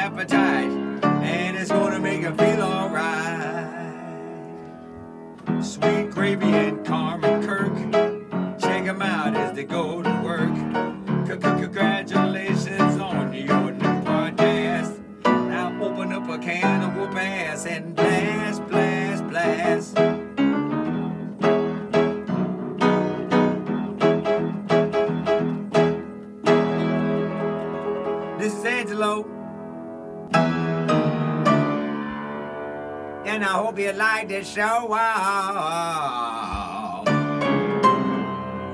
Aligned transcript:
appetite, 0.00 0.72
and 1.02 1.58
it's 1.58 1.70
gonna 1.70 2.00
make 2.00 2.22
you 2.22 2.34
feel 2.34 2.62
alright. 2.62 3.68
Sweet 5.62 6.10
gravy 6.10 6.46
and 6.46 6.86
Carmen 6.86 7.46
Kirk, 7.46 7.74
check 8.58 8.86
'em 8.86 9.02
out 9.02 9.36
as 9.36 9.52
they 9.54 9.64
go 9.64 10.02
you 33.80 33.92
like 33.92 34.28
this 34.28 34.52
show. 34.52 34.86
Wow. 34.86 35.02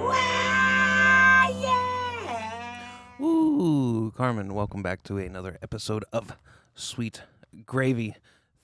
Wow, 0.01 1.49
yeah. 1.61 3.25
Ooh, 3.25 4.13
Carmen, 4.17 4.55
welcome 4.55 4.83
back 4.83 5.03
to 5.05 5.19
another 5.19 5.59
episode 5.63 6.05
of 6.13 6.37
Sweet 6.75 7.23
Gravy. 7.65 8.17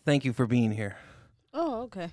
Thank 0.05 0.25
you 0.25 0.33
for 0.33 0.47
being 0.47 0.73
here. 0.73 0.97
Oh, 1.55 1.83
okay. 1.83 2.09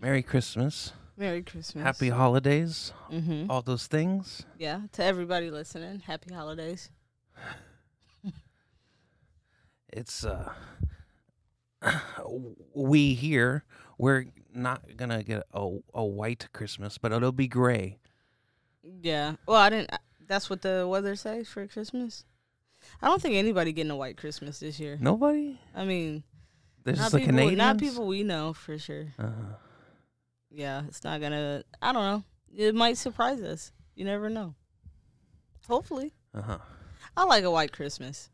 Merry 0.00 0.22
Christmas, 0.22 0.92
Merry 1.16 1.42
Christmas. 1.42 1.82
Happy 1.84 2.08
Holidays, 2.08 2.92
Mm-hmm. 3.12 3.50
all 3.50 3.62
those 3.62 3.86
things. 3.86 4.44
Yeah, 4.58 4.80
to 4.92 5.04
everybody 5.04 5.50
listening, 5.50 6.00
happy 6.00 6.32
holidays. 6.34 6.90
It's 9.92 10.24
uh 10.24 10.52
we 12.74 13.14
here 13.14 13.64
we're 13.98 14.26
not 14.52 14.96
gonna 14.96 15.22
get 15.22 15.44
a, 15.52 15.78
a 15.94 16.04
white 16.04 16.48
Christmas, 16.52 16.98
but 16.98 17.12
it'll 17.12 17.32
be 17.32 17.48
gray. 17.48 17.98
Yeah. 19.02 19.36
Well, 19.46 19.58
I 19.58 19.70
didn't. 19.70 19.90
That's 20.26 20.48
what 20.48 20.62
the 20.62 20.86
weather 20.88 21.16
says 21.16 21.48
for 21.48 21.66
Christmas. 21.66 22.24
I 23.00 23.08
don't 23.08 23.20
think 23.20 23.34
anybody 23.34 23.72
getting 23.72 23.90
a 23.90 23.96
white 23.96 24.16
Christmas 24.16 24.60
this 24.60 24.78
year. 24.78 24.98
Nobody? 25.00 25.58
I 25.74 25.84
mean, 25.84 26.22
There's 26.84 26.98
not 26.98 27.12
the 27.12 27.20
people. 27.20 27.50
Not 27.52 27.78
people 27.78 28.06
we 28.06 28.22
know 28.22 28.52
for 28.52 28.78
sure. 28.78 29.06
Uh, 29.18 29.30
Yeah, 30.50 30.82
it's 30.86 31.04
not 31.04 31.20
gonna. 31.20 31.64
I 31.80 31.92
don't 31.92 32.02
know. 32.02 32.24
It 32.56 32.74
might 32.74 32.96
surprise 32.96 33.42
us. 33.42 33.72
You 33.94 34.04
never 34.04 34.28
know. 34.28 34.54
Hopefully, 35.66 36.12
uh-huh. 36.34 36.58
I 37.16 37.24
like 37.24 37.44
a 37.44 37.50
white 37.50 37.72
Christmas. 37.72 38.28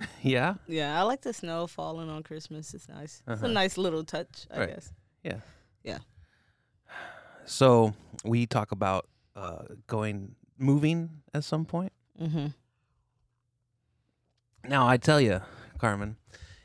Yeah. 0.22 0.54
Yeah, 0.66 0.98
I 0.98 1.02
like 1.02 1.22
the 1.22 1.32
snow 1.32 1.66
falling 1.66 2.08
on 2.08 2.22
Christmas. 2.22 2.72
It's 2.74 2.88
nice. 2.88 3.22
It's 3.26 3.40
Uh-huh. 3.42 3.46
a 3.46 3.52
nice 3.52 3.76
little 3.78 4.04
touch, 4.04 4.46
I 4.50 4.58
Right. 4.60 4.68
guess. 4.74 4.92
Yeah. 5.24 5.40
Yeah. 5.82 5.98
So 7.44 7.94
we 8.24 8.46
talk 8.46 8.72
about 8.72 9.08
uh, 9.34 9.62
going 9.86 10.34
moving 10.58 11.08
at 11.34 11.44
some 11.44 11.64
point. 11.64 11.92
Mm-hmm. 12.20 12.46
Now 14.68 14.86
I 14.88 14.96
tell 14.96 15.20
you, 15.20 15.40
Carmen, 15.78 16.16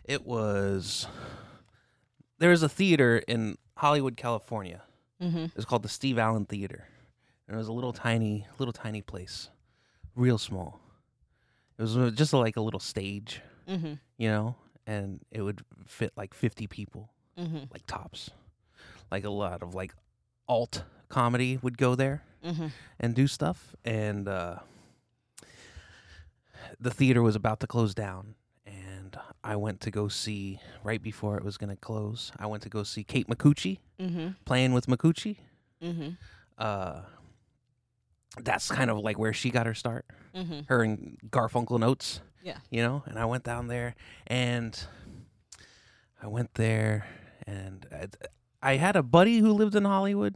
it 0.03 0.25
was 0.25 1.07
there 2.39 2.49
was 2.49 2.63
a 2.63 2.69
theater 2.69 3.17
in 3.27 3.57
Hollywood, 3.77 4.17
California. 4.17 4.81
Mm-hmm. 5.21 5.45
It's 5.55 5.65
called 5.65 5.83
the 5.83 5.89
Steve 5.89 6.17
Allen 6.19 6.45
Theater, 6.45 6.87
and 7.47 7.55
it 7.55 7.57
was 7.57 7.67
a 7.69 7.73
little 7.73 7.93
tiny, 7.93 8.45
little 8.57 8.73
tiny 8.73 9.01
place, 9.01 9.49
real 10.15 10.37
small. 10.37 10.81
It 11.83 11.97
was 11.97 12.13
just 12.13 12.31
like 12.33 12.55
a 12.57 12.61
little 12.61 12.79
stage, 12.79 13.41
Mm-hmm. 13.67 13.93
you 14.17 14.29
know, 14.29 14.55
and 14.87 15.19
it 15.31 15.41
would 15.41 15.63
fit 15.85 16.11
like 16.15 16.33
fifty 16.33 16.67
people. 16.67 17.09
Mm-hmm. 17.37 17.63
like 17.71 17.85
tops. 17.87 18.29
Like 19.11 19.23
a 19.25 19.29
lot 19.29 19.63
of 19.63 19.73
like 19.75 19.93
alt 20.47 20.83
comedy 21.09 21.57
would 21.61 21.77
go 21.77 21.95
there 21.95 22.23
Mm-hmm. 22.45 22.67
and 22.99 23.15
do 23.15 23.25
stuff 23.27 23.75
and 23.85 24.27
uh 24.27 24.57
the 26.79 26.91
theater 26.91 27.21
was 27.21 27.35
about 27.35 27.59
to 27.61 27.67
close 27.67 27.93
down 27.93 28.35
and 28.65 29.17
I 29.43 29.55
went 29.55 29.79
to 29.81 29.91
go 29.91 30.07
see 30.07 30.59
right 30.83 31.01
before 31.01 31.37
it 31.37 31.43
was 31.43 31.57
going 31.57 31.69
to 31.69 31.75
close. 31.75 32.31
I 32.39 32.45
went 32.47 32.63
to 32.63 32.69
go 32.69 32.83
see 32.83 33.03
Kate 33.03 33.27
Micucci 33.27 33.79
Mm-hmm. 33.99 34.27
playing 34.45 34.73
with 34.73 34.87
Micucci. 34.87 35.37
Mm-hmm. 35.81 36.09
Uh 36.57 37.01
that's 38.41 38.69
kind 38.69 38.89
of 38.89 38.97
like 38.99 39.17
where 39.19 39.33
she 39.33 39.49
got 39.49 39.65
her 39.65 39.73
start. 39.73 40.05
Mm-hmm. 40.35 40.61
Her 40.67 40.83
and 40.83 41.17
Garfunkel 41.29 41.75
and 41.75 41.83
Oates. 41.83 42.21
Yeah. 42.41 42.57
You 42.69 42.81
know, 42.81 43.03
and 43.05 43.17
I 43.19 43.25
went 43.25 43.43
down 43.43 43.67
there 43.67 43.95
and 44.27 44.77
I 46.21 46.27
went 46.27 46.53
there 46.55 47.05
and 47.47 47.85
I, 47.91 48.71
I 48.71 48.75
had 48.77 48.95
a 48.95 49.03
buddy 49.03 49.37
who 49.39 49.51
lived 49.53 49.75
in 49.75 49.85
Hollywood, 49.85 50.35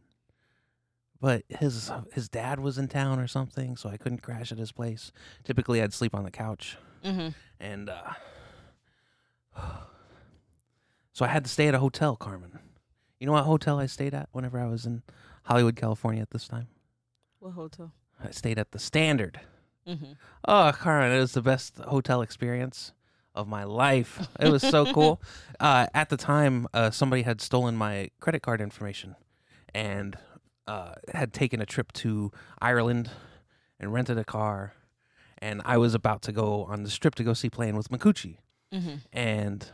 but 1.19 1.43
his 1.49 1.91
his 2.13 2.29
dad 2.29 2.59
was 2.59 2.77
in 2.77 2.87
town 2.87 3.19
or 3.19 3.27
something, 3.27 3.75
so 3.75 3.89
I 3.89 3.97
couldn't 3.97 4.21
crash 4.21 4.51
at 4.51 4.57
his 4.57 4.71
place. 4.71 5.11
Typically, 5.43 5.81
I'd 5.81 5.93
sleep 5.93 6.13
on 6.15 6.23
the 6.23 6.31
couch, 6.31 6.77
Mm-hmm. 7.03 7.29
and 7.59 7.89
uh, 7.89 8.13
so 11.13 11.25
I 11.25 11.29
had 11.29 11.43
to 11.45 11.49
stay 11.49 11.67
at 11.67 11.75
a 11.75 11.79
hotel. 11.79 12.15
Carmen, 12.15 12.59
you 13.19 13.25
know 13.27 13.33
what 13.33 13.43
hotel 13.45 13.79
I 13.79 13.85
stayed 13.87 14.13
at 14.13 14.29
whenever 14.31 14.59
I 14.59 14.67
was 14.67 14.85
in 14.85 15.03
Hollywood, 15.43 15.75
California 15.75 16.21
at 16.21 16.31
this 16.31 16.47
time? 16.47 16.67
What 17.47 17.53
hotel? 17.53 17.93
I 18.21 18.31
stayed 18.31 18.59
at 18.59 18.73
the 18.73 18.79
Standard. 18.79 19.39
Mm-hmm. 19.87 20.13
Oh, 20.49 20.73
Carmen, 20.75 21.13
it 21.13 21.19
was 21.21 21.31
the 21.31 21.41
best 21.41 21.77
hotel 21.77 22.21
experience 22.21 22.91
of 23.33 23.47
my 23.47 23.63
life. 23.63 24.27
It 24.37 24.49
was 24.49 24.61
so 24.61 24.91
cool. 24.93 25.21
Uh, 25.59 25.87
at 25.95 26.09
the 26.09 26.17
time, 26.17 26.67
uh, 26.73 26.91
somebody 26.91 27.23
had 27.23 27.41
stolen 27.41 27.75
my 27.75 28.11
credit 28.19 28.43
card 28.43 28.61
information 28.61 29.15
and 29.73 30.15
uh, 30.67 30.93
had 31.11 31.33
taken 31.33 31.59
a 31.59 31.65
trip 31.65 31.91
to 31.93 32.31
Ireland 32.61 33.09
and 33.79 33.91
rented 33.91 34.19
a 34.19 34.23
car. 34.23 34.73
And 35.39 35.63
I 35.65 35.77
was 35.77 35.95
about 35.95 36.21
to 36.23 36.31
go 36.31 36.65
on 36.65 36.83
this 36.83 36.95
trip 36.95 37.15
to 37.15 37.23
go 37.23 37.33
see 37.33 37.49
Playing 37.49 37.75
with 37.75 37.89
Micucci. 37.89 38.37
Mm-hmm. 38.71 38.97
And 39.11 39.71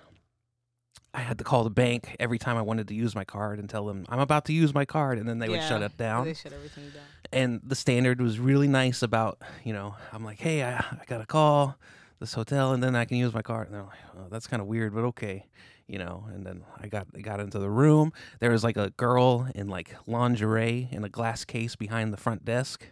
I 1.14 1.20
had 1.22 1.38
to 1.38 1.44
call 1.44 1.64
the 1.64 1.70
bank 1.70 2.16
every 2.20 2.40
time 2.40 2.58
I 2.58 2.62
wanted 2.64 2.88
to 2.88 2.96
use 2.96 3.14
my 3.16 3.24
card 3.24 3.60
and 3.60 3.70
tell 3.70 3.86
them 3.86 4.06
I'm 4.10 4.20
about 4.20 4.46
to 4.46 4.54
use 4.54 4.74
my 4.74 4.86
card, 4.86 5.18
and 5.20 5.28
then 5.30 5.40
they 5.40 5.48
would 5.50 5.62
shut 5.62 5.82
it 5.82 5.96
down. 5.98 6.26
They 6.26 6.34
shut 6.34 6.54
everything 6.54 6.90
down. 6.90 7.04
and 7.32 7.62
the 7.64 7.76
standard 7.76 8.20
was 8.22 8.40
really 8.40 8.68
nice 8.68 9.02
about 9.02 9.40
you 9.64 9.74
know 9.74 9.96
i'm 10.12 10.24
like 10.24 10.40
hey 10.40 10.64
i, 10.64 10.76
I 10.78 11.04
got 11.08 11.22
a 11.22 11.26
call 11.26 11.76
this 12.20 12.34
hotel 12.34 12.74
and 12.74 12.82
then 12.84 12.96
i 12.96 13.06
can 13.06 13.18
use 13.18 13.34
my 13.34 13.42
card. 13.42 13.68
And 13.68 13.76
they're 13.76 13.84
like 13.84 14.00
oh, 14.18 14.28
that's 14.30 14.48
kind 14.48 14.62
of 14.62 14.68
weird 14.68 14.94
but 14.94 15.04
okay 15.06 15.46
you 15.88 16.00
know 16.00 16.26
and 16.34 16.46
then 16.46 16.64
i 16.82 16.88
got 16.88 17.08
I 17.16 17.20
got 17.22 17.40
into 17.40 17.60
the 17.60 17.70
room. 17.70 18.12
There 18.40 18.52
was 18.52 18.64
like 18.64 18.78
a 18.78 18.90
girl 18.92 19.48
in 19.54 19.68
like 19.68 19.96
lingerie 20.08 20.90
in 20.92 21.04
a 21.04 21.10
glass 21.10 21.44
case 21.46 21.76
behind 21.76 22.12
the 22.14 22.18
front 22.18 22.44
desk 22.46 22.88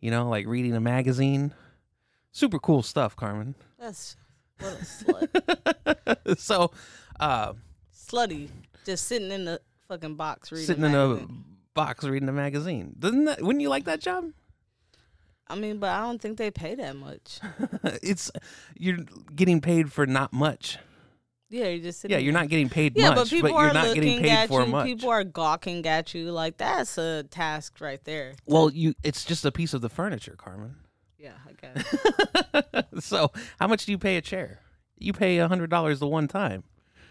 you 0.00 0.10
know 0.10 0.28
like 0.28 0.46
reading 0.46 0.74
a 0.74 0.80
magazine. 0.80 1.52
Super 2.32 2.58
cool 2.58 2.82
stuff 2.82 3.16
carmen. 3.16 3.54
That's 3.78 4.16
what 4.60 4.72
a 4.72 4.84
slut. 4.84 6.38
so 6.38 6.70
uh 7.20 7.52
Slutty. 7.94 8.48
Just 8.84 9.06
sitting 9.06 9.30
in 9.30 9.44
the 9.44 9.60
fucking 9.88 10.16
box 10.16 10.50
reading. 10.50 10.66
sitting 10.66 10.84
in 10.84 10.94
a 10.94 11.08
magazine. 11.08 11.44
box 11.74 12.04
reading 12.04 12.28
a 12.28 12.32
magazine 12.32 12.94
doesn't 12.98 13.24
that 13.26 13.42
wouldn't 13.42 13.60
you 13.62 13.68
like 13.68 13.84
that 13.84 14.00
job 14.00 14.32
I 15.48 15.56
mean, 15.56 15.78
but 15.78 15.90
I 15.90 16.02
don't 16.02 16.20
think 16.22 16.38
they 16.38 16.52
pay 16.52 16.76
that 16.76 16.94
much. 16.94 17.40
it's 18.04 18.30
you're 18.78 18.98
getting 19.34 19.60
paid 19.60 19.92
for 19.92 20.06
not 20.06 20.32
much 20.32 20.78
Yeah, 21.48 21.66
you're 21.66 21.82
just 21.82 22.00
sitting. 22.00 22.16
Yeah, 22.16 22.20
you're 22.22 22.32
not 22.32 22.48
getting 22.48 22.68
paid 22.68 22.96
Yeah, 22.96 23.08
much, 23.10 23.16
but 23.16 23.28
people 23.30 23.50
you're 23.50 23.58
are 23.58 23.72
not 23.74 23.88
looking 23.88 24.02
getting 24.02 24.20
paid 24.20 24.30
at 24.30 24.48
for 24.48 24.62
you. 24.62 24.68
much. 24.68 24.86
People 24.86 25.08
are 25.10 25.24
gawking 25.24 25.84
at 25.86 26.14
you. 26.14 26.30
Like 26.30 26.56
that's 26.58 26.96
a 26.98 27.24
task 27.24 27.80
right 27.80 28.02
there. 28.04 28.34
well, 28.46 28.70
you 28.70 28.94
it's 29.02 29.24
just 29.24 29.44
a 29.44 29.50
piece 29.50 29.74
of 29.74 29.80
the 29.80 29.88
furniture, 29.88 30.36
Carmen. 30.38 30.76
Yeah, 31.18 31.32
I 31.46 32.62
guess. 32.94 33.04
so, 33.04 33.32
how 33.58 33.66
much 33.66 33.84
do 33.86 33.92
you 33.92 33.98
pay 33.98 34.16
a 34.16 34.22
chair? 34.22 34.60
You 34.98 35.12
pay 35.12 35.38
a 35.38 35.48
hundred 35.48 35.68
dollars 35.68 35.98
the 35.98 36.06
one 36.06 36.28
time. 36.28 36.62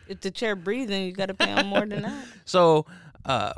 If 0.10 0.22
the 0.22 0.32
chair 0.32 0.56
breathing, 0.56 1.06
you 1.06 1.12
got 1.14 1.28
to 1.28 1.34
pay 1.34 1.54
them 1.54 1.68
more 1.68 1.86
than 1.86 2.02
that. 2.02 2.26
So, 2.46 2.86
uh, 3.26 3.54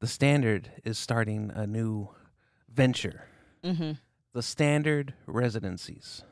the 0.00 0.06
standard 0.06 0.70
is 0.84 0.98
starting 0.98 1.50
a 1.54 1.66
new 1.66 2.08
venture. 2.72 3.24
Mm-hmm. 3.64 3.92
The 4.32 4.42
standard 4.42 5.14
residencies. 5.26 6.22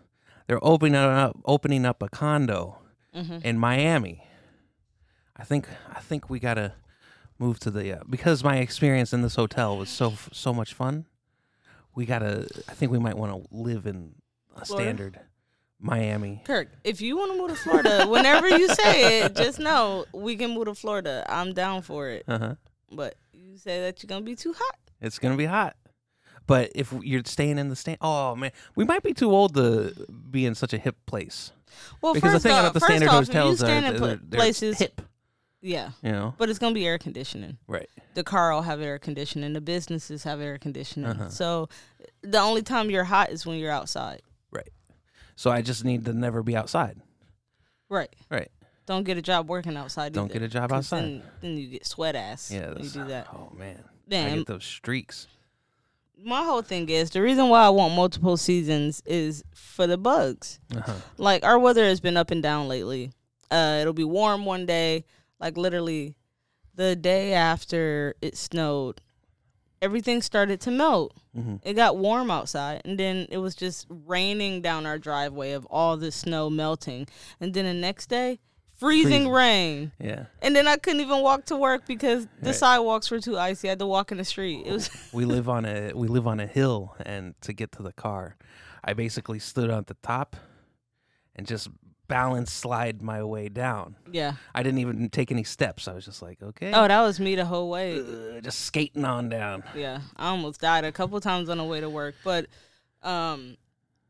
They're 0.47 0.63
opening 0.65 0.97
up 0.97 1.39
opening 1.45 1.85
up 1.87 2.03
a 2.03 2.09
condo 2.09 2.79
Mm-hmm. 3.15 3.39
in 3.45 3.59
Miami. 3.59 4.27
I 5.37 5.45
think 5.45 5.69
I 5.95 6.01
think 6.01 6.31
we 6.31 6.41
gotta 6.41 6.73
move 7.39 7.59
to 7.61 7.71
the 7.71 7.99
uh, 8.01 8.05
because 8.09 8.43
my 8.43 8.57
experience 8.57 9.13
in 9.13 9.21
this 9.21 9.35
hotel 9.35 9.77
was 9.77 9.91
so 9.91 10.15
so 10.33 10.55
much 10.55 10.73
fun. 10.73 11.05
We 11.95 12.07
gotta. 12.07 12.49
I 12.69 12.73
think 12.73 12.91
we 12.91 12.99
might 12.99 13.19
want 13.19 13.33
to 13.33 13.55
live 13.55 13.85
in 13.87 14.15
a 14.57 14.65
standard 14.65 15.21
Miami. 15.83 16.41
Kirk, 16.45 16.69
if 16.85 17.01
you 17.01 17.17
want 17.19 17.33
to 17.33 17.39
move 17.39 17.51
to 17.51 17.57
Florida, 17.57 18.07
whenever 18.09 18.49
you 18.49 18.69
say 18.75 19.23
it, 19.23 19.35
just 19.37 19.59
know 19.59 20.05
we 20.15 20.37
can 20.37 20.53
move 20.53 20.67
to 20.67 20.75
Florida. 20.75 21.27
I'm 21.29 21.53
down 21.53 21.83
for 21.83 22.09
it. 22.09 22.25
Uh 22.29 22.39
huh. 22.39 22.55
But 22.91 23.17
you 23.33 23.59
say 23.59 23.81
that 23.83 24.03
you're 24.03 24.09
gonna 24.09 24.25
be 24.25 24.37
too 24.37 24.55
hot. 24.57 24.77
It's 25.01 25.19
gonna 25.19 25.37
be 25.37 25.47
hot, 25.47 25.75
But 26.47 26.71
if 26.77 26.93
you're 27.03 27.23
staying 27.27 27.59
in 27.59 27.69
the 27.69 27.77
stand, 27.77 27.99
oh 28.01 28.37
man, 28.37 28.53
we 28.77 28.85
might 28.85 29.03
be 29.03 29.13
too 29.13 29.31
old 29.33 29.55
to 29.55 29.93
be 30.31 30.47
in 30.47 30.55
such 30.55 30.73
a 30.73 30.79
hip 30.79 30.97
place. 31.07 31.51
Well, 32.01 32.15
because 32.15 32.33
first 32.33 32.43
the 32.45 32.49
thing 32.51 32.57
off, 32.59 32.65
about 32.65 32.75
the 32.75 32.81
standard 32.81 33.09
off, 33.09 33.27
hotels 33.27 33.63
are 33.63 33.71
in 33.71 33.83
they're, 33.83 33.99
they're 34.17 34.39
places, 34.39 34.79
hip. 34.79 35.01
yeah, 35.63 35.91
You 36.03 36.13
know, 36.13 36.35
but 36.39 36.49
it's 36.51 36.59
gonna 36.61 36.75
be 36.75 36.87
air 36.87 36.99
conditioning. 36.99 37.57
right? 37.67 37.89
The 38.15 38.23
car 38.23 38.53
will 38.55 38.63
have 38.63 38.81
air 38.81 38.99
conditioning. 38.99 39.53
The 39.55 39.61
businesses 39.61 40.23
have 40.25 40.41
air 40.41 40.59
conditioning. 40.59 41.11
Uh-huh. 41.11 41.29
So 41.31 41.69
the 42.23 42.39
only 42.39 42.63
time 42.63 42.91
you're 42.91 43.05
hot 43.05 43.31
is 43.31 43.45
when 43.47 43.59
you're 43.59 43.73
outside. 43.73 44.21
So 45.37 45.51
I 45.51 45.63
just 45.63 45.85
need 45.85 46.05
to 46.05 46.13
never 46.13 46.43
be 46.43 46.57
outside. 46.57 47.01
Right. 47.89 48.15
Right. 48.31 48.51
Don't 48.87 49.05
get 49.05 49.17
a 49.17 49.23
job 49.23 49.49
working 49.49 49.77
outside. 49.77 50.13
Don't 50.13 50.25
either, 50.27 50.41
get 50.41 50.43
a 50.43 50.49
job 50.49 50.73
outside. 50.73 51.03
Then, 51.03 51.23
then 51.41 51.57
you 51.57 51.69
get 51.69 51.87
sweat 51.87 52.17
ass. 52.17 52.51
Yeah, 52.51 52.73
when 52.73 52.83
you 52.83 52.91
do 52.91 53.05
that. 53.05 53.29
Oh 53.33 53.53
man, 53.57 53.83
Damn. 54.09 54.33
I 54.33 54.37
get 54.39 54.47
those 54.47 54.65
streaks. 54.65 55.29
my 56.25 56.43
whole 56.43 56.63
thing 56.63 56.89
is 56.89 57.11
the 57.11 57.23
reason 57.23 57.49
why 57.49 57.65
I 57.65 57.69
want 57.69 57.95
multiple 57.95 58.37
seasons 58.37 59.03
is 59.07 59.45
for 59.55 59.87
the 59.87 59.99
bugs. 59.99 60.59
Uh-huh. 60.77 60.95
Like 61.17 61.45
our 61.45 61.59
weather 61.59 61.85
has 61.85 62.01
been 62.01 62.17
up 62.17 62.31
and 62.31 62.43
down 62.43 62.69
lately. 62.69 63.13
Uh, 63.51 63.79
it'll 63.81 63.93
be 63.93 64.05
warm 64.05 64.45
one 64.45 64.67
day, 64.67 65.05
like 65.39 65.57
literally 65.57 66.17
the 66.75 66.97
day 66.97 67.35
after 67.35 68.15
it 68.21 68.37
snowed, 68.37 69.01
everything 69.83 70.23
started 70.23 70.61
to 70.63 70.71
melt. 70.71 71.13
hmm 71.35 71.57
It 71.63 71.75
got 71.75 71.97
warm 71.99 72.31
outside, 72.31 72.81
and 72.87 72.99
then 72.99 73.27
it 73.31 73.39
was 73.39 73.55
just 73.55 73.87
raining 73.91 74.63
down 74.63 74.87
our 74.87 74.99
driveway 74.99 75.53
of 75.53 75.67
all 75.67 75.97
the 75.99 76.11
snow 76.13 76.49
melting. 76.49 77.07
And 77.41 77.53
then 77.53 77.65
the 77.67 77.75
next 77.75 78.09
day, 78.09 78.39
freezing, 78.77 79.11
Freezing. 79.11 79.31
rain. 79.33 79.93
Yeah, 80.01 80.25
And 80.41 80.57
then 80.57 80.67
I 80.67 80.77
couldn't 80.77 81.01
even 81.03 81.21
walk 81.21 81.45
to 81.47 81.57
work 81.57 81.87
because 81.87 82.27
the 82.41 82.51
Right. 82.51 82.55
sidewalks 82.55 83.11
were 83.11 83.21
too 83.21 83.37
icy. 83.39 83.69
I 83.69 83.71
had 83.73 83.79
to 83.81 83.87
walk 83.87 84.11
in 84.13 84.19
the 84.19 84.25
street. 84.25 84.67
It 84.67 84.73
was 84.73 84.89
we 85.13 85.25
live 85.25 85.49
on 85.49 85.65
a 85.67 85.93
we 85.95 86.09
live 86.09 86.27
on 86.27 86.41
a 86.41 86.47
hill, 86.47 86.95
and 87.05 87.35
to 87.43 87.53
get 87.53 87.73
to 87.73 87.83
the 87.83 87.93
car, 87.93 88.37
I 88.85 88.95
basically 88.95 89.39
stood 89.41 89.69
on 89.71 89.85
the 89.87 89.97
top 90.03 90.37
and 91.37 91.47
just 91.47 91.69
balance 92.13 92.53
slide 92.53 93.01
my 93.03 93.23
way 93.23 93.49
down. 93.49 93.97
yeah. 94.13 94.35
I 94.55 94.63
didn't 94.63 94.79
even 94.81 95.09
take 95.11 95.31
any 95.33 95.45
steps. 95.45 95.89
I 95.89 95.95
was 95.95 96.05
just 96.05 96.21
like, 96.23 96.43
okay, 96.43 96.71
Oh, 96.75 96.87
that 96.87 97.01
was 97.03 97.19
me 97.19 97.35
the 97.37 97.45
whole 97.45 97.71
way. 97.71 97.99
uh, 98.01 98.41
just 98.41 98.61
skating 98.61 99.05
on 99.05 99.29
down. 99.29 99.65
Yeah, 99.75 100.01
I 100.17 100.29
almost 100.29 100.61
died 100.61 100.85
a 100.85 100.93
couple 100.93 101.19
times 101.21 101.49
on 101.49 101.59
the 101.59 101.65
way 101.65 101.81
to 101.81 101.89
work, 101.91 102.15
but 102.25 102.47
um, 103.03 103.57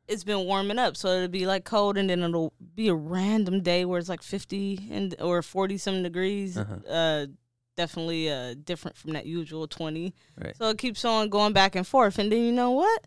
it's 0.09 0.25
been 0.25 0.45
warming 0.47 0.79
up, 0.79 0.97
so 0.97 1.09
it'll 1.09 1.29
be 1.29 1.47
like 1.47 1.65
cold, 1.65 1.97
and 1.97 2.11
then 2.11 2.23
it'll 2.23 2.53
be 2.75 2.89
a 2.89 2.95
random 2.95 3.61
day 3.63 3.85
where 3.85 3.99
it's 3.99 4.09
like 4.09 4.23
fifty 4.23 4.89
and 4.91 5.15
or 5.21 5.41
forty 5.43 5.79
some 5.79 6.03
degrees. 6.03 6.59
Uh-huh. 6.59 6.75
Uh, 6.93 7.27
definitely 7.75 8.31
uh 8.31 8.55
different 8.65 8.97
from 8.99 9.13
that 9.15 9.25
usual 9.25 9.67
twenty. 9.67 10.13
Right. 10.39 10.55
So 10.57 10.69
it 10.69 10.79
keeps 10.79 11.05
on 11.05 11.31
going 11.31 11.53
back 11.55 11.75
and 11.77 11.87
forth, 11.87 12.19
and 12.19 12.31
then 12.31 12.41
you 12.41 12.53
know 12.53 12.73
what? 12.73 13.07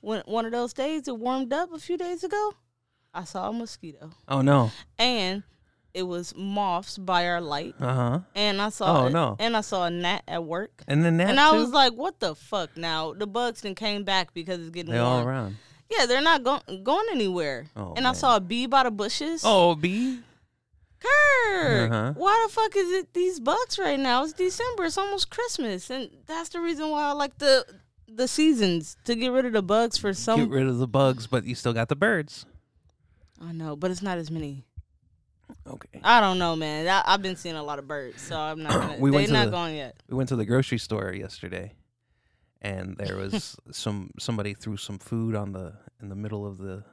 When 0.00 0.22
one 0.26 0.46
of 0.46 0.52
those 0.52 0.72
days 0.72 1.08
it 1.08 1.18
warmed 1.18 1.52
up 1.52 1.72
a 1.72 1.78
few 1.78 1.98
days 1.98 2.22
ago, 2.24 2.54
I 3.16 3.24
saw 3.24 3.48
a 3.48 3.52
mosquito, 3.52 4.10
Oh 4.28 4.42
no. 4.42 4.70
and 4.98 5.42
it 5.94 6.02
was 6.02 6.34
moths 6.36 6.98
by 6.98 7.26
our 7.26 7.40
light, 7.40 7.74
Uh 7.80 7.94
huh. 7.94 8.20
and 8.34 8.60
I 8.60 8.68
saw 8.68 9.04
Oh, 9.04 9.06
a- 9.06 9.10
no. 9.10 9.36
and 9.38 9.56
I 9.56 9.62
saw 9.62 9.86
a 9.86 9.90
gnat 9.90 10.22
at 10.28 10.44
work. 10.44 10.82
And 10.86 11.02
then 11.04 11.16
that 11.16 11.30
And 11.30 11.40
I 11.40 11.50
too? 11.52 11.56
was 11.58 11.70
like, 11.70 11.94
"What 11.94 12.20
the 12.20 12.34
fuck?" 12.34 12.76
Now 12.76 13.14
the 13.14 13.26
bugs 13.26 13.62
then 13.62 13.74
came 13.74 14.04
back 14.04 14.34
because 14.34 14.60
it's 14.60 14.70
getting 14.70 14.92
they 14.92 14.98
all 14.98 15.22
around. 15.26 15.56
Yeah, 15.88 16.04
they're 16.06 16.20
not 16.20 16.42
going 16.42 16.82
going 16.84 17.06
anywhere. 17.12 17.70
Oh, 17.76 17.94
and 17.96 18.06
I 18.06 18.12
saw 18.12 18.36
a 18.36 18.40
bee 18.40 18.66
by 18.66 18.82
the 18.82 18.90
bushes. 18.90 19.42
Oh, 19.44 19.74
B. 19.74 20.20
Kirk, 21.00 21.90
Uh-huh. 21.92 22.12
why 22.16 22.44
the 22.46 22.52
fuck 22.52 22.74
is 22.76 22.90
it 22.90 23.12
these 23.14 23.38
bugs 23.38 23.78
right 23.78 23.98
now? 24.00 24.24
It's 24.24 24.32
December. 24.32 24.84
It's 24.84 24.98
almost 24.98 25.30
Christmas, 25.30 25.90
and 25.90 26.10
that's 26.26 26.48
the 26.50 26.60
reason 26.60 26.90
why 26.90 27.04
I 27.08 27.12
like 27.12 27.38
the 27.38 27.64
the 28.08 28.28
seasons 28.28 28.96
to 29.04 29.14
get 29.14 29.30
rid 29.32 29.44
of 29.46 29.52
the 29.52 29.62
bugs 29.62 29.98
for 29.98 30.12
some. 30.14 30.40
Get 30.40 30.48
rid 30.50 30.66
of 30.66 30.78
the 30.78 30.86
bugs, 30.88 31.26
but 31.26 31.44
you 31.44 31.54
still 31.54 31.72
got 31.72 31.88
the 31.88 31.96
birds. 31.96 32.46
I 33.40 33.52
know, 33.52 33.76
but 33.76 33.90
it's 33.90 34.02
not 34.02 34.18
as 34.18 34.30
many. 34.30 34.64
Okay. 35.66 36.00
I 36.02 36.20
don't 36.20 36.38
know, 36.38 36.56
man. 36.56 36.88
I, 36.88 37.02
I've 37.06 37.22
been 37.22 37.36
seeing 37.36 37.54
a 37.56 37.62
lot 37.62 37.78
of 37.78 37.86
birds, 37.86 38.20
so 38.22 38.38
I'm 38.38 38.62
not. 38.62 38.72
Gonna, 38.80 38.96
We 38.98 39.10
they're 39.10 39.16
went 39.18 39.26
to 39.28 39.32
not 39.34 39.44
the- 39.46 39.50
gone 39.52 39.74
yet. 39.74 40.02
We 40.08 40.16
went 40.16 40.28
to 40.30 40.36
the 40.36 40.44
grocery 40.44 40.78
store 40.78 41.12
yesterday, 41.12 41.74
and 42.62 42.96
there 42.96 43.16
was 43.16 43.56
some 43.70 44.10
somebody 44.18 44.54
threw 44.54 44.76
some 44.76 44.98
food 44.98 45.34
on 45.34 45.52
the 45.52 45.74
in 46.02 46.08
the 46.08 46.16
middle 46.16 46.46
of 46.46 46.58
the 46.58 46.84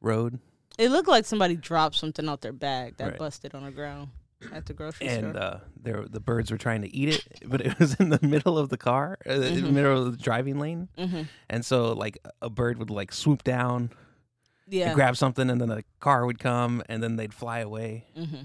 road, 0.00 0.38
It 0.78 0.90
looked 0.90 1.08
like 1.08 1.26
somebody 1.26 1.56
dropped 1.56 1.96
something 1.96 2.28
out 2.28 2.40
their 2.42 2.52
bag 2.52 2.96
that 2.98 3.10
Right. 3.10 3.18
busted 3.18 3.54
on 3.54 3.64
the 3.64 3.70
ground 3.70 4.08
at 4.52 4.64
the 4.66 4.72
grocery 4.72 5.08
and 5.08 5.32
store. 5.34 5.42
uh, 5.42 5.60
there 5.82 6.04
the 6.08 6.20
birds 6.20 6.50
were 6.50 6.56
trying 6.56 6.82
to 6.82 6.94
eat 6.94 7.08
it, 7.10 7.26
but 7.46 7.60
it 7.60 7.78
was 7.78 7.94
in 7.96 8.08
the 8.08 8.18
middle 8.22 8.56
of 8.56 8.68
the 8.70 8.78
car, 8.78 9.18
uh, 9.28 9.32
in 9.32 9.62
the 9.64 9.72
middle 9.72 10.06
of 10.06 10.16
the 10.16 10.22
driving 10.22 10.58
lane, 10.58 10.88
hmm 10.98 11.22
and 11.50 11.64
so 11.64 11.92
like 11.92 12.18
a 12.40 12.48
bird 12.48 12.78
would 12.78 12.88
like 12.90 13.12
swoop 13.12 13.42
down, 13.44 13.90
Yeah. 14.70 14.86
and 14.86 14.94
grab 14.94 15.16
something, 15.16 15.50
and 15.50 15.60
then 15.60 15.70
a 15.70 15.82
car 16.00 16.24
would 16.26 16.38
come, 16.38 16.82
and 16.88 17.02
then 17.02 17.16
they'd 17.16 17.34
fly 17.34 17.58
away. 17.60 18.06
hmm 18.14 18.44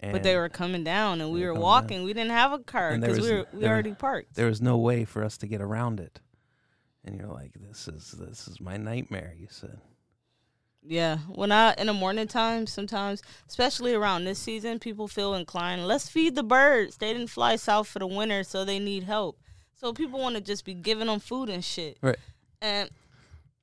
And 0.00 0.12
But 0.12 0.22
they 0.22 0.36
were 0.36 0.48
coming 0.50 0.84
down, 0.84 1.20
and 1.20 1.32
we 1.32 1.42
were 1.42 1.54
were 1.54 1.60
walking. 1.60 2.02
We 2.04 2.12
didn't 2.12 2.32
have 2.32 2.52
a 2.52 2.58
car 2.58 2.98
because 2.98 3.20
we 3.20 3.30
were 3.32 3.46
we 3.52 3.60
there- 3.60 3.72
already 3.72 3.94
parked. 3.94 4.34
there 4.34 4.46
was 4.46 4.60
no 4.60 4.76
way 4.76 5.04
for 5.04 5.22
us 5.24 5.38
to 5.38 5.46
get 5.46 5.60
around 5.62 6.00
it, 6.00 6.20
and 7.04 7.16
you're 7.18 7.32
like, 7.32 7.52
this 7.54 7.88
is 7.88 8.10
this 8.12 8.46
is 8.48 8.60
my 8.60 8.76
nightmare. 8.76 9.34
You 9.38 9.46
said. 9.50 9.78
Yeah, 10.88 11.18
when 11.34 11.50
I 11.50 11.74
in 11.74 11.88
the 11.88 11.92
morning 11.92 12.28
time, 12.28 12.66
sometimes, 12.68 13.20
especially 13.48 13.92
around 13.94 14.24
this 14.24 14.38
season, 14.38 14.78
people 14.78 15.08
feel 15.08 15.34
inclined. 15.34 15.86
Let's 15.86 16.08
feed 16.08 16.36
the 16.36 16.44
birds. 16.44 16.98
They 16.98 17.12
didn't 17.12 17.30
fly 17.30 17.56
south 17.56 17.88
for 17.88 17.98
the 17.98 18.06
winter, 18.06 18.44
so 18.44 18.64
they 18.64 18.78
need 18.78 19.02
help. 19.02 19.40
So 19.74 19.92
people 19.92 20.20
want 20.20 20.36
to 20.36 20.40
just 20.40 20.64
be 20.64 20.74
giving 20.74 21.08
them 21.08 21.18
food 21.18 21.48
and 21.48 21.64
shit. 21.64 21.98
Right. 22.02 22.18
And 22.62 22.88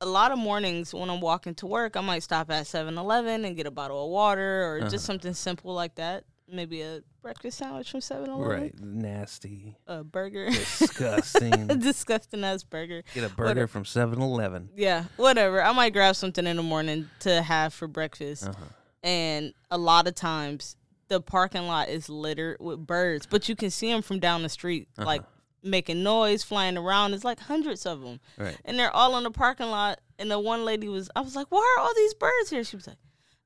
a 0.04 0.06
lot 0.06 0.32
of 0.32 0.38
mornings 0.38 0.94
when 0.94 1.10
I'm 1.10 1.22
walking 1.22 1.56
to 1.56 1.66
work, 1.66 1.96
I 1.96 2.02
might 2.02 2.24
stop 2.24 2.52
at 2.52 2.66
7-Eleven 2.66 3.46
and 3.46 3.56
get 3.56 3.66
a 3.66 3.72
bottle 3.72 4.04
of 4.06 4.12
water 4.12 4.66
or 4.66 4.80
Uh-huh. 4.82 4.90
just 4.90 5.06
something 5.06 5.34
simple 5.34 5.74
like 5.74 5.96
that. 5.96 6.26
Maybe 6.48 6.82
a 6.82 7.02
breakfast 7.22 7.58
sandwich 7.58 7.90
from 7.90 8.02
7-Eleven. 8.02 8.40
Right, 8.62 8.74
nasty, 8.82 9.78
A 9.88 10.04
burger. 10.04 10.50
disgusting. 10.50 11.72
A 11.72 11.76
disgusting 11.90 12.44
ass 12.44 12.64
burger. 12.64 13.04
Get 13.14 13.24
a 13.24 13.34
burger 13.34 13.66
from 13.68 13.86
7-Eleven. 13.86 14.70
Yeah, 14.76 15.06
whatever. 15.16 15.64
I 15.64 15.72
might 15.72 15.94
grab 15.94 16.16
something 16.18 16.46
in 16.46 16.58
the 16.58 16.64
morning 16.64 17.10
to 17.22 17.42
have 17.42 17.74
for 17.74 17.88
breakfast. 17.88 18.48
Uh-huh. 18.48 18.66
And 19.04 19.54
a 19.72 19.78
lot 19.78 20.08
of 20.08 20.16
times 20.16 20.76
the 21.08 21.22
parking 21.22 21.66
lot 21.68 21.88
is 21.90 22.10
littered 22.10 22.58
with 22.60 22.86
birds, 22.86 23.26
but 23.26 23.48
you 23.48 23.56
can 23.56 23.70
see 23.70 23.90
them 23.92 24.02
from 24.02 24.20
down 24.20 24.44
the 24.44 24.50
street, 24.50 24.90
Uh-huh. 24.98 25.06
like 25.08 25.24
making 25.64 26.04
noise, 26.04 26.44
flying 26.44 26.78
around. 26.78 27.14
It's 27.14 27.24
like 27.24 27.40
hundreds 27.40 27.86
of 27.86 28.02
them. 28.02 28.20
Right. 28.38 28.58
And 28.66 28.78
they're 28.78 28.96
all 28.96 29.18
in 29.18 29.24
the 29.24 29.32
parking 29.32 29.68
lot. 29.68 30.00
And 30.20 30.30
the 30.30 30.40
one 30.40 30.64
lady 30.66 30.88
was, 30.88 31.10
I 31.16 31.22
was 31.22 31.36
like, 31.36 31.48
why 31.50 31.76
are 31.78 31.82
all 31.84 31.94
these 31.96 32.14
birds 32.14 32.50
here? 32.50 32.64
She 32.64 32.76
was 32.76 32.88
like, 32.88 32.98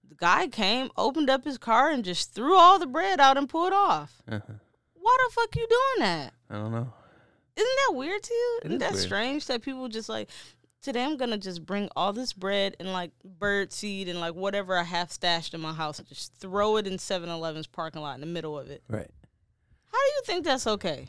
the 0.10 0.16
guy 0.16 0.48
came, 0.48 0.90
opened 0.98 1.30
up 1.30 1.46
his 1.46 1.58
car, 1.58 1.90
and 1.92 2.04
just 2.04 2.34
threw 2.34 2.56
all 2.56 2.80
the 2.80 2.88
bread 2.88 3.20
out 3.20 3.38
and 3.38 3.48
pulled 3.48 3.74
off. 3.74 4.22
Uh-huh. 4.30 4.54
Why 4.96 5.18
the 5.28 5.34
fuck 5.34 5.56
you 5.56 5.68
doing 5.68 6.08
that? 6.10 6.34
I 6.50 6.56
don't 6.56 6.72
know. 6.72 6.92
Isn't 7.56 7.78
that 7.88 7.96
weird 7.96 8.22
to 8.24 8.34
you? 8.34 8.60
It 8.64 8.66
Isn't 8.68 8.76
is 8.76 8.80
that 8.82 8.92
weird. 8.94 9.04
strange 9.04 9.46
that 9.48 9.62
people 9.64 9.88
just 9.88 10.10
like 10.10 10.30
today 10.82 11.04
I'm 11.04 11.18
gonna 11.18 11.38
just 11.40 11.66
bring 11.66 11.90
all 11.96 12.14
this 12.14 12.32
bread 12.34 12.76
and 12.80 12.92
like 12.94 13.12
bird 13.26 13.74
seed 13.74 14.08
and 14.08 14.20
like 14.20 14.36
whatever 14.36 14.78
I 14.78 14.84
have 14.84 15.12
stashed 15.12 15.54
in 15.56 15.62
my 15.62 15.74
house 15.74 15.98
and 15.98 16.08
just 16.08 16.36
throw 16.36 16.78
it 16.78 16.86
in 16.86 16.94
7-Eleven's 16.98 17.66
parking 17.68 18.02
lot 18.02 18.14
in 18.16 18.22
the 18.22 18.28
middle 18.28 18.60
of 18.60 18.70
it. 18.70 18.84
Right. 18.88 19.10
How 19.92 19.98
do 19.98 20.06
you 20.16 20.22
think 20.26 20.46
that's 20.46 20.68
okay? 20.68 21.08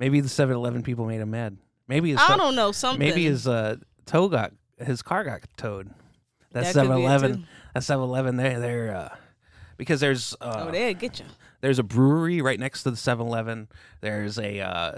Maybe 0.00 0.20
the 0.20 0.28
7-Eleven 0.28 0.82
people 0.82 1.06
made 1.06 1.20
him 1.20 1.30
mad. 1.30 1.56
Maybe 1.88 2.10
his 2.10 2.18
I 2.20 2.36
don't 2.36 2.56
know 2.56 2.72
something. 2.72 2.98
maybe 2.98 3.24
his 3.24 3.46
uh, 3.46 3.76
toe 4.06 4.28
got 4.28 4.52
his 4.78 5.02
car 5.02 5.22
got 5.24 5.40
towed. 5.56 5.88
That 6.52 6.64
That 6.64 6.74
could 6.74 6.80
be 6.82 6.86
it, 6.86 6.90
7-Eleven. 7.06 7.34
too. 7.38 7.42
That 7.74 7.80
7-Eleven. 7.82 8.36
They're 8.36 8.60
they're 8.60 8.96
uh, 8.96 9.16
because 9.76 10.00
there's 10.00 10.34
uh, 10.40 10.66
oh, 10.68 10.70
they 10.72 10.94
get 10.94 11.20
you. 11.20 11.26
there's 11.60 11.78
a 11.78 11.82
brewery 11.82 12.40
right 12.40 12.58
next 12.58 12.82
to 12.84 12.90
the 12.90 12.96
7-Eleven. 12.96 13.68
There's 14.00 14.38
a 14.38 14.60
uh, 14.60 14.92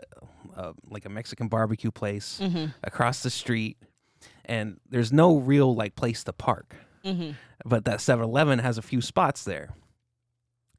uh, 0.57 0.73
like 0.89 1.05
a 1.05 1.09
Mexican 1.11 1.49
barbecue 1.49 1.91
place 1.91 2.39
Mm-hmm. 2.43 2.67
across 2.85 3.23
the 3.23 3.31
street, 3.31 3.77
and 4.45 4.79
there's 4.89 5.13
no 5.13 5.37
real 5.39 5.75
like 5.75 5.95
place 5.97 6.25
to 6.25 6.33
park. 6.33 6.75
Mm-hmm. 7.05 7.33
but 7.65 7.85
that 7.85 7.99
7-Eleven 8.01 8.59
has 8.59 8.79
a 8.79 8.83
few 8.83 9.01
spots 9.01 9.45
there 9.45 9.71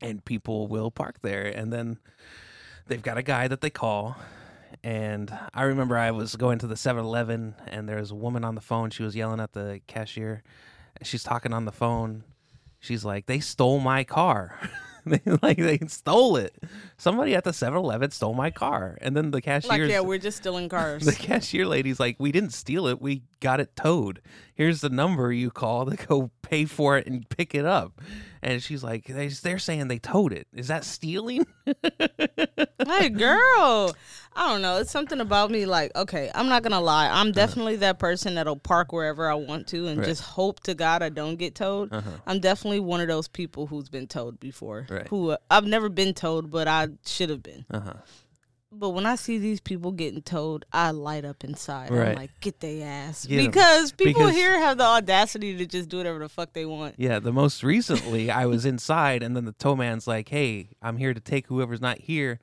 and 0.01 0.23
people 0.25 0.67
will 0.67 0.91
park 0.91 1.19
there 1.21 1.45
and 1.45 1.71
then 1.71 1.99
they've 2.87 3.03
got 3.03 3.17
a 3.17 3.23
guy 3.23 3.47
that 3.47 3.61
they 3.61 3.69
call 3.69 4.15
and 4.83 5.37
i 5.53 5.63
remember 5.63 5.97
i 5.97 6.11
was 6.11 6.35
going 6.35 6.59
to 6.59 6.67
the 6.67 6.75
7-Eleven 6.75 7.55
and 7.67 7.87
there 7.87 7.97
was 7.97 8.11
a 8.11 8.15
woman 8.15 8.43
on 8.43 8.55
the 8.55 8.61
phone. 8.61 8.89
She 8.89 9.03
was 9.03 9.15
yelling 9.15 9.39
at 9.39 9.53
the 9.53 9.81
cashier. 9.87 10.43
She's 11.03 11.23
talking 11.23 11.53
on 11.53 11.65
the 11.65 11.71
phone. 11.71 12.23
She's 12.79 13.03
like 13.03 13.25
they 13.25 13.39
stole 13.39 13.79
my 13.79 14.03
car 14.03 14.59
they 15.25 15.37
like 15.41 15.57
they 15.57 15.77
stole 15.87 16.37
it 16.37 16.55
somebody 16.97 17.35
at 17.35 17.43
the 17.43 17.51
7-Eleven 17.51 18.11
stole 18.11 18.33
my 18.33 18.49
car 18.49 18.97
and 19.01 19.15
then 19.15 19.31
the 19.31 19.41
cashier 19.41 19.69
Like 19.69 19.89
yeah, 19.89 19.99
we're 20.01 20.17
just 20.17 20.37
stealing 20.37 20.69
cars. 20.77 21.05
the 21.05 21.11
cashier 21.13 21.65
lady's 21.65 21.99
like 21.99 22.15
we 22.19 22.31
didn't 22.31 22.53
steal 22.53 22.87
it 22.87 23.01
we 23.01 23.23
got 23.39 23.59
it 23.59 23.75
towed. 23.75 24.19
Here's 24.55 24.81
the 24.81 24.89
number 24.89 25.31
you 25.31 25.51
call 25.51 25.85
to 25.85 25.95
go 25.95 26.31
pay 26.41 26.65
for 26.65 26.97
it 26.97 27.05
and 27.05 27.27
pick 27.29 27.53
it 27.53 27.65
up." 27.65 28.01
And 28.41 28.63
she's 28.63 28.83
like, 28.83 29.05
they, 29.05 29.27
"They're 29.27 29.59
saying 29.59 29.87
they 29.89 29.99
towed 29.99 30.33
it. 30.33 30.47
Is 30.53 30.67
that 30.69 30.83
stealing?" 30.83 31.45
hey 32.87 33.09
girl 33.09 33.95
i 34.37 34.47
don't 34.47 34.61
know 34.61 34.77
it's 34.77 34.91
something 34.91 35.19
about 35.19 35.51
me 35.51 35.65
like 35.65 35.91
okay 35.95 36.31
i'm 36.35 36.47
not 36.47 36.63
gonna 36.63 36.79
lie 36.79 37.09
i'm 37.09 37.31
definitely 37.31 37.75
that 37.75 37.99
person 37.99 38.35
that'll 38.35 38.55
park 38.55 38.93
wherever 38.93 39.29
i 39.29 39.33
want 39.33 39.67
to 39.67 39.87
and 39.87 39.97
Uh-huh. 39.97 40.01
Right. 40.01 40.07
just 40.07 40.21
hope 40.21 40.61
to 40.61 40.73
god 40.75 41.01
i 41.03 41.09
don't 41.09 41.35
get 41.35 41.55
towed 41.55 41.91
Uh-huh. 41.91 42.09
i'm 42.25 42.39
definitely 42.39 42.79
one 42.79 43.01
of 43.01 43.07
those 43.09 43.27
people 43.27 43.67
who's 43.67 43.89
been 43.89 44.07
towed 44.07 44.39
before 44.39 44.85
Right. 44.89 45.07
who 45.07 45.31
uh, 45.31 45.37
i've 45.51 45.65
never 45.65 45.89
been 45.89 46.13
towed 46.13 46.49
but 46.51 46.67
i 46.67 46.87
should 47.05 47.29
have 47.29 47.41
been 47.43 47.65
Uh 47.71 47.79
huh. 47.79 47.93
but 48.71 48.89
when 48.91 49.05
i 49.07 49.15
see 49.15 49.37
these 49.39 49.59
people 49.59 49.91
getting 49.91 50.21
towed 50.21 50.65
i 50.71 50.91
light 50.91 51.25
up 51.25 51.43
inside 51.43 51.89
i'm 51.89 51.97
Right. 51.97 52.15
like 52.15 52.31
get 52.39 52.59
they 52.59 52.83
ass 52.83 53.25
Get 53.25 53.39
'em. 53.39 53.45
because 53.47 53.91
people 53.91 54.21
Because- 54.21 54.35
here 54.35 54.59
have 54.59 54.77
the 54.77 54.83
audacity 54.83 55.57
to 55.57 55.65
just 55.65 55.89
do 55.89 55.97
whatever 55.97 56.19
the 56.19 56.29
fuck 56.29 56.53
they 56.53 56.65
want 56.65 56.95
Yeah, 56.97 57.17
the 57.19 57.33
most 57.33 57.63
recently 57.63 58.29
I 58.29 58.45
was 58.45 58.65
inside 58.65 59.23
and 59.23 59.35
then 59.35 59.45
the 59.45 59.53
tow 59.53 59.75
man's 59.75 60.05
like, 60.05 60.29
Hey, 60.29 60.69
I'm 60.81 60.97
here 60.97 61.13
to 61.13 61.19
take 61.19 61.47
whoever's 61.47 61.81
not 61.81 61.97
here 61.99 62.39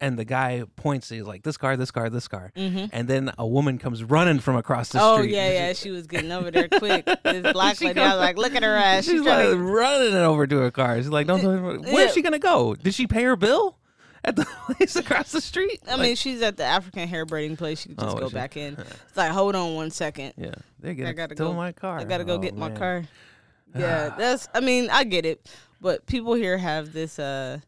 and 0.00 0.18
the 0.18 0.24
guy 0.24 0.64
points, 0.76 1.08
he's 1.08 1.22
like, 1.24 1.42
This 1.42 1.56
car, 1.56 1.76
this 1.76 1.90
car, 1.90 2.08
this 2.10 2.28
car. 2.28 2.52
Mhm. 2.56 2.90
And 2.92 3.08
then 3.08 3.32
a 3.38 3.46
woman 3.46 3.78
comes 3.78 4.04
running 4.04 4.38
from 4.38 4.56
across 4.56 4.90
the 4.90 5.00
Oh 5.02 5.16
street. 5.18 5.32
Oh 5.32 5.36
yeah, 5.36 5.50
yeah. 5.50 5.72
She 5.72 5.90
was 5.90 6.06
getting 6.06 6.30
over 6.32 6.50
there 6.50 6.68
quick. 6.68 7.04
This 7.24 7.52
black 7.52 7.80
lady, 7.80 8.00
I 8.00 8.08
was 8.10 8.18
like, 8.18 8.36
look 8.38 8.54
at 8.54 8.62
her 8.62 8.74
ass. 8.76 9.04
She's 9.04 9.14
She's 9.14 9.20
like 9.22 9.48
to 9.50 9.56
running 9.58 10.14
over 10.14 10.46
to 10.46 10.56
her 10.58 10.70
car. 10.70 10.96
She's 10.98 11.08
like, 11.08 11.26
Don't 11.26 11.40
tell 11.40 11.52
me 11.52 11.78
where's 11.78 11.92
Yeah. 11.92 12.12
she 12.12 12.22
gonna 12.22 12.38
go? 12.38 12.74
Did 12.74 12.94
she 12.94 13.06
pay 13.06 13.22
her 13.24 13.36
bill 13.36 13.76
at 14.24 14.36
the 14.36 14.44
place 14.66 14.96
across 14.96 15.32
the 15.32 15.40
street? 15.40 15.80
I 15.88 15.96
mean, 15.96 16.14
she's 16.16 16.42
at 16.42 16.56
the 16.56 16.64
African 16.64 17.08
hair 17.08 17.24
braiding 17.26 17.56
place. 17.56 17.80
She 17.80 17.88
could 17.90 17.98
just 17.98 18.16
Oh, 18.16 18.20
go 18.20 18.28
she? 18.28 18.34
back 18.34 18.56
in. 18.56 18.74
It's 19.08 19.16
like, 19.16 19.32
hold 19.32 19.54
on 19.56 19.74
one 19.74 19.90
second. 19.90 20.34
Yeah. 20.36 20.54
They're 20.80 20.94
gonna 20.94 21.12
gotta 21.14 21.34
tow 21.34 21.48
go- 21.48 21.54
my 21.54 21.72
car. 21.72 21.98
I 21.98 22.04
gotta 22.04 22.24
go 22.24 22.34
Oh, 22.34 22.38
get 22.38 22.56
my 22.56 22.70
car. 22.70 23.02
Yeah, 23.76 24.14
that's. 24.16 24.48
I 24.54 24.60
mean, 24.60 24.88
I 24.90 25.04
get 25.04 25.26
it, 25.26 25.46
but 25.80 26.06
people 26.06 26.32
here 26.32 26.56
have 26.56 26.92
this. 26.94 27.18
Uh, 27.18 27.58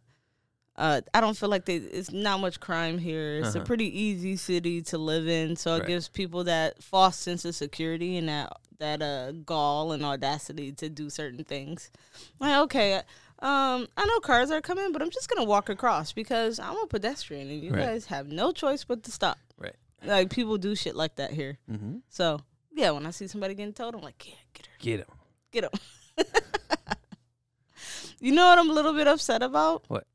uh, 0.80 1.00
I 1.14 1.20
don't 1.20 1.36
feel 1.36 1.48
like 1.50 1.64
they. 1.66 1.76
It's 1.76 2.10
not 2.10 2.40
much 2.40 2.58
crime 2.58 2.98
here. 2.98 3.38
It's 3.40 3.54
a 3.54 3.58
Uh-huh. 3.58 3.66
pretty 3.66 3.86
easy 3.96 4.36
city 4.36 4.82
to 4.82 4.98
live 4.98 5.28
in, 5.28 5.54
so 5.56 5.74
it 5.76 5.80
Right. 5.80 5.88
gives 5.88 6.08
people 6.08 6.44
that 6.44 6.82
false 6.82 7.16
sense 7.16 7.44
of 7.44 7.54
security 7.54 8.16
and 8.16 8.28
that 8.28 8.52
that 8.78 9.02
uh 9.02 9.32
gall 9.32 9.92
and 9.92 10.02
audacity 10.04 10.72
to 10.72 10.88
do 10.88 11.10
certain 11.10 11.44
things. 11.44 11.90
Like, 12.40 12.56
okay, 12.64 12.94
um, 13.40 13.86
I 13.96 14.06
know 14.06 14.20
cars 14.20 14.50
are 14.50 14.62
coming, 14.62 14.90
but 14.92 15.02
I'm 15.02 15.10
just 15.10 15.28
gonna 15.28 15.44
walk 15.44 15.68
across 15.68 16.12
because 16.12 16.58
I'm 16.58 16.76
a 16.78 16.86
pedestrian, 16.86 17.50
and 17.50 17.62
you 17.62 17.72
Right. 17.72 17.84
guys 17.86 18.06
have 18.06 18.28
no 18.28 18.52
choice 18.52 18.84
but 18.84 19.02
to 19.04 19.10
stop. 19.10 19.38
Right. 19.58 19.76
Like 20.02 20.30
people 20.30 20.56
do 20.56 20.74
shit 20.74 20.96
like 20.96 21.16
that 21.16 21.30
here. 21.32 21.58
Mm-hmm. 21.70 21.98
So 22.08 22.40
yeah, 22.72 22.90
when 22.92 23.04
I 23.04 23.10
see 23.10 23.26
somebody 23.26 23.54
getting 23.54 23.74
towed, 23.74 23.94
I'm 23.94 24.00
like, 24.00 24.26
yeah, 24.26 24.34
get 24.54 24.64
her, 24.66 24.72
Get 24.80 25.00
him. 25.00 25.06
get 25.52 25.64
him. 25.64 25.70
you 28.20 28.32
know 28.32 28.46
what 28.46 28.58
I'm 28.58 28.70
a 28.70 28.72
little 28.72 28.92
bit 28.94 29.06
upset 29.08 29.42
about? 29.42 29.84
What? 29.88 30.06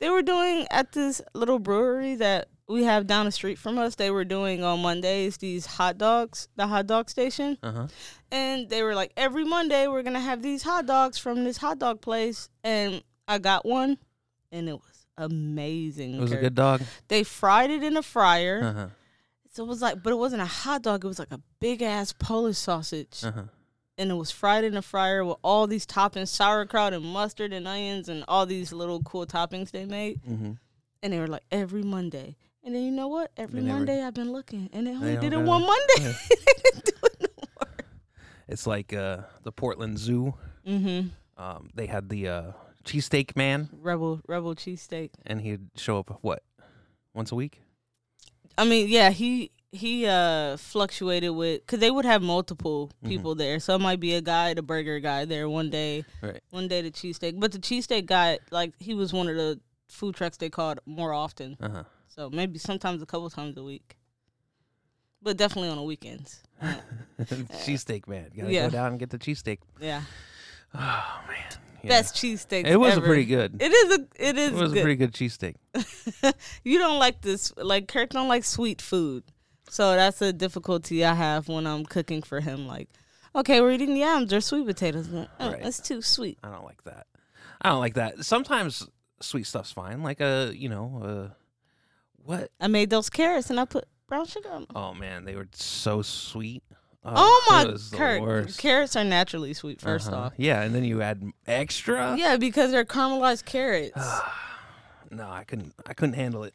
They 0.00 0.08
were 0.10 0.22
doing 0.22 0.66
at 0.70 0.92
this 0.92 1.20
little 1.34 1.58
brewery 1.58 2.14
that 2.16 2.48
we 2.68 2.84
have 2.84 3.06
down 3.06 3.24
the 3.26 3.32
street 3.32 3.58
from 3.58 3.78
us. 3.78 3.94
They 3.96 4.10
were 4.10 4.24
doing 4.24 4.62
on 4.62 4.80
Mondays 4.82 5.38
these 5.38 5.66
hot 5.66 5.98
dogs, 5.98 6.48
the 6.56 6.66
hot 6.66 6.86
dog 6.86 7.08
station, 7.10 7.58
Uh 7.62 7.72
huh. 7.72 7.86
and 8.30 8.68
they 8.68 8.82
were 8.82 8.94
like, 8.94 9.12
every 9.16 9.44
Monday 9.44 9.88
we're 9.88 10.02
gonna 10.02 10.20
have 10.20 10.42
these 10.42 10.62
hot 10.62 10.86
dogs 10.86 11.18
from 11.18 11.44
this 11.44 11.56
hot 11.56 11.78
dog 11.78 12.00
place, 12.00 12.48
and 12.62 13.02
I 13.26 13.38
got 13.38 13.64
one, 13.66 13.98
and 14.52 14.68
it 14.68 14.74
was 14.74 15.06
amazing. 15.16 16.14
It 16.14 16.20
was 16.20 16.32
a 16.32 16.36
good 16.36 16.54
dog. 16.54 16.82
They 17.08 17.24
fried 17.24 17.70
it 17.70 17.82
in 17.82 17.96
a 17.96 18.02
fryer. 18.02 18.60
Uh 18.62 18.72
huh. 18.72 18.86
So 19.50 19.64
it 19.64 19.68
was 19.68 19.82
like, 19.82 20.02
but 20.02 20.12
it 20.12 20.16
wasn't 20.16 20.42
a 20.42 20.46
hot 20.46 20.82
dog. 20.82 21.04
It 21.04 21.08
was 21.08 21.18
like 21.18 21.32
a 21.32 21.40
big 21.58 21.82
ass 21.82 22.12
Polish 22.12 22.58
sausage, 22.58 23.24
Uh 23.24 23.32
huh. 23.32 23.42
And 23.98 24.10
it 24.10 24.14
was 24.14 24.30
fried 24.30 24.64
in 24.64 24.76
a 24.76 24.82
fryer 24.82 25.24
with 25.24 25.36
all 25.42 25.66
these 25.66 25.84
toppings, 25.86 26.28
sauerkraut 26.28 26.92
and 26.94 27.04
mustard 27.04 27.52
and 27.52 27.66
onions 27.68 28.08
and 28.08 28.24
all 28.28 28.46
these 28.46 28.72
little 28.72 29.02
cool 29.02 29.26
toppings 29.26 29.70
they 29.72 29.84
made. 29.84 30.20
Mm-hmm. 30.22 30.52
And 31.02 31.12
they 31.12 31.18
were 31.18 31.26
like 31.26 31.42
every 31.50 31.82
Monday. 31.82 32.36
And 32.64 32.74
then 32.74 32.82
you 32.84 32.90
know 32.90 33.08
what? 33.08 33.30
Every 33.36 33.60
They 33.60 33.66
never- 33.66 33.78
Monday 33.78 34.02
I've 34.02 34.14
been 34.14 34.32
looking, 34.32 34.68
and 34.72 34.86
they 34.86 34.92
only 34.92 35.12
don't 35.14 35.22
did 35.22 35.32
it 35.32 35.38
one. 35.40 35.62
Monday. 35.62 35.96
do 36.84 36.92
it 37.04 37.16
no 37.20 37.28
more. 37.60 37.68
It's 38.48 38.66
like 38.66 38.92
uh, 38.92 39.18
the 39.42 39.52
Portland 39.52 39.98
Zoo. 39.98 40.34
Mm-hmm. 40.66 41.08
Um, 41.42 41.70
they 41.74 41.86
had 41.86 42.08
the 42.08 42.28
uh, 42.28 42.52
cheesesteak 42.84 43.36
man, 43.36 43.68
Rebel 43.80 44.20
Rebel 44.26 44.54
cheesesteak. 44.54 45.10
and 45.24 45.40
he'd 45.40 45.68
show 45.76 45.98
up 45.98 46.18
what 46.20 46.42
once 47.14 47.30
a 47.32 47.36
week. 47.36 47.60
I 48.58 48.64
mean, 48.64 48.88
yeah, 48.88 49.10
he 49.10 49.52
he 49.72 50.06
uh 50.06 50.56
fluctuated 50.56 51.30
with 51.32 51.60
because 51.66 51.78
they 51.80 51.90
would 51.90 52.04
have 52.06 52.22
multiple 52.22 52.90
Mhm. 53.04 53.08
people 53.08 53.34
there. 53.34 53.60
So 53.60 53.74
it 53.74 53.80
might 53.80 54.00
be 54.00 54.14
a 54.14 54.20
guy, 54.22 54.54
the 54.54 54.62
burger 54.62 54.98
guy 55.00 55.24
there 55.26 55.48
one 55.48 55.68
day, 55.70 56.04
Right. 56.22 56.40
one 56.50 56.68
day 56.68 56.80
the 56.82 56.90
cheesesteak. 56.90 57.38
But 57.38 57.52
the 57.52 57.58
cheesesteak 57.58 58.06
guy, 58.06 58.38
like 58.50 58.72
he 58.78 58.94
was 58.94 59.12
one 59.12 59.28
of 59.28 59.36
the 59.36 59.60
food 59.88 60.14
trucks 60.14 60.36
they 60.38 60.48
called 60.50 60.80
more 60.86 61.12
often. 61.12 61.56
Uh 61.60 61.68
huh. 61.68 61.84
So 62.08 62.30
maybe 62.30 62.58
sometimes 62.58 63.02
a 63.02 63.06
couple 63.06 63.28
times 63.30 63.56
a 63.58 63.62
week, 63.62 63.96
but 65.22 65.36
definitely 65.36 65.68
on 65.68 65.76
the 65.76 65.82
weekends. 65.82 66.42
Cheesesteak 67.20 68.08
man. 68.08 68.30
Gotta 68.36 68.52
yeah. 68.52 68.64
go 68.66 68.70
down 68.70 68.90
and 68.92 68.98
get 68.98 69.10
the 69.10 69.18
cheesesteak. 69.18 69.58
yeah, 69.80 70.02
Oh 70.74 71.20
man. 71.28 71.44
Yeah. 71.82 71.88
best 71.90 72.16
cheesesteak. 72.16 72.66
It 72.66 72.76
was 72.76 72.94
ever. 72.94 73.04
a 73.04 73.06
pretty 73.06 73.24
good. 73.24 73.60
It 73.62 73.70
is 73.72 73.98
a. 73.98 74.06
It 74.16 74.36
is 74.38 74.48
It 74.50 74.54
was 74.54 74.72
good. 74.72 74.78
a 74.78 74.82
pretty 74.82 74.96
good 74.96 75.12
cheesesteak. 75.12 75.54
you 76.64 76.78
don't 76.78 76.98
like 76.98 77.20
this. 77.22 77.52
Like 77.56 77.86
Kirk 77.86 78.10
don't 78.10 78.26
like 78.28 78.42
sweet 78.44 78.82
food, 78.82 79.22
so 79.68 79.94
that's 79.94 80.20
a 80.22 80.32
difficulty 80.32 81.04
I 81.04 81.14
have 81.14 81.48
when 81.48 81.66
I'm 81.66 81.84
cooking 81.84 82.22
for 82.22 82.40
him. 82.40 82.66
Like, 82.66 82.88
okay, 83.34 83.60
we're 83.60 83.72
eating 83.72 83.96
yams 83.96 84.32
or 84.32 84.40
sweet 84.40 84.66
potatoes. 84.66 85.08
Like, 85.08 85.28
oh, 85.40 85.52
Right. 85.52 85.62
That's 85.62 85.80
too 85.80 86.02
sweet. 86.02 86.38
I 86.42 86.50
don't 86.50 86.64
like 86.64 86.84
that. 86.84 87.06
I 87.60 87.70
don't 87.70 87.80
like 87.80 87.94
that. 87.94 88.24
Sometimes 88.24 88.86
sweet 89.20 89.46
stuff's 89.46 89.72
fine. 89.72 90.02
Like 90.02 90.20
a 90.20 90.52
you 90.54 90.68
know 90.68 91.02
uh, 91.02 91.34
what? 92.24 92.50
I 92.60 92.68
made 92.68 92.90
those 92.90 93.10
carrots 93.10 93.50
and 93.50 93.58
I 93.58 93.64
put 93.64 93.84
brown 94.06 94.26
sugar. 94.26 94.48
on 94.50 94.62
'em. 94.62 94.66
Oh 94.74 94.94
man, 94.94 95.24
they 95.24 95.34
were 95.34 95.48
so 95.52 96.02
sweet. 96.02 96.62
Oh, 97.04 97.64
it 97.64 97.92
my, 97.92 97.96
Kirk! 97.96 98.56
Carrots 98.58 98.94
are 98.96 99.04
naturally 99.04 99.54
sweet. 99.54 99.80
1st 99.80 100.08
Uh-huh. 100.08 100.16
off, 100.16 100.32
yeah, 100.36 100.60
and 100.62 100.74
then 100.74 100.84
you 100.84 101.00
add 101.00 101.22
extra. 101.46 102.16
yeah, 102.18 102.36
because 102.36 102.70
they're 102.70 102.84
caramelized 102.84 103.44
carrots. 103.44 103.96
no, 105.10 105.28
I 105.30 105.44
couldn't. 105.44 105.74
I 105.86 105.94
couldn't 105.94 106.14
handle 106.16 106.44
it. 106.44 106.54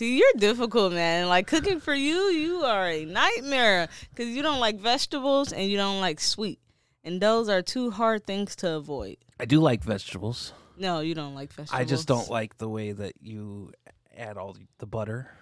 See, 0.00 0.16
you're 0.16 0.32
difficult, 0.38 0.94
man. 0.94 1.28
Like 1.28 1.46
cooking 1.46 1.78
for 1.78 1.92
you, 1.92 2.16
you 2.30 2.62
are 2.64 2.88
a 2.88 3.04
nightmare 3.04 3.86
because 4.08 4.28
you 4.34 4.40
don't 4.40 4.58
like 4.58 4.80
vegetables 4.80 5.52
and 5.52 5.70
you 5.70 5.76
don't 5.76 6.00
like 6.00 6.20
sweet, 6.20 6.58
and 7.04 7.20
those 7.20 7.50
are 7.50 7.60
two 7.60 7.90
hard 7.90 8.24
things 8.24 8.56
to 8.56 8.76
avoid. 8.76 9.18
I 9.38 9.44
do 9.44 9.60
like 9.60 9.84
vegetables. 9.84 10.54
No, 10.78 11.00
you 11.00 11.14
don't 11.14 11.34
like 11.34 11.52
vegetables. 11.52 11.78
I 11.78 11.84
just 11.84 12.08
don't 12.08 12.30
like 12.30 12.56
the 12.56 12.66
way 12.66 12.92
that 12.92 13.12
you 13.20 13.72
add 14.16 14.38
all 14.38 14.54
the- 14.78 14.86
butter 14.86 15.32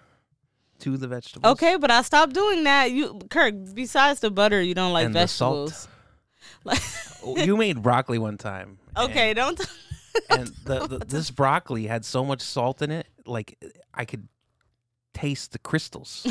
to 0.79 0.97
the 0.97 1.07
vegetables. 1.07 1.53
Okay, 1.53 1.77
but 1.77 1.89
I 1.89 2.01
stopped 2.01 2.33
doing 2.33 2.65
that. 2.65 2.91
You, 2.91 3.17
Kirk. 3.29 3.53
Besides 3.73 4.19
the 4.19 4.29
butter, 4.29 4.61
you 4.61 4.73
don't 4.75 4.91
like 4.91 5.05
And 5.05 5.15
the 5.15 5.25
salt. 5.27 5.69
vegetables. 5.69 5.87
Like, 6.65 6.81
Oh, 7.23 7.37
you 7.37 7.55
made 7.55 7.81
broccoli 7.81 8.17
one 8.17 8.37
time. 8.37 8.77
okay, 8.97 9.29
and- 9.29 9.37
don't. 9.37 9.61
and 10.29 10.47
the, 10.65 10.85
the 10.85 10.97
this 10.99 11.31
broccoli 11.31 11.87
had 11.87 12.03
so 12.03 12.25
much 12.25 12.41
salt 12.41 12.81
in 12.81 12.91
it, 12.91 13.07
like 13.25 13.57
I 13.93 14.03
could 14.03 14.27
taste 15.19 15.51
the 15.51 15.59
crystals. 15.59 16.25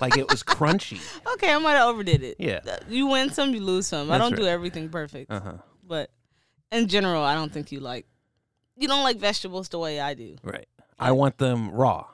like 0.00 0.16
it 0.16 0.28
was 0.30 0.42
crunchy. 0.42 1.00
okay, 1.34 1.52
I 1.52 1.58
might 1.58 1.72
have 1.72 1.88
overdid 1.88 2.22
it. 2.22 2.36
Yeah. 2.38 2.60
Uh, 2.66 2.76
You 2.88 3.06
win 3.08 3.30
some, 3.30 3.54
you 3.54 3.60
lose 3.60 3.86
some. 3.86 4.10
I 4.10 4.18
don't 4.18 4.36
do 4.36 4.46
everything 4.46 4.88
perfect, 4.88 5.30
Uh 5.30 5.40
huh. 5.40 5.52
but 5.86 6.10
in 6.72 6.88
general, 6.88 7.22
I 7.22 7.34
don't 7.34 7.52
think 7.52 7.70
you 7.72 7.80
like. 7.80 8.06
You 8.76 8.88
don't 8.88 9.04
like 9.04 9.18
vegetables 9.18 9.68
the 9.68 9.78
way 9.78 10.00
I 10.00 10.14
do. 10.14 10.36
Right. 10.42 10.66
I 10.98 11.12
want 11.12 11.38
them 11.38 11.70
raw. 11.70 12.06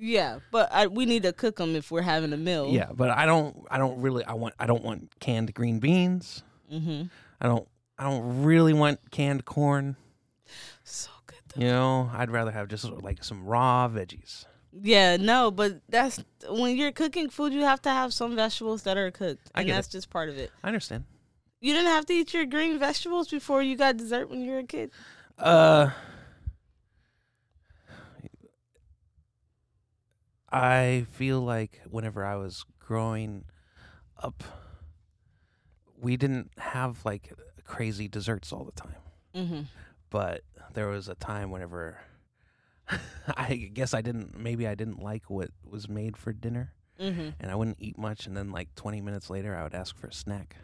Yeah, 0.00 0.38
but 0.52 0.68
I, 0.72 0.86
we 0.86 1.06
need 1.06 1.22
to 1.24 1.32
cook 1.32 1.56
them 1.56 1.74
if 1.76 1.90
we're 1.90 2.02
having 2.02 2.32
a 2.32 2.36
meal. 2.36 2.68
Yeah, 2.70 2.90
but 2.94 3.10
I 3.10 3.26
don't. 3.26 3.64
I 3.70 3.78
don't 3.78 4.00
really. 4.00 4.24
I 4.24 4.34
want. 4.34 4.54
I 4.58 4.66
don't 4.66 4.82
want 4.84 5.12
canned 5.20 5.52
green 5.54 5.78
beans. 5.80 6.42
Mm-hmm. 6.72 7.06
I 7.40 7.46
don't. 7.46 7.66
I 7.98 8.04
don't 8.04 8.44
really 8.44 8.72
want 8.72 9.00
canned 9.10 9.44
corn. 9.44 9.96
So 10.84 11.10
good. 11.26 11.38
Though. 11.54 11.60
You 11.64 11.68
know, 11.72 12.10
I'd 12.14 12.30
rather 12.30 12.52
have 12.52 12.68
just 12.68 12.84
like 12.84 13.24
some 13.24 13.44
raw 13.44 13.88
veggies. 13.88 14.44
Yeah, 14.82 15.16
no, 15.16 15.50
but 15.50 15.80
that's 15.88 16.22
when 16.48 16.76
you're 16.76 16.92
cooking 16.92 17.30
food, 17.30 17.52
you 17.52 17.62
have 17.62 17.82
to 17.82 17.90
have 17.90 18.12
some 18.12 18.36
vegetables 18.36 18.82
that 18.82 18.96
are 18.96 19.10
cooked, 19.10 19.50
I 19.54 19.60
and 19.60 19.68
get 19.68 19.74
that's 19.74 19.88
just 19.88 20.10
part 20.10 20.28
of 20.28 20.38
it. 20.38 20.50
I 20.62 20.68
understand. 20.68 21.04
You 21.60 21.72
didn't 21.72 21.88
have 21.90 22.06
to 22.06 22.12
eat 22.12 22.32
your 22.32 22.46
green 22.46 22.78
vegetables 22.78 23.28
before 23.28 23.62
you 23.62 23.76
got 23.76 23.96
dessert 23.96 24.30
when 24.30 24.40
you 24.40 24.52
were 24.52 24.58
a 24.58 24.64
kid. 24.64 24.90
Uh, 25.36 25.90
I 30.50 31.06
feel 31.10 31.40
like 31.40 31.80
whenever 31.88 32.24
I 32.24 32.36
was 32.36 32.64
growing 32.78 33.44
up, 34.22 34.44
we 36.00 36.16
didn't 36.16 36.50
have 36.58 37.04
like 37.04 37.32
crazy 37.64 38.08
desserts 38.08 38.52
all 38.52 38.64
the 38.64 38.72
time. 38.72 38.96
Mm-hmm. 39.34 39.60
But 40.10 40.42
there 40.74 40.88
was 40.88 41.08
a 41.08 41.14
time 41.14 41.50
whenever 41.50 41.98
I 43.36 43.54
guess 43.72 43.94
I 43.94 44.00
didn't, 44.02 44.38
maybe 44.38 44.66
I 44.66 44.74
didn't 44.74 45.02
like 45.02 45.28
what 45.30 45.50
was 45.68 45.88
made 45.88 46.16
for 46.16 46.32
dinner. 46.32 46.72
Mm-hmm. 47.00 47.28
and 47.38 47.48
I 47.48 47.54
wouldn't 47.54 47.76
eat 47.80 47.96
much. 47.96 48.26
And 48.26 48.36
then 48.36 48.50
like 48.50 48.74
20 48.74 49.00
minutes 49.02 49.30
later, 49.30 49.54
I 49.54 49.62
would 49.62 49.74
ask 49.74 49.96
for 49.96 50.08
a 50.08 50.12
snack. 50.12 50.56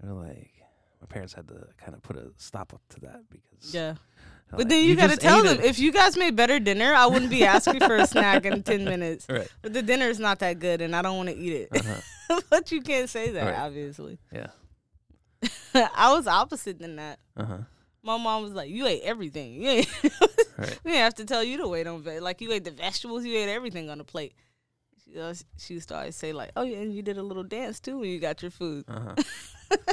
And 0.00 0.18
like 0.18 0.50
my 1.00 1.06
parents 1.08 1.34
had 1.34 1.46
to 1.48 1.66
kind 1.76 1.94
of 1.94 2.02
put 2.02 2.16
a 2.16 2.30
stop 2.38 2.72
up 2.72 2.80
to 2.90 3.00
that 3.00 3.20
because 3.28 3.74
Yeah. 3.74 3.96
But 4.50 4.60
like, 4.60 4.68
then 4.68 4.84
you, 4.86 4.96
gotta 4.96 5.16
tell 5.18 5.42
them 5.42 5.58
it." 5.60 5.64
if 5.66 5.78
you 5.78 5.92
guys 5.92 6.16
made 6.16 6.36
better 6.36 6.58
dinner, 6.58 6.94
I 6.94 7.04
wouldn't 7.06 7.30
be 7.30 7.44
asking 7.44 7.80
for 7.80 7.96
a 7.96 8.06
snack 8.06 8.44
in 8.46 8.62
ten 8.62 8.84
minutes. 8.84 9.26
right. 9.30 9.46
But 9.62 9.72
the 9.74 9.82
dinner 9.82 10.06
is 10.06 10.18
not 10.18 10.38
that 10.40 10.58
good, 10.58 10.80
and 10.82 10.94
I 10.96 11.02
don't 11.02 11.16
want 11.18 11.28
to 11.30 11.36
eat 11.36 11.52
it. 11.52 11.68
Uh-huh. 11.74 12.40
but 12.50 12.70
you 12.72 12.80
can't 12.82 13.08
say 13.10 13.30
that, 13.32 13.44
Right. 13.44 13.54
obviously. 13.58 14.18
Yeah. 14.32 14.48
I 15.74 16.12
was 16.14 16.26
opposite 16.26 16.78
than 16.78 16.96
that. 16.96 17.18
Uh 17.36 17.44
huh. 17.44 17.58
My 18.02 18.16
mom 18.18 18.42
was 18.42 18.52
like, 18.52 18.70
"You 18.70 18.86
ate 18.86 19.02
everything. 19.04 19.62
You. 19.62 19.84
Right. 20.58 20.78
we 20.84 20.90
didn't 20.92 21.04
have 21.04 21.14
to 21.16 21.24
tell 21.24 21.42
you 21.44 21.56
to 21.58 21.68
wait 21.68 21.86
on 21.86 22.02
veg. 22.02 22.20
Like 22.22 22.40
you 22.40 22.52
ate 22.52 22.64
the 22.64 22.70
vegetables. 22.70 23.24
You 23.24 23.36
ate 23.38 23.48
everything 23.48 23.88
on 23.90 23.98
the 23.98 24.04
plate." 24.04 24.34
She, 25.04 25.18
always- 25.18 25.44
she 25.58 25.74
used 25.74 25.88
to 25.88 25.96
always 25.96 26.16
say 26.16 26.32
like, 26.32 26.50
"Oh 26.56 26.62
yeah, 26.62 26.78
and 26.78 26.92
you 26.94 27.02
did 27.02 27.18
a 27.18 27.22
little 27.22 27.42
dance 27.44 27.80
too 27.80 27.98
when 27.98 28.08
you 28.10 28.18
got 28.20 28.42
your 28.42 28.50
food." 28.50 28.84
Uh 28.88 29.14
huh. 29.70 29.76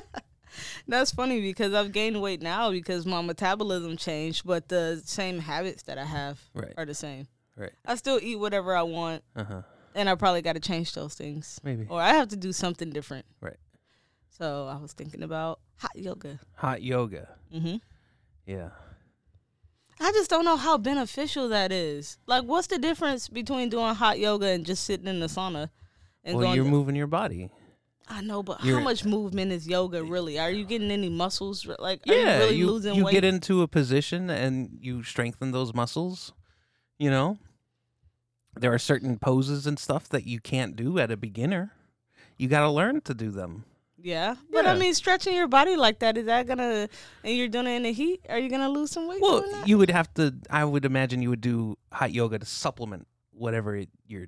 That's 0.88 1.12
funny 1.12 1.40
because 1.42 1.74
I've 1.74 1.92
gained 1.92 2.20
weight 2.22 2.42
now 2.42 2.72
because 2.72 3.06
my 3.06 3.22
metabolism 3.22 3.96
changed, 3.98 4.46
but 4.46 4.68
the 4.68 5.02
same 5.06 5.40
habits 5.40 5.84
that 5.84 5.98
I 5.98 6.06
have 6.06 6.40
Right. 6.54 6.74
are 6.78 6.86
the 6.86 6.96
same. 6.96 7.28
Right. 7.56 7.72
I 7.86 7.96
still 7.96 8.20
eat 8.22 8.38
whatever 8.38 8.76
I 8.76 8.82
want, 8.82 9.24
Uh 9.36 9.44
huh. 9.44 9.62
and 9.94 10.10
I 10.10 10.16
probably 10.16 10.42
got 10.42 10.54
to 10.54 10.60
change 10.60 10.94
those 10.94 11.14
things, 11.14 11.60
Maybe. 11.64 11.86
or 11.90 12.02
I 12.02 12.10
have 12.14 12.30
to 12.30 12.36
do 12.36 12.52
something 12.52 12.90
different. 12.90 13.26
Right. 13.42 13.58
So 14.30 14.68
I 14.68 14.82
was 14.82 14.94
thinking 14.94 15.22
about 15.24 15.60
hot 15.78 15.96
yoga. 15.96 16.40
Hot 16.56 16.82
yoga. 16.82 17.30
hmm 17.52 17.76
Yeah. 18.48 18.70
I 20.00 20.12
just 20.12 20.30
don't 20.30 20.46
know 20.46 20.58
how 20.58 20.78
beneficial 20.78 21.50
that 21.50 21.72
is. 21.72 22.18
Like, 22.26 22.46
what's 22.46 22.68
the 22.68 22.78
difference 22.80 23.28
between 23.28 23.70
doing 23.70 23.96
hot 23.96 24.20
yoga 24.20 24.48
and 24.48 24.66
just 24.66 24.86
sitting 24.86 25.08
in 25.08 25.20
the 25.20 25.28
sauna? 25.28 25.70
And 26.24 26.38
well, 26.38 26.48
going 26.48 26.56
you're 26.56 26.66
moving 26.66 26.96
your 26.96 27.08
body. 27.08 27.50
I 28.08 28.22
know, 28.22 28.42
but 28.42 28.62
how 28.62 28.68
you're- 28.68 28.84
much 28.84 29.06
movement 29.06 29.52
is 29.52 29.68
yoga 29.68 30.04
really? 30.04 30.40
Are 30.40 30.50
you 30.50 30.66
getting 30.66 30.90
any 30.90 31.10
muscles? 31.10 31.68
Like, 31.78 32.02
are 32.08 32.14
yeah. 32.14 32.38
you 32.38 32.44
really 32.44 32.56
you 32.56 32.68
losing 32.68 32.96
you 32.96 33.06
weight? 33.06 33.12
get 33.12 33.24
into 33.24 33.62
a 33.62 33.68
position 33.68 34.30
and 34.30 34.78
you 34.82 35.04
strengthen 35.04 35.52
those 35.52 35.74
muscles. 35.74 36.34
You 36.98 37.10
know. 37.10 37.38
There 38.56 38.74
are 38.74 38.80
certain 38.80 39.20
poses 39.20 39.68
and 39.68 39.78
stuff 39.78 40.10
that 40.10 40.26
you 40.26 40.40
can't 40.40 40.76
do 40.76 40.98
at 40.98 41.12
a 41.12 41.18
beginner. 41.18 41.72
You 42.36 42.48
got 42.48 42.62
to 42.62 42.70
learn 42.70 43.02
to 43.02 43.14
do 43.14 43.30
them. 43.32 43.64
Yeah, 44.02 44.36
but 44.52 44.66
I 44.66 44.76
mean, 44.78 44.94
stretching 44.94 45.36
your 45.36 45.48
body 45.48 45.76
like 45.76 46.00
that 46.00 46.18
is 46.18 46.26
that 46.28 46.48
gonna? 46.48 46.88
And 47.24 47.36
you're 47.38 47.48
doing 47.50 47.68
it 47.68 47.72
in 47.72 47.84
the 47.84 47.92
heat. 47.92 48.26
Are 48.30 48.40
you 48.40 48.50
gonna 48.50 48.70
lose 48.70 48.92
some 48.92 49.08
weight? 49.08 49.22
Well, 49.22 49.44
you 49.66 49.78
would 49.78 49.90
have 49.90 50.14
to. 50.14 50.34
I 50.50 50.64
would 50.64 50.86
imagine 50.86 51.22
you 51.22 51.30
would 51.32 51.42
do 51.42 51.78
hot 51.92 52.12
yoga 52.14 52.40
to 52.40 52.46
supplement 52.46 53.08
whatever 53.32 53.76
it- 53.76 53.90
you're 54.08 54.28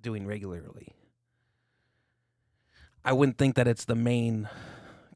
doing 0.00 0.26
regularly. 0.26 0.88
I 3.04 3.12
wouldn't 3.12 3.38
think 3.38 3.56
that 3.56 3.66
it's 3.66 3.84
the 3.84 3.94
main 3.94 4.48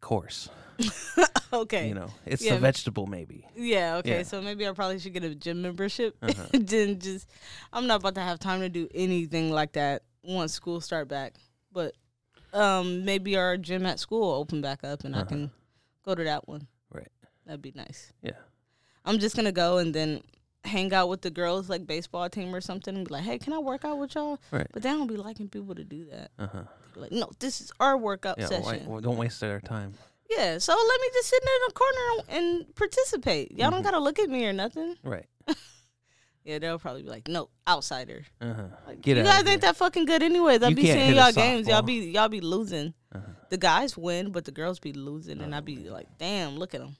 course. 0.01 0.49
okay. 1.53 1.89
You 1.89 1.95
know, 1.95 2.11
it's 2.25 2.43
Yeah. 2.45 2.55
the 2.55 2.61
vegetable 2.61 3.07
maybe. 3.07 3.47
Yeah. 3.57 3.97
Okay. 3.97 4.19
Yeah. 4.19 4.23
So 4.25 4.43
maybe 4.43 4.67
I 4.67 4.73
probably 4.73 4.99
should 4.99 5.13
get 5.15 5.25
a 5.25 5.35
gym 5.35 5.63
membership. 5.63 6.17
Uh-huh. 6.23 6.47
then 6.53 6.99
just, 6.99 7.29
I'm 7.73 7.87
not 7.87 8.01
about 8.01 8.15
to 8.17 8.21
have 8.21 8.39
time 8.39 8.61
to 8.61 8.69
do 8.69 8.89
anything 8.95 9.51
like 9.51 9.73
that 9.73 10.03
once 10.23 10.53
school 10.53 10.81
start 10.81 11.09
back. 11.09 11.35
But 11.73 11.95
um, 12.57 13.05
maybe 13.05 13.37
our 13.37 13.57
gym 13.57 13.85
at 13.87 13.99
school 14.01 14.21
will 14.21 14.35
open 14.35 14.61
back 14.61 14.83
up, 14.85 15.05
and 15.05 15.15
I 15.15 15.21
Uh-huh. 15.21 15.29
can 15.29 15.51
go 16.05 16.15
to 16.15 16.25
that 16.25 16.49
one. 16.49 16.67
Right. 16.91 17.09
That'd 17.45 17.63
be 17.63 17.73
nice. 17.75 18.13
Yeah. 18.23 18.33
I'm 19.05 19.19
just 19.19 19.37
gonna 19.37 19.53
go 19.53 19.79
and 19.79 19.95
then 19.95 20.23
hang 20.65 20.93
out 20.93 21.09
with 21.09 21.21
the 21.23 21.31
girls, 21.31 21.69
like 21.69 21.87
baseball 21.87 22.29
team 22.29 22.53
or 22.55 22.61
something, 22.61 22.97
and 22.97 23.07
be 23.07 23.13
like, 23.15 23.23
"Hey, 23.23 23.39
can 23.39 23.53
I 23.53 23.59
work 23.59 23.85
out 23.85 23.99
with 23.99 24.15
y'all?" 24.17 24.41
Right. 24.51 24.67
But 24.73 24.83
they 24.83 24.89
don't 24.91 25.07
be 25.07 25.17
liking 25.17 25.49
people 25.49 25.75
to 25.77 25.85
do 25.85 26.07
that. 26.07 26.31
Uh 26.39 26.47
huh. 26.49 26.63
Like, 26.97 27.13
"No, 27.13 27.31
this 27.39 27.61
is 27.61 27.71
our 27.79 27.97
workout 27.97 28.39
Yeah. 28.39 28.47
session." 28.47 28.87
well, 28.89 29.01
don't 29.01 29.17
waste 29.17 29.39
their 29.41 29.61
time. 29.61 29.95
Yeah, 30.29 30.59
so 30.59 30.73
let 30.73 31.01
me 31.01 31.09
just 31.13 31.29
sit 31.29 31.41
in 31.41 31.61
the 31.69 31.73
corner 31.75 32.25
and 32.29 32.75
participate. 32.75 33.53
Y'all 33.53 33.71
don't 33.71 33.81
Mhm. 33.83 33.85
gotta 33.85 34.01
look 34.01 34.19
at 34.19 34.29
me 34.29 34.45
or 34.45 34.53
nothing. 34.53 34.97
Right. 35.05 35.27
Yeah, 36.47 36.61
they'll 36.61 36.79
probably 36.79 37.03
be 37.03 37.09
like, 37.09 37.27
"No, 37.27 37.51
outsider." 37.67 38.25
Uh 38.41 38.55
huh. 38.55 38.63
Like, 38.87 39.01
Get 39.03 39.17
you 39.17 39.25
guys 39.25 39.45
ain't 39.47 39.63
that 39.63 39.77
fucking 39.77 40.05
good 40.05 40.23
anyways. 40.23 40.63
I 40.63 40.69
You 40.69 40.77
be 40.77 40.83
can't 40.83 40.95
seeing 40.97 41.07
hit 41.09 41.17
a 41.17 41.21
y'all 41.21 41.33
games. 41.33 41.67
Y'all 41.67 41.83
softball. 41.83 41.87
be 41.87 41.95
y'all 42.13 42.29
be 42.29 42.41
losing. 42.41 42.95
Uh-huh. 43.13 43.27
The 43.51 43.57
guys 43.59 43.97
win, 43.99 44.31
but 44.31 44.45
the 44.45 44.53
girls 44.53 44.79
be 44.79 44.93
losing, 44.93 45.41
and 45.41 45.55
I 45.55 45.59
Oh, 45.59 45.63
be 45.63 45.77
like, 45.91 46.07
"Damn, 46.19 46.57
look 46.57 46.73
at 46.75 46.81
them." 46.81 46.97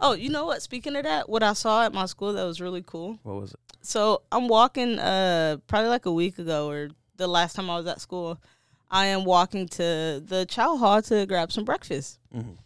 Oh, 0.00 0.12
you 0.14 0.30
know 0.30 0.46
what? 0.46 0.62
Speaking 0.62 0.96
of 0.96 1.04
that, 1.04 1.28
what 1.28 1.42
I 1.42 1.52
saw 1.52 1.84
at 1.84 1.92
my 1.92 2.06
school 2.06 2.32
that 2.32 2.44
was 2.44 2.60
really 2.60 2.82
cool. 2.84 3.18
What 3.22 3.36
was 3.36 3.52
it? 3.52 3.60
So 3.82 4.22
I'm 4.32 4.48
walking, 4.48 4.98
uh, 4.98 5.58
probably 5.66 5.90
like 5.90 6.06
a 6.06 6.12
week 6.12 6.38
ago 6.38 6.68
or 6.68 6.88
the 7.16 7.28
last 7.28 7.54
time 7.56 7.68
I 7.70 7.76
was 7.76 7.86
at 7.86 8.00
school. 8.00 8.40
I 8.90 9.06
am 9.06 9.24
walking 9.24 9.68
to 9.68 10.20
the 10.26 10.46
chow 10.48 10.76
hall 10.76 11.00
to 11.02 11.24
grab 11.26 11.52
some 11.52 11.64
breakfast. 11.64 12.18
Mhm. 12.34 12.56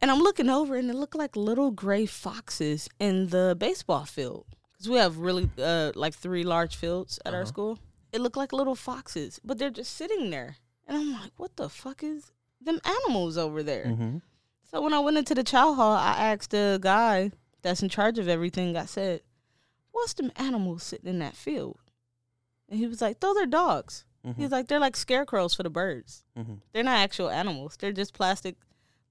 And 0.00 0.10
I'm 0.10 0.20
looking 0.20 0.48
over, 0.50 0.76
and 0.76 0.88
it 0.90 0.94
looked 0.94 1.14
like 1.16 1.34
little 1.36 1.70
gray 1.70 2.06
foxes 2.06 2.88
in 3.00 3.28
the 3.28 3.56
baseball 3.58 4.04
field. 4.04 4.46
Because 4.82 4.90
we 4.92 4.98
have 4.98 5.18
really, 5.18 5.48
uh, 5.58 5.92
like 5.94 6.12
three 6.14 6.42
large 6.42 6.74
fields 6.74 7.20
at 7.24 7.34
our 7.34 7.40
Uh-huh. 7.42 7.48
school. 7.48 7.78
It 8.12 8.20
looked 8.20 8.36
like 8.36 8.52
little 8.52 8.74
foxes, 8.74 9.40
but 9.44 9.58
they're 9.58 9.70
just 9.70 9.94
sitting 9.96 10.30
there. 10.30 10.56
And 10.88 10.96
I'm 10.96 11.12
like, 11.12 11.30
what 11.36 11.54
the 11.56 11.68
fuck 11.68 12.02
is 12.02 12.32
them 12.60 12.80
animals 12.84 13.38
over 13.38 13.62
there? 13.62 13.84
Mm-hmm. 13.86 14.18
So 14.70 14.82
when 14.82 14.92
I 14.92 14.98
went 14.98 15.18
into 15.18 15.34
the 15.36 15.44
chow 15.44 15.74
hall, 15.74 15.94
I 15.96 16.32
asked 16.32 16.50
the 16.50 16.78
guy 16.82 17.30
that's 17.62 17.80
in 17.82 17.88
charge 17.88 18.18
of 18.18 18.26
everything, 18.28 18.76
I 18.76 18.86
said, 18.86 19.22
What's 19.92 20.14
them 20.14 20.32
animals 20.36 20.82
sitting 20.82 21.08
in 21.08 21.18
that 21.20 21.36
field? 21.36 21.78
And 22.68 22.78
he 22.80 22.86
was 22.88 23.00
like, 23.00 23.20
Those 23.20 23.36
are 23.36 23.46
dogs. 23.46 24.04
Mm-hmm. 24.26 24.40
He's 24.42 24.50
like, 24.50 24.66
They're 24.66 24.80
like 24.80 24.96
scarecrows 24.96 25.54
for 25.54 25.62
the 25.62 25.70
birds. 25.70 26.24
mm-hmm. 26.36 26.54
They're 26.72 26.82
not 26.82 26.98
actual 26.98 27.30
animals. 27.30 27.76
They're 27.78 27.92
just 27.92 28.14
plastic 28.14 28.56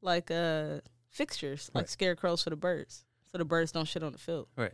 like 0.02 0.30
uh 0.32 0.82
fixtures, 1.10 1.70
like 1.74 1.88
scarecrows 1.88 2.44
for 2.44 2.50
the 2.50 2.56
birds. 2.58 3.06
So 3.32 3.38
the 3.38 3.46
birds 3.46 3.72
don't 3.72 3.88
shit 3.88 4.04
on 4.04 4.12
the 4.12 4.18
field. 4.18 4.48
Right. 4.58 4.74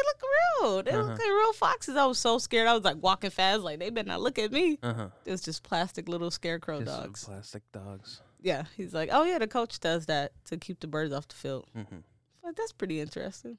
It's 0.00 0.22
like, 0.22 0.22
what? 0.22 0.62
They 0.62 0.62
look 0.62 0.62
real. 0.62 0.82
They 0.82 0.90
Uh-huh. 0.92 1.02
look 1.10 1.18
like 1.18 1.28
real 1.28 1.52
foxes. 1.52 1.96
I 1.96 2.04
was 2.06 2.18
so 2.18 2.38
scared. 2.38 2.68
I 2.68 2.74
was 2.74 2.84
like 2.84 2.96
walking 3.02 3.30
fast, 3.30 3.60
like 3.62 3.78
they 3.78 3.90
better 3.90 4.08
not 4.08 4.20
look 4.20 4.38
at 4.38 4.52
me. 4.52 4.78
Uh 4.82 4.94
huh. 4.94 5.08
It 5.24 5.30
was 5.30 5.42
just 5.42 5.62
plastic 5.62 6.08
little 6.08 6.30
scarecrow 6.30 6.80
Just 6.82 6.96
dogs. 7.02 7.24
plastic 7.24 7.62
dogs. 7.72 8.20
Yeah, 8.40 8.64
he's 8.76 8.94
like, 8.94 9.08
oh 9.12 9.24
yeah, 9.24 9.38
the 9.38 9.48
coach 9.48 9.80
does 9.80 10.06
that 10.06 10.32
to 10.46 10.56
keep 10.56 10.80
the 10.80 10.86
birds 10.86 11.12
off 11.12 11.26
the 11.28 11.34
field. 11.34 11.66
Mm-hmm. 11.76 11.96
Like 12.44 12.54
that's 12.56 12.72
pretty 12.72 13.00
interesting. 13.00 13.58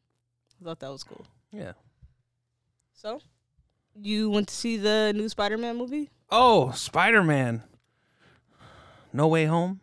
I 0.61 0.65
thought 0.65 0.79
that 0.79 0.91
was 0.91 1.03
cool. 1.03 1.25
Yeah. 1.51 1.73
So, 2.93 3.21
you 3.99 4.29
went 4.29 4.47
to 4.49 4.53
see 4.53 4.77
the 4.77 5.13
new 5.15 5.29
Spider-Man 5.29 5.77
movie? 5.77 6.09
Oh, 6.29 6.71
Spider 6.71 7.23
Man. 7.23 7.63
No 9.13 9.27
Way 9.27 9.45
Home. 9.45 9.79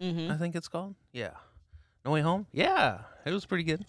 Mm-hmm. 0.00 0.30
I 0.30 0.36
think 0.36 0.54
it's 0.54 0.68
called. 0.68 0.94
Yeah. 1.12 1.32
No 2.04 2.12
Way 2.12 2.20
Home. 2.20 2.46
Yeah, 2.52 2.98
it 3.24 3.32
was 3.32 3.44
pretty 3.46 3.64
good. 3.64 3.84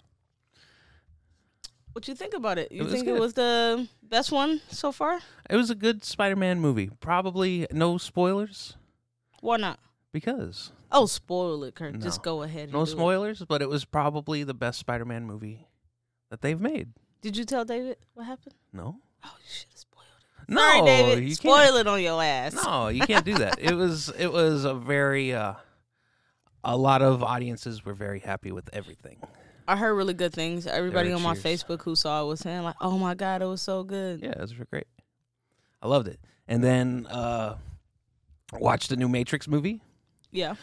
What 1.92 2.08
you 2.08 2.14
think 2.14 2.34
about 2.34 2.58
it? 2.58 2.72
You 2.72 2.84
was 2.84 2.92
think 2.92 3.06
it 3.06 3.18
was 3.18 3.34
the 3.34 3.86
best 4.02 4.32
one 4.32 4.60
so 4.68 4.92
far? 4.92 5.20
It 5.50 5.56
was 5.56 5.70
a 5.70 5.74
good 5.74 6.04
Spider-Man 6.04 6.58
movie. 6.60 6.90
Probably 7.00 7.66
no 7.70 7.98
spoilers 7.98 8.76
Why 9.40 9.56
not? 9.58 9.78
because 10.12 10.72
Oh, 10.94 11.06
spoil 11.06 11.64
it, 11.64 11.74
Kirk. 11.74 11.94
No. 11.94 12.00
Just 12.00 12.22
go 12.22 12.42
ahead. 12.42 12.64
And 12.64 12.72
no 12.72 12.80
do 12.84 12.90
it. 12.90 12.94
spoilers, 12.94 13.44
but 13.46 13.62
it 13.62 13.68
was 13.68 13.84
probably 13.84 14.42
the 14.44 14.52
best 14.54 14.78
Spider-Man 14.78 15.24
movie 15.24 15.66
that 16.30 16.40
they've 16.42 16.60
made. 16.60 16.90
Did 17.22 17.36
you 17.36 17.44
tell 17.44 17.64
David 17.64 17.96
what 18.14 18.24
happened? 18.26 18.54
No. 18.72 18.96
Oh, 19.24 19.30
you 19.38 19.44
should 19.48 19.68
have 19.70 19.78
spoiled 19.78 20.06
it. 20.40 20.48
No, 20.52 20.60
Sorry, 20.60 20.84
David. 20.86 21.24
you 21.28 21.34
Spoil 21.34 21.56
can't. 21.64 21.76
it 21.76 21.86
on 21.86 22.02
your 22.02 22.22
ass. 22.22 22.54
No, 22.54 22.88
you 22.88 23.00
can't 23.02 23.24
do 23.24 23.34
that. 23.34 23.58
it 23.60 23.74
was 23.74 24.08
it 24.18 24.32
was 24.32 24.64
a 24.64 24.74
very 24.74 25.32
uh 25.34 25.54
a 26.64 26.76
lot 26.76 27.00
of 27.02 27.22
audiences 27.22 27.84
were 27.84 27.94
very 27.94 28.20
happy 28.20 28.50
with 28.52 28.68
everything. 28.72 29.18
I 29.68 29.76
heard 29.76 29.94
really 29.94 30.14
good 30.14 30.32
things. 30.32 30.66
Everybody 30.66 31.12
on 31.12 31.22
my 31.22 31.34
cheers. 31.34 31.62
Facebook 31.62 31.82
who 31.82 31.94
saw 31.96 32.22
it 32.22 32.26
was 32.26 32.40
saying 32.40 32.62
like, 32.62 32.76
"Oh 32.80 32.98
my 32.98 33.14
god, 33.14 33.42
it 33.42 33.46
was 33.46 33.62
so 33.62 33.82
good." 33.84 34.20
Yeah, 34.20 34.30
it 34.30 34.40
was 34.40 34.52
great. 34.52 34.86
I 35.80 35.88
loved 35.88 36.08
it. 36.08 36.18
And 36.48 36.62
then 36.62 37.06
uh 37.06 37.56
watched 38.52 38.88
the 38.90 38.96
new 38.96 39.08
Matrix 39.08 39.48
movie. 39.48 39.80
Yeah. 40.30 40.54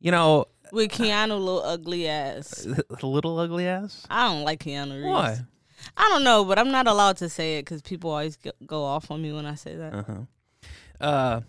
You 0.00 0.10
know, 0.10 0.46
With 0.72 0.90
Keanu 0.92 1.30
little 1.38 1.62
ugly 1.62 2.08
ass. 2.08 2.50
the 2.66 2.84
little 3.06 3.38
ugly 3.38 3.66
ass. 3.66 4.04
I 4.10 4.28
don't 4.28 4.42
like 4.42 4.60
Keanu 4.60 4.94
Reeves. 4.96 5.06
Why? 5.06 5.38
I 5.96 6.08
don't 6.08 6.24
know, 6.24 6.44
but 6.44 6.58
I'm 6.58 6.70
not 6.70 6.86
allowed 6.86 7.16
to 7.18 7.28
say 7.28 7.58
it 7.58 7.62
because 7.62 7.82
people 7.82 8.10
always 8.10 8.36
go, 8.36 8.50
go 8.66 8.84
off 8.84 9.10
on 9.10 9.20
me 9.22 9.32
when 9.32 9.46
I 9.46 9.54
say 9.54 9.76
that. 9.76 9.94
Uh-huh. 9.94 10.14
Uh 11.00 11.40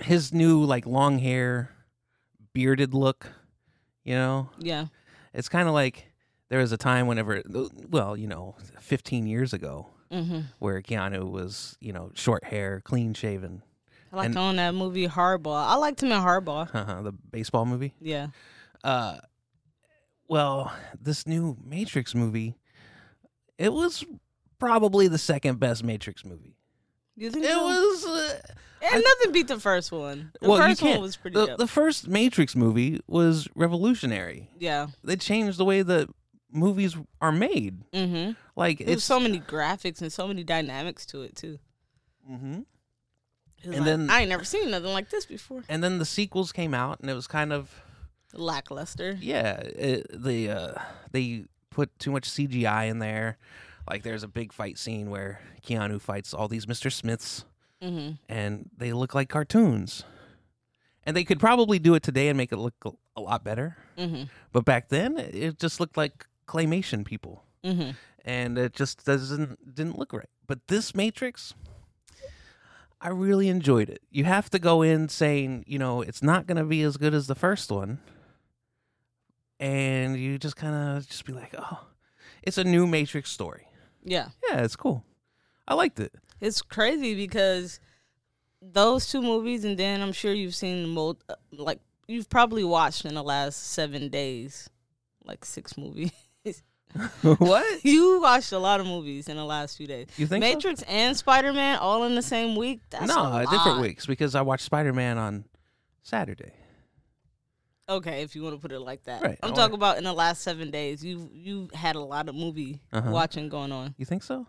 his 0.00 0.32
new 0.32 0.62
like 0.64 0.86
long 0.86 1.18
hair, 1.18 1.70
bearded 2.54 2.94
look, 2.94 3.26
you 4.04 4.14
know? 4.14 4.50
Yeah. 4.58 4.86
It's 5.34 5.48
kind 5.48 5.68
of 5.68 5.74
like 5.74 6.06
there 6.48 6.58
was 6.60 6.72
a 6.72 6.76
time 6.76 7.06
whenever 7.06 7.42
well, 7.88 8.16
you 8.16 8.26
know, 8.26 8.56
15 8.80 9.26
years 9.26 9.52
ago 9.52 9.88
Mm-hmm. 10.10 10.40
where 10.58 10.82
Keanu 10.82 11.30
was, 11.30 11.76
you 11.80 11.92
know, 11.92 12.10
short 12.14 12.42
hair, 12.42 12.80
clean 12.84 13.14
shaven. 13.14 13.62
I 14.12 14.16
liked 14.16 14.26
And- 14.30 14.38
on 14.38 14.56
that 14.56 14.74
movie 14.74 15.06
Hardball. 15.06 15.54
I 15.54 15.76
liked 15.76 16.02
him 16.02 16.10
in 16.10 16.18
Hardball. 16.20 16.68
Uh-huh, 16.74 17.02
the 17.02 17.12
baseball 17.12 17.64
movie. 17.64 17.94
Yeah. 18.00 18.28
Uh 18.82 19.18
well, 20.28 20.72
this 21.00 21.26
new 21.26 21.56
Matrix 21.64 22.14
movie 22.14 22.56
it 23.58 23.72
was 23.72 24.04
probably 24.58 25.06
the 25.06 25.18
second 25.18 25.60
best 25.60 25.84
Matrix 25.84 26.24
movie. 26.24 26.56
You 27.20 27.30
think 27.30 27.44
It 27.44 27.50
so? 27.50 27.62
was. 27.64 28.06
Uh, 28.06 28.40
and 28.82 29.04
nothing 29.04 29.32
beat 29.32 29.46
the 29.48 29.60
first 29.60 29.92
one. 29.92 30.32
The 30.40 30.48
well, 30.48 30.58
first 30.58 30.82
one 30.82 31.00
was 31.02 31.16
pretty 31.16 31.34
the, 31.38 31.46
dope. 31.48 31.58
the 31.58 31.66
first 31.66 32.08
Matrix 32.08 32.56
movie 32.56 33.00
was 33.06 33.46
revolutionary. 33.54 34.48
yeah. 34.58 34.86
They 35.04 35.16
changed 35.16 35.58
the 35.58 35.66
way 35.66 35.82
that 35.82 36.08
movies 36.50 36.96
are 37.20 37.30
made. 37.30 37.82
Mm-hmm. 37.92 38.32
Like 38.56 38.78
There's 38.78 38.90
it's 38.90 39.04
so 39.04 39.20
many 39.20 39.38
graphics 39.38 40.00
and 40.00 40.10
so 40.12 40.26
many 40.26 40.42
dynamics 40.44 41.04
to 41.06 41.20
it 41.22 41.36
too. 41.36 41.58
Mhm. 42.28 42.64
And 43.64 43.74
like, 43.74 43.84
then- 43.84 44.08
I 44.10 44.20
ain't 44.20 44.30
never 44.30 44.44
seen 44.44 44.70
nothing 44.70 44.92
like 44.92 45.10
this 45.10 45.26
before. 45.26 45.62
And 45.68 45.84
then 45.84 45.98
the 45.98 46.06
sequels 46.06 46.50
came 46.52 46.72
out, 46.72 47.00
and 47.00 47.10
it 47.10 47.14
was 47.14 47.26
kind 47.26 47.52
of 47.52 47.70
Lackluster. 48.32 49.18
yeah. 49.20 49.60
It, 49.60 50.06
the 50.10 50.50
uh, 50.50 50.74
they 51.12 51.44
put 51.68 51.96
too 51.98 52.10
much 52.12 52.30
CGI 52.30 52.88
in 52.88 52.98
there. 52.98 53.36
Like 53.90 54.02
there's 54.04 54.22
a 54.22 54.28
big 54.28 54.52
fight 54.52 54.78
scene 54.78 55.10
where 55.10 55.40
Keanu 55.66 56.00
fights 56.00 56.32
all 56.32 56.48
these 56.48 56.66
Mr. 56.66 56.90
Smiths, 56.92 57.44
Mm-hmm. 57.82 58.12
and 58.28 58.68
they 58.76 58.92
look 58.92 59.14
like 59.14 59.28
cartoons. 59.30 60.04
And 61.04 61.16
they 61.16 61.24
could 61.24 61.40
probably 61.40 61.78
do 61.78 61.94
it 61.94 62.02
today 62.02 62.28
and 62.28 62.36
make 62.36 62.52
it 62.52 62.58
look 62.58 62.74
a- 63.16 63.20
lot 63.20 63.42
better. 63.42 63.76
Mm-hmm. 63.98 64.24
But 64.52 64.64
back 64.66 64.88
then, 64.90 65.16
it 65.18 65.58
just 65.58 65.80
looked 65.80 65.96
like 65.96 66.26
claymation 66.46 67.04
people, 67.06 67.42
Mm-hmm. 67.64 67.90
and 68.24 68.58
it 68.58 68.74
just 68.74 69.04
doesn't 69.06 69.74
didn't 69.74 69.98
look 69.98 70.12
right. 70.12 70.28
But 70.46 70.68
this 70.68 70.94
Matrix, 70.94 71.54
I 73.00 73.08
really 73.08 73.48
enjoyed 73.48 73.88
it. 73.88 74.02
You 74.10 74.24
have 74.24 74.50
to 74.50 74.58
go 74.58 74.82
in 74.82 75.08
saying, 75.08 75.64
you 75.66 75.78
know, 75.78 76.02
it's 76.02 76.22
not 76.22 76.46
going 76.46 76.58
to 76.58 76.64
be 76.64 76.82
as 76.82 76.96
good 76.98 77.14
as 77.14 77.26
the 77.28 77.34
first 77.34 77.70
one, 77.72 77.98
and 79.58 80.18
you 80.18 80.38
just 80.38 80.56
kind 80.56 80.74
of 80.98 81.08
just 81.08 81.24
be 81.24 81.32
like, 81.32 81.54
oh, 81.58 81.86
it's 82.42 82.58
a 82.58 82.64
new 82.64 82.86
Matrix 82.86 83.30
story. 83.30 83.66
Yeah. 84.04 84.28
Yeah, 84.48 84.62
it's 84.62 84.76
cool. 84.76 85.04
I 85.66 85.74
liked 85.74 86.00
it. 86.00 86.12
It's 86.40 86.62
crazy 86.62 87.14
because 87.14 87.80
those 88.62 89.06
two 89.06 89.22
movies, 89.22 89.64
and 89.64 89.78
then 89.78 90.00
I'm 90.00 90.12
sure 90.12 90.32
you've 90.32 90.54
seen 90.54 90.88
mo- 90.88 91.18
uh, 91.28 91.34
like 91.52 91.80
you've 92.08 92.28
probably 92.28 92.64
watched 92.64 93.04
in 93.04 93.14
the 93.14 93.22
last 93.22 93.72
seven 93.72 94.08
days, 94.08 94.68
like 95.24 95.44
six 95.44 95.76
movies. 95.76 96.12
what 97.22 97.64
you 97.84 98.20
watched 98.20 98.52
a 98.52 98.58
lot 98.58 98.80
of 98.80 98.86
movies 98.86 99.28
in 99.28 99.36
the 99.36 99.44
last 99.44 99.76
few 99.76 99.86
days. 99.86 100.08
you 100.16 100.26
think? 100.26 100.42
so? 100.42 100.50
Matrix 100.50 100.82
and 100.82 101.16
Spider 101.16 101.52
Man 101.52 101.78
all 101.78 102.04
in 102.04 102.14
the 102.14 102.22
same 102.22 102.56
week. 102.56 102.80
That's 102.90 103.06
no, 103.06 103.24
a 103.24 103.46
different 103.50 103.80
weeks 103.80 104.06
because 104.06 104.34
I 104.34 104.42
watched 104.42 104.64
Spider 104.64 104.92
Man 104.92 105.18
on 105.18 105.44
Saturday. 106.02 106.52
Okay, 107.90 108.22
if 108.22 108.36
you 108.36 108.42
want 108.42 108.54
to 108.54 108.60
put 108.60 108.70
it 108.72 108.80
like 108.80 109.02
that. 109.04 109.20
Right, 109.22 109.38
I'm 109.42 109.52
talking 109.52 109.74
about 109.74 109.98
in 109.98 110.04
the 110.04 110.12
last 110.12 110.42
seven 110.42 110.70
days. 110.70 111.04
You 111.04 111.28
you 111.34 111.68
had 111.74 111.96
a 111.96 112.00
lot 112.00 112.28
of 112.28 112.34
movie 112.34 112.80
Uh-huh. 112.92 113.10
watching 113.10 113.48
going 113.48 113.72
on. 113.72 113.94
You 113.98 114.04
think 114.06 114.22
so? 114.22 114.46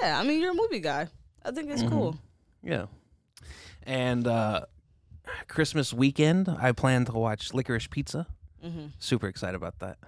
Yeah, 0.00 0.18
I 0.18 0.24
mean 0.24 0.40
you're 0.40 0.50
a 0.50 0.54
movie 0.54 0.80
guy. 0.80 1.08
I 1.44 1.50
think 1.52 1.70
it's 1.70 1.82
Mhm. 1.82 1.88
cool. 1.90 2.16
Yeah. 2.62 2.86
And 3.84 4.26
uh 4.26 4.62
Christmas 5.48 5.92
weekend, 5.92 6.48
I 6.48 6.72
plan 6.72 7.04
to 7.06 7.12
watch 7.12 7.52
Licorice 7.54 7.88
Pizza. 7.88 8.26
hmm 8.60 8.86
Super 8.98 9.28
excited 9.28 9.54
about 9.56 9.78
that. 9.80 9.98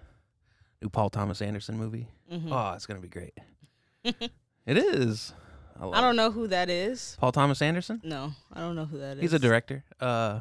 New 0.83 0.89
Paul 0.89 1.11
Thomas 1.11 1.41
Anderson 1.41 1.79
movie. 1.79 2.09
hmm 2.29 2.53
Oh, 2.53 2.73
it's 2.73 2.87
gonna 2.87 3.01
be 3.01 3.09
great. 3.09 3.35
it 4.05 4.77
is. 4.79 5.33
I, 5.81 5.89
I 5.89 6.01
don't 6.01 6.15
it. 6.15 6.17
know 6.17 6.31
who 6.31 6.47
that 6.49 6.69
is. 6.71 7.17
Paul 7.21 7.33
Thomas 7.33 7.63
Anderson. 7.63 8.01
No, 8.05 8.33
I 8.53 8.61
don't 8.61 8.77
know 8.77 8.85
who 8.85 8.99
that 8.99 9.17
is. 9.17 9.21
He's 9.23 9.33
a 9.33 9.39
director. 9.39 9.85
Uh, 10.01 10.41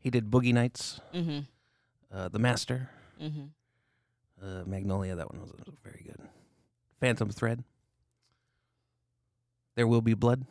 he 0.00 0.10
did 0.10 0.30
Boogie 0.30 0.52
Nights, 0.54 1.00
Mm-hmm. 1.14 1.40
uh, 2.12 2.28
The 2.28 2.38
Master, 2.40 2.90
Mm-hmm. 3.22 4.44
uh, 4.44 4.64
Magnolia. 4.66 5.14
That 5.16 5.30
one 5.32 5.40
was, 5.42 5.52
very 5.84 6.02
good. 6.06 6.18
Phantom 7.00 7.30
Thread. 7.30 7.62
There 9.76 9.86
will 9.86 10.00
be 10.02 10.14
blood. 10.14 10.44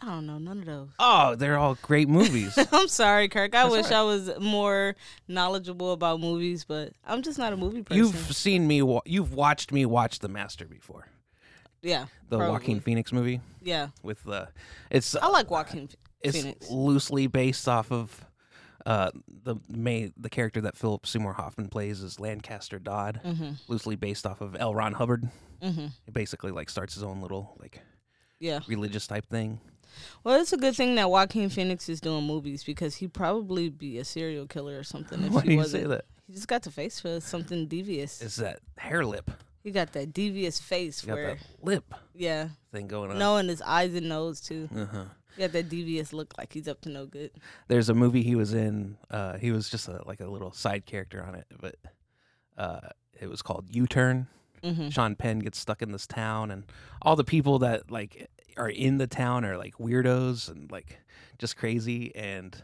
I 0.00 0.06
don't 0.06 0.26
know 0.26 0.38
none 0.38 0.58
of 0.60 0.66
those. 0.66 0.88
Oh, 0.98 1.34
they're 1.34 1.56
all 1.56 1.76
great 1.80 2.08
movies. 2.08 2.58
I'm 2.72 2.88
sorry, 2.88 3.28
Kirk. 3.28 3.54
I 3.54 3.62
That's 3.62 3.72
wish 3.72 3.92
all 3.92 4.10
I 4.10 4.14
was 4.14 4.30
more 4.40 4.96
knowledgeable 5.28 5.92
about 5.92 6.20
movies, 6.20 6.64
but 6.64 6.92
I'm 7.06 7.22
just 7.22 7.38
not 7.38 7.52
a 7.52 7.56
movie 7.56 7.82
person. 7.82 7.98
You've 8.02 8.36
seen 8.36 8.66
me. 8.66 8.82
Wa- 8.82 9.02
you've 9.06 9.32
watched 9.34 9.72
me 9.72 9.86
watch 9.86 10.18
The 10.18 10.28
Master 10.28 10.66
before. 10.66 11.06
yeah, 11.82 12.06
The 12.28 12.38
Probably. 12.38 12.52
Joaquin 12.52 12.80
Phoenix 12.80 13.12
movie 13.12 13.40
yeah. 13.62 13.88
with 14.02 14.22
the. 14.24 14.48
It's 14.90 15.14
I 15.16 15.28
like 15.28 15.50
Joaquin 15.50 15.88
it's 16.20 16.36
Phoenix. 16.36 16.68
loosely 16.70 17.26
based 17.28 17.68
off 17.68 17.92
of 17.92 18.24
uh, 18.86 19.10
the 19.44 19.56
main 19.68 20.12
the 20.16 20.28
character 20.30 20.60
that 20.62 20.76
Philip 20.76 21.06
Seymour 21.06 21.32
Hoffman 21.34 21.68
plays 21.68 22.02
is 22.02 22.20
Lancaster 22.20 22.78
Dodd, 22.78 23.20
Mm-hmm. 23.24 23.50
loosely 23.68 23.96
based 23.96 24.26
off 24.26 24.40
of 24.40 24.56
L. 24.58 24.74
Ron 24.74 24.92
Hubbard. 24.92 25.28
Mm-hmm. 25.62 25.86
He 26.04 26.10
basically 26.12 26.50
like 26.50 26.68
starts 26.70 26.94
his 26.94 27.02
own 27.02 27.20
little 27.20 27.56
like 27.60 27.80
Yeah. 28.40 28.60
religious 28.68 29.06
type 29.06 29.26
thing. 29.26 29.60
Well, 30.24 30.40
it's 30.40 30.52
a 30.52 30.56
good 30.56 30.74
thing 30.74 30.96
that 30.96 31.08
Joaquin 31.10 31.48
Phoenix 31.50 31.88
is 31.88 32.00
doing 32.00 32.24
movies 32.24 32.64
because 32.64 32.96
he'd 32.96 33.12
probably 33.14 33.68
be 33.70 33.98
a 33.98 34.04
serial 34.04 34.46
killer 34.46 34.78
or 34.78 34.82
something 34.82 35.22
if 35.22 35.32
Why 35.32 35.40
he 35.42 35.46
do 35.48 35.52
you 35.52 35.58
wasn't. 35.58 35.82
say 35.84 35.88
that? 35.88 36.04
He 36.26 36.32
just 36.32 36.48
got 36.48 36.62
the 36.62 36.70
face 36.70 36.98
for 37.00 37.20
something 37.20 37.66
devious. 37.68 38.20
It's 38.20 38.36
that 38.36 38.58
hair 38.76 39.04
lip. 39.04 39.30
he 39.62 39.70
got 39.70 39.92
that 39.92 40.12
devious 40.12 40.58
face 40.58 41.00
He 41.02 41.10
where, 41.12 41.38
lip 41.62 41.94
yeah, 42.14 42.48
thing 42.72 42.88
going 42.88 43.10
on. 43.12 43.18
no, 43.18 43.36
and 43.36 43.48
his 43.48 43.62
eyes 43.62 43.94
and 43.94 44.08
nose 44.08 44.40
too. 44.40 44.68
Uh-huh. 44.76 45.04
He 45.36 45.42
got 45.42 45.52
that 45.52 45.68
devious 45.68 46.12
look 46.12 46.34
like 46.38 46.52
he's 46.52 46.68
up 46.68 46.80
to 46.82 46.88
no 46.88 47.06
good. 47.06 47.30
There's 47.68 47.88
a 47.88 47.94
movie 47.94 48.22
he 48.22 48.34
was 48.34 48.54
in. 48.54 48.96
Uh, 49.10 49.36
he 49.38 49.50
was 49.50 49.68
just 49.68 49.88
a, 49.88 50.02
like 50.06 50.20
a 50.20 50.26
little 50.26 50.52
side 50.52 50.86
character 50.86 51.24
on 51.24 51.34
it, 51.34 51.46
but 51.60 51.76
uh, 52.56 52.88
it 53.20 53.28
was 53.28 53.42
called 53.42 53.66
U 53.70 53.86
Turn. 53.86 54.26
Mm-hmm. 54.62 54.88
Sean 54.88 55.14
Penn 55.14 55.40
gets 55.40 55.58
stuck 55.58 55.82
in 55.82 55.92
this 55.92 56.06
town, 56.06 56.50
and 56.50 56.64
all 57.02 57.16
the 57.16 57.24
people 57.24 57.58
that 57.60 57.90
like 57.90 58.30
are 58.56 58.68
in 58.70 58.98
the 58.98 59.06
town 59.06 59.44
are 59.44 59.58
like 59.58 59.74
weirdos 59.78 60.48
and 60.48 60.70
like 60.70 61.00
just 61.38 61.56
crazy. 61.56 62.14
And 62.14 62.56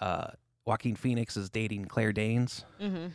uh, 0.00 0.28
Joaquin 0.64 0.94
Phoenix 0.96 1.36
is 1.36 1.50
dating 1.50 1.86
Claire 1.86 2.12
Danes, 2.12 2.64
Mm-hmm. 2.80 3.06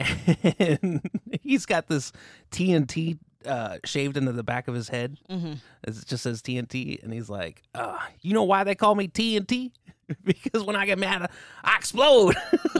and 0.58 1.00
he's 1.42 1.66
got 1.66 1.88
this 1.88 2.12
TNT 2.52 3.18
uh, 3.46 3.78
shaved 3.84 4.16
into 4.16 4.32
the 4.32 4.42
back 4.42 4.68
of 4.68 4.74
his 4.74 4.88
head. 4.88 5.16
Mm-hmm. 5.30 5.52
It 5.84 5.94
just 6.06 6.22
says 6.22 6.42
TNT, 6.42 7.02
and 7.02 7.12
he's 7.12 7.28
like, 7.30 7.62
uh, 7.74 7.98
"You 8.20 8.34
know 8.34 8.44
why 8.44 8.64
they 8.64 8.74
call 8.74 8.94
me 8.94 9.08
TNT? 9.08 9.72
because 10.24 10.64
when 10.64 10.76
I 10.76 10.86
get 10.86 10.98
mad, 10.98 11.30
I 11.64 11.76
explode." 11.76 12.34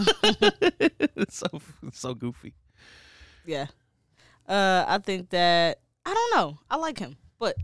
it's 1.17 1.39
so 1.39 1.49
it's 1.87 2.01
so 2.01 2.15
goofy. 2.15 2.55
Yeah. 3.47 3.67
Uh, 4.49 4.85
I 4.89 4.99
think 4.99 5.31
that 5.31 5.81
I 6.05 6.15
don't 6.15 6.35
know. 6.41 6.59
I 6.71 6.77
like 6.77 6.99
him, 6.99 7.17
but 7.39 7.57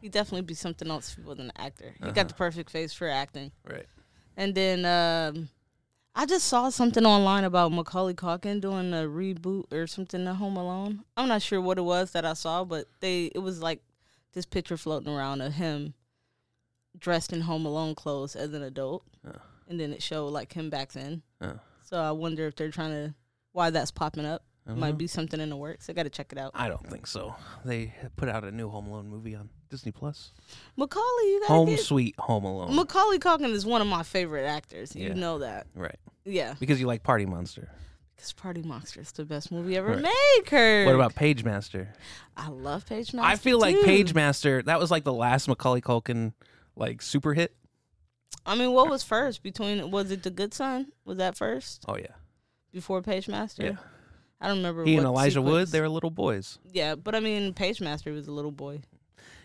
he 0.00 0.08
definitely 0.08 0.42
be 0.42 0.54
something 0.54 0.88
else 0.90 1.10
if 1.10 1.16
he 1.16 1.22
wasn't 1.22 1.46
an 1.46 1.52
actor. 1.56 1.94
He 1.98 2.04
Uh-huh. 2.04 2.12
got 2.12 2.28
the 2.28 2.34
perfect 2.34 2.70
face 2.70 2.92
for 2.92 3.08
acting. 3.08 3.52
Right. 3.68 3.86
And 4.36 4.54
then 4.54 4.84
um, 4.84 5.48
I 6.14 6.26
just 6.26 6.46
saw 6.46 6.68
something 6.68 7.04
online 7.04 7.42
about 7.44 7.72
Macaulay 7.72 8.14
Culkin 8.14 8.60
doing 8.60 8.92
a 8.92 8.98
reboot 8.98 9.72
or 9.72 9.86
something 9.86 10.24
to 10.24 10.34
Home 10.34 10.56
Alone. 10.56 11.04
I'm 11.16 11.28
not 11.28 11.42
sure 11.42 11.60
what 11.60 11.78
it 11.78 11.82
was 11.82 12.12
that 12.12 12.24
I 12.24 12.34
saw, 12.34 12.64
but 12.64 12.86
they 13.00 13.26
it 13.34 13.40
was 13.40 13.60
like 13.60 13.82
this 14.32 14.46
picture 14.46 14.76
floating 14.76 15.12
around 15.12 15.40
of 15.40 15.54
him 15.54 15.94
dressed 16.96 17.32
in 17.32 17.40
Home 17.42 17.66
Alone 17.66 17.94
clothes 17.96 18.36
as 18.36 18.52
an 18.54 18.62
adult, 18.62 19.04
Oh. 19.26 19.32
and 19.68 19.80
then 19.80 19.92
it 19.92 20.02
showed 20.02 20.28
like 20.28 20.52
him 20.52 20.70
back 20.70 20.92
then. 20.92 21.22
Oh. 21.40 21.58
So 21.82 22.00
I 22.00 22.12
wonder 22.12 22.46
if 22.46 22.54
they're 22.54 22.70
trying 22.70 22.90
to 22.92 23.14
why 23.52 23.70
that's 23.70 23.90
popping 23.90 24.24
up. 24.26 24.44
Might 24.66 24.88
mm-hmm. 24.88 24.96
be 24.96 25.06
something 25.06 25.40
in 25.40 25.50
the 25.50 25.56
works. 25.56 25.90
I 25.90 25.92
got 25.92 26.04
to 26.04 26.10
check 26.10 26.32
it 26.32 26.38
out. 26.38 26.52
I 26.54 26.68
don't 26.68 26.86
think 26.88 27.06
so. 27.06 27.36
They 27.66 27.92
put 28.16 28.30
out 28.30 28.44
a 28.44 28.50
new 28.50 28.70
Home 28.70 28.86
Alone 28.86 29.08
movie 29.08 29.34
on 29.34 29.50
Disney 29.68 29.92
Plus. 29.92 30.32
Macaulay, 30.76 31.04
you 31.24 31.40
got 31.40 31.48
Home 31.48 31.68
get, 31.68 31.80
Sweet 31.80 32.14
Home 32.18 32.44
Alone. 32.44 32.74
Macaulay 32.74 33.18
Culkin 33.18 33.50
is 33.50 33.66
one 33.66 33.82
of 33.82 33.86
my 33.86 34.02
favorite 34.02 34.46
actors. 34.46 34.96
Yeah. 34.96 35.08
You 35.08 35.14
know 35.14 35.40
that. 35.40 35.66
right. 35.74 35.98
Yeah. 36.24 36.54
Because 36.58 36.80
you 36.80 36.86
like 36.86 37.02
Party 37.02 37.26
Monster. 37.26 37.68
Because 38.16 38.32
Party 38.32 38.62
Monster 38.62 39.00
is 39.02 39.12
the 39.12 39.26
best 39.26 39.52
movie 39.52 39.76
ever 39.76 39.88
Right. 39.88 40.02
made, 40.02 40.46
Kirk. 40.46 40.86
What 40.86 40.94
about 40.94 41.14
Page 41.14 41.44
Master? 41.44 41.92
I 42.34 42.48
love 42.48 42.86
Page 42.86 43.12
Master. 43.12 43.30
I 43.30 43.36
feel 43.36 43.58
like 43.58 43.74
too. 43.74 43.84
Page 43.84 44.14
Master, 44.14 44.62
that 44.62 44.80
was 44.80 44.90
like 44.90 45.04
the 45.04 45.12
last 45.12 45.46
Macaulay 45.46 45.82
Culkin 45.82 46.32
like 46.74 47.02
super 47.02 47.34
hit. 47.34 47.54
I 48.46 48.54
mean, 48.54 48.72
what 48.72 48.88
was 48.88 49.02
first 49.02 49.42
between? 49.42 49.90
Was 49.90 50.10
it 50.10 50.22
The 50.22 50.30
Good 50.30 50.54
Son? 50.54 50.86
Was 51.04 51.18
that 51.18 51.36
first 51.36 51.84
Oh 51.86 51.96
yeah. 51.96 52.14
before 52.72 53.02
Page 53.02 53.28
Master? 53.28 53.64
Yeah. 53.64 53.76
I 54.44 54.48
don't 54.48 54.58
remember. 54.58 54.84
He 54.84 54.96
and 54.96 55.06
Elijah 55.06 55.40
Wood, 55.40 55.68
they 55.68 55.80
were 55.80 55.88
little 55.88 56.10
boys. 56.10 56.58
Yeah, 56.72 56.94
but 56.96 57.14
I 57.14 57.20
mean, 57.20 57.54
Page 57.54 57.80
Master 57.80 58.12
was 58.12 58.28
a 58.28 58.32
little 58.32 58.50
boy. 58.50 58.80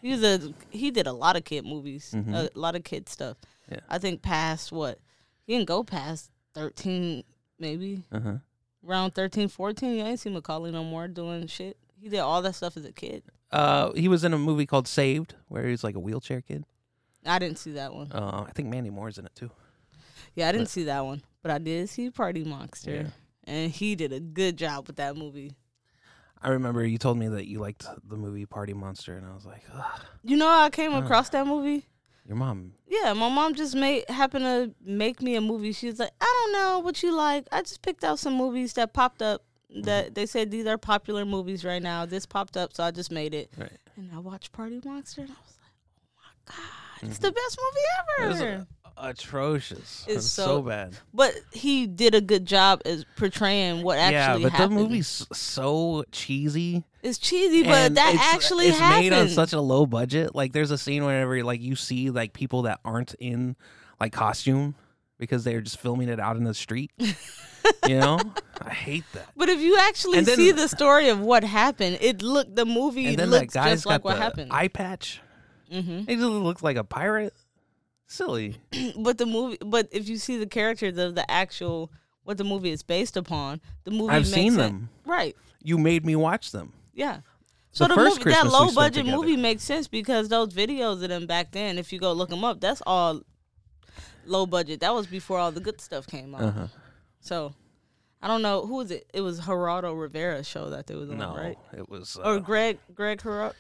He 0.01 0.11
was 0.11 0.23
a 0.23 0.53
he 0.69 0.91
did 0.91 1.07
a 1.07 1.13
lot 1.13 1.35
of 1.35 1.43
kid 1.45 1.65
movies, 1.65 2.13
Mhm. 2.15 2.33
a 2.33 2.59
lot 2.59 2.75
of 2.75 2.83
kid 2.83 3.07
stuff. 3.09 3.37
Yeah. 3.71 3.79
I 3.89 3.97
think 3.97 4.21
past 4.21 4.71
what 4.71 4.99
he 5.45 5.53
didn't 5.55 5.67
go 5.67 5.83
past 5.83 6.31
thirteen, 6.53 7.23
maybe 7.59 8.03
Uh-huh. 8.11 8.37
around 8.85 9.11
13, 9.15 9.47
14. 9.47 9.95
You 9.95 10.03
ain't 10.03 10.19
see 10.19 10.29
Macaulay 10.29 10.71
no 10.71 10.83
more 10.83 11.07
doing 11.07 11.47
shit. 11.47 11.77
He 12.01 12.09
did 12.09 12.19
all 12.19 12.41
that 12.41 12.55
stuff 12.55 12.77
as 12.77 12.85
a 12.85 12.91
kid. 12.93 13.23
Uh, 13.51 13.91
he 13.93 14.07
was 14.07 14.23
in 14.23 14.33
a 14.33 14.37
movie 14.37 14.65
called 14.65 14.87
Saved, 14.87 15.35
where 15.47 15.67
he's 15.67 15.83
like 15.83 15.95
a 15.95 15.99
wheelchair 15.99 16.41
kid. 16.41 16.65
I 17.25 17.37
didn't 17.39 17.57
see 17.59 17.71
that 17.73 17.93
one. 17.93 18.11
Uh, 18.11 18.45
I 18.47 18.51
think 18.53 18.69
Mandy 18.69 18.89
Moore's 18.89 19.17
in 19.17 19.25
it 19.25 19.35
too. 19.35 19.51
Yeah, 20.35 20.47
I 20.47 20.51
didn't 20.51 20.65
but- 20.65 20.71
see 20.71 20.83
that 20.85 21.03
one, 21.05 21.21
but 21.41 21.51
I 21.51 21.57
did 21.57 21.89
see 21.89 22.09
Party 22.09 22.43
Monster, 22.45 22.91
Yeah. 22.93 23.09
And 23.49 23.71
he 23.71 23.95
did 23.95 24.13
a 24.13 24.19
good 24.19 24.57
job 24.57 24.87
with 24.87 24.95
that 24.97 25.15
movie. 25.17 25.53
I 26.41 26.49
remember 26.49 26.85
you 26.85 26.97
told 26.97 27.17
me 27.17 27.27
that 27.27 27.47
you 27.47 27.59
liked 27.59 27.85
the 28.07 28.15
movie 28.15 28.45
Party 28.45 28.73
Monster, 28.73 29.17
and 29.17 29.25
I 29.27 29.33
was 29.33 29.45
like, 29.45 29.63
Ugh, 29.75 30.01
You 30.23 30.37
know 30.37 30.47
how 30.47 30.61
I 30.63 30.69
came 30.69 30.93
Uh. 30.93 31.01
across 31.01 31.29
that 31.29 31.45
movie? 31.47 31.85
your 32.25 32.37
mom. 32.37 32.73
Yeah, 32.87 33.11
my 33.13 33.27
mom 33.27 33.55
just 33.55 33.75
made 33.75 34.07
happened 34.07 34.45
to 34.45 34.73
make 34.85 35.19
me 35.21 35.35
a 35.35 35.41
movie. 35.41 35.71
She 35.71 35.87
was 35.87 35.97
like, 35.97 36.11
I 36.21 36.25
don't 36.25 36.53
know 36.53 36.79
what 36.79 37.01
you 37.01 37.11
like. 37.11 37.47
I 37.51 37.61
just 37.61 37.81
picked 37.81 38.03
out 38.03 38.19
some 38.19 38.35
movies 38.35 38.73
that 38.73 38.93
popped 38.93 39.23
up 39.23 39.43
that 39.83 40.13
they 40.15 40.25
said 40.27 40.51
these 40.51 40.67
are 40.67 40.77
popular 40.77 41.25
movies 41.25 41.65
right 41.65 41.81
now. 41.81 42.05
This 42.05 42.25
popped 42.27 42.55
up, 42.55 42.73
so 42.75 42.83
I 42.83 42.91
just 42.91 43.11
made 43.11 43.33
it. 43.33 43.51
Right. 43.57 43.71
And 43.97 44.11
I 44.13 44.19
watched 44.19 44.51
Party 44.51 44.79
Monster, 44.85 45.21
and 45.21 45.31
I 45.31 45.41
was 45.43 45.57
like, 45.59 45.73
oh 46.07 46.21
my 46.21 46.53
god, 47.01 47.09
it's 47.09 47.17
the 47.19 47.31
best 47.31 47.57
movie 47.59 48.31
ever. 48.45 48.67
Atrocious. 48.97 50.05
It's 50.07 50.17
It's 50.17 50.25
so- 50.27 50.45
so, 50.45 50.61
bad. 50.61 50.93
but 51.13 51.33
he 51.51 51.87
did 51.87 52.15
a 52.15 52.21
good 52.21 52.45
job 52.45 52.81
as 52.85 53.05
portraying 53.15 53.83
what 53.83 53.97
actually 53.97 54.43
yeah, 54.43 54.49
but 54.49 54.51
happened. 54.57 54.77
the 54.77 54.81
movie's 54.83 55.27
so 55.33 56.03
cheesy. 56.11 56.83
it's 57.03 57.17
cheesy, 57.17 57.63
but 57.63 57.95
that 57.95 58.13
it's- 58.15 58.33
actually 58.33 58.67
it's 58.67 58.77
happened. 58.79 59.09
made 59.09 59.13
on 59.13 59.29
such 59.29 59.53
a 59.53 59.61
low 59.61 59.85
budget. 59.85 60.35
Like 60.35 60.53
there's 60.53 60.71
a 60.71 60.77
scene 60.77 61.03
whenever 61.05 61.43
like 61.43 61.61
you 61.61 61.75
see 61.75 62.09
like 62.09 62.33
people 62.33 62.63
that 62.63 62.79
aren't 62.85 63.13
in 63.19 63.55
like 63.99 64.11
costume 64.13 64.75
because 65.17 65.43
they're 65.43 65.61
just 65.61 65.79
filming 65.79 66.07
it 66.09 66.19
out 66.19 66.37
in 66.37 66.43
the 66.43 66.53
street. 66.53 66.91
you 67.87 67.99
know, 67.99 68.19
I 68.61 68.69
hate 68.69 69.03
that. 69.13 69.27
but 69.35 69.49
if 69.49 69.59
you 69.59 69.77
actually 69.77 70.21
then- 70.21 70.35
see 70.37 70.51
the 70.51 70.67
story 70.67 71.09
of 71.09 71.19
what 71.19 71.43
happened, 71.43 71.97
it 72.01 72.21
looked 72.21 72.55
the 72.55 72.65
movie 72.65 73.07
And 73.07 73.17
then 73.17 73.29
that 73.31 73.41
looks 73.41 73.53
guy's 73.53 73.71
just 73.79 73.85
like 73.85 74.01
got 74.03 74.05
what 74.05 74.17
happened. 74.17 74.51
eye 74.53 74.67
patch. 74.69 75.21
hmm 75.71 75.99
He 76.07 76.15
just 76.15 76.21
looks 76.27 76.63
like 76.63 76.77
a 76.77 76.83
pirate. 76.83 77.33
Silly. 78.11 78.57
but 78.97 79.17
the 79.19 79.25
movie 79.25 79.57
but 79.63 79.87
if 79.91 80.09
you 80.09 80.17
see 80.17 80.37
the 80.37 80.47
characters 80.47 80.97
of 80.97 81.13
the 81.15 81.29
actual 81.29 81.91
what 82.23 82.37
the 82.37 82.43
movie 82.43 82.71
is 82.71 82.83
based 82.83 83.15
upon 83.15 83.61
the 83.85 83.91
movie 83.91 84.09
I've 84.13 84.27
seen 84.27 84.53
it- 84.55 84.57
them. 84.57 84.89
right 85.05 85.35
You 85.63 85.77
made 85.77 86.05
me 86.05 86.15
watch 86.15 86.51
them. 86.51 86.73
yeah 86.93 87.21
so 87.71 87.83
The 87.85 87.89
the, 87.89 87.95
first 87.95 88.17
movie 88.19 88.31
that 88.31 88.41
Christmas 88.41 88.53
low 88.59 88.71
budget 88.73 89.05
movie 89.05 89.37
makes 89.37 89.63
sense 89.63 89.87
because 89.87 90.27
those 90.27 90.51
videos 90.53 91.03
of 91.03 91.09
them 91.09 91.27
back 91.27 91.51
then 91.51 91.77
if 91.77 91.93
you 91.93 91.99
go 91.99 92.11
look 92.13 92.29
them 92.29 92.43
up 92.43 92.59
that's 92.59 92.81
all 92.87 93.21
low 94.25 94.45
budget 94.47 94.79
that 94.81 94.93
was 94.93 95.05
before 95.07 95.37
all 95.37 95.51
the 95.51 95.59
good 95.61 95.79
stuff 95.79 96.05
came 96.07 96.33
out 96.35 96.41
Uh-huh. 96.41 96.67
so 97.19 97.53
i 98.23 98.27
don't 98.27 98.41
know 98.41 98.65
who 98.65 98.75
was 98.77 98.89
it 98.91 99.05
it 99.13 99.21
was 99.21 99.39
Geraldo 99.41 99.93
Rivera's 99.99 100.47
show 100.47 100.69
that 100.71 100.87
they 100.87 100.95
was 100.95 101.09
on 101.11 101.17
No, 101.19 101.35
right 101.35 101.57
it 101.77 101.87
was 101.89 102.17
or 102.17 102.33
uh, 102.35 102.39
greg 102.39 102.79
greg 102.95 103.19
Geraldo 103.19 103.53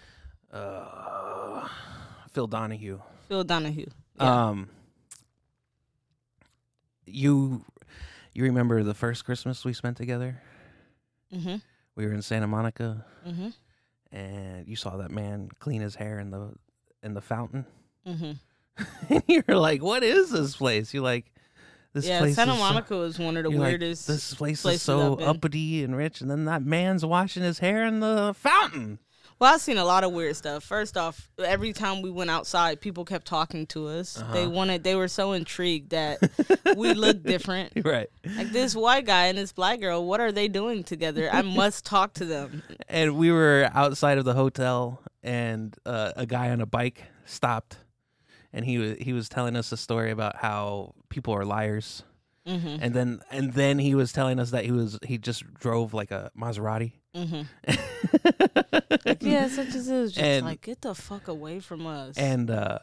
uh, 0.51 1.67
Phil 2.33 2.47
Donahue. 2.47 2.99
phil 3.27 3.43
donahue 3.43 3.85
yeah. 4.19 4.49
Um, 4.49 4.69
you 7.05 7.65
you 8.33 8.43
remember 8.43 8.83
the 8.83 8.93
first 8.93 9.25
Christmas 9.25 9.65
we 9.65 9.73
spent 9.73 9.97
together? 9.97 10.41
mm-hmm 11.33 11.55
We 11.95 12.05
were 12.05 12.13
in 12.13 12.21
Santa 12.21 12.47
Monica, 12.47 13.05
mm-hmm 13.27 13.49
and 14.11 14.67
you 14.67 14.75
saw 14.75 14.97
that 14.97 15.11
man 15.11 15.49
clean 15.59 15.81
his 15.81 15.95
hair 15.95 16.19
in 16.19 16.31
the 16.31 16.53
in 17.03 17.13
the 17.13 17.21
fountain, 17.21 17.65
mm-hmm 18.07 18.31
and 19.09 19.23
you 19.27 19.43
were 19.47 19.55
like, 19.57 19.83
"What 19.83 20.03
is 20.03 20.31
this 20.31 20.55
place?" 20.55 20.93
You're 20.93 21.03
like, 21.03 21.25
"This 21.93 22.07
yeah 22.07 22.19
place 22.19 22.35
santa 22.35 22.53
is 22.53 22.57
so- 22.57 22.63
monica 22.63 22.95
was 22.95 23.19
one 23.19 23.37
of 23.37 23.43
the 23.43 23.51
you're 23.51 23.59
like, 23.59 23.71
weirdest 23.71 24.07
this 24.07 24.33
place 24.33 24.65
is 24.65 24.81
so 24.81 25.15
uppity 25.19 25.83
and 25.83 25.95
rich, 25.95 26.21
and 26.21 26.29
then 26.31 26.45
that 26.45 26.63
man's 26.63 27.05
washing 27.05 27.43
his 27.43 27.59
hair 27.59 27.85
in 27.85 27.99
the 27.99 28.33
fountain. 28.37 28.99
Well, 29.39 29.53
I've 29.53 29.61
seen 29.61 29.77
a 29.77 29.85
lot 29.85 30.03
of 30.03 30.11
weird 30.11 30.35
stuff. 30.35 30.65
First 30.65 30.97
off, 30.97 31.29
every 31.37 31.71
time 31.71 32.01
we 32.01 32.11
went 32.11 32.29
outside, 32.29 32.81
people 32.81 33.05
kept 33.05 33.25
talking 33.25 33.65
to 33.67 33.87
us. 33.87 34.15
They 34.33 34.41
Uh-huh. 34.43 34.49
wanted, 34.49 34.83
they 34.83 34.95
were 34.95 35.07
so 35.07 35.31
intrigued 35.31 35.91
that 35.91 36.19
we 36.75 36.93
looked 36.93 37.23
different. 37.23 37.71
right. 37.85 38.09
Like 38.35 38.51
this 38.51 38.75
white 38.75 39.05
guy 39.05 39.27
and 39.27 39.37
this 39.37 39.53
black 39.53 39.79
girl, 39.79 40.05
what 40.05 40.19
are 40.19 40.33
they 40.33 40.49
doing 40.49 40.83
together? 40.83 41.29
I 41.31 41.41
must 41.41 41.85
talk 41.85 42.13
to 42.15 42.25
them. 42.25 42.63
and 42.89 43.15
we 43.17 43.31
were 43.31 43.69
outside 43.73 44.17
of 44.17 44.25
the 44.25 44.33
hotel 44.33 45.01
and 45.23 45.73
uh, 45.85 46.11
a 46.17 46.25
guy 46.25 46.49
on 46.49 46.59
a 46.59 46.65
bike 46.65 47.03
stopped 47.25 47.77
and 48.51 48.65
he 48.65 48.77
was 48.77 48.97
he 48.99 49.13
was 49.13 49.29
telling 49.29 49.55
us 49.55 49.71
a 49.71 49.77
story 49.77 50.11
about 50.11 50.35
how 50.37 50.95
people 51.09 51.33
are 51.33 51.45
liars 51.45 52.03
hmm 52.47 52.77
and 52.81 52.93
then 52.95 53.19
and 53.29 53.53
then 53.53 53.77
he 53.79 53.93
was 53.95 54.11
telling 54.13 54.39
us 54.39 54.51
that 54.51 54.65
he 54.65 54.71
was 54.71 54.97
he 55.05 55.17
just 55.17 55.43
drove 55.53 55.93
like 55.93 56.09
a 56.11 56.31
Maserati 56.37 56.93
hmm 57.15 57.41
Yeah, 59.21 59.47
such 59.49 59.75
as 59.75 59.87
it 59.89 60.05
just 60.07 60.17
And- 60.19 60.45
like, 60.45 60.61
get 60.61 60.81
the 60.81 60.93
fuck 60.95 61.27
away 61.27 61.59
from 61.59 61.85
us. 61.87 62.17
and 62.17 62.49
uh 62.51 62.79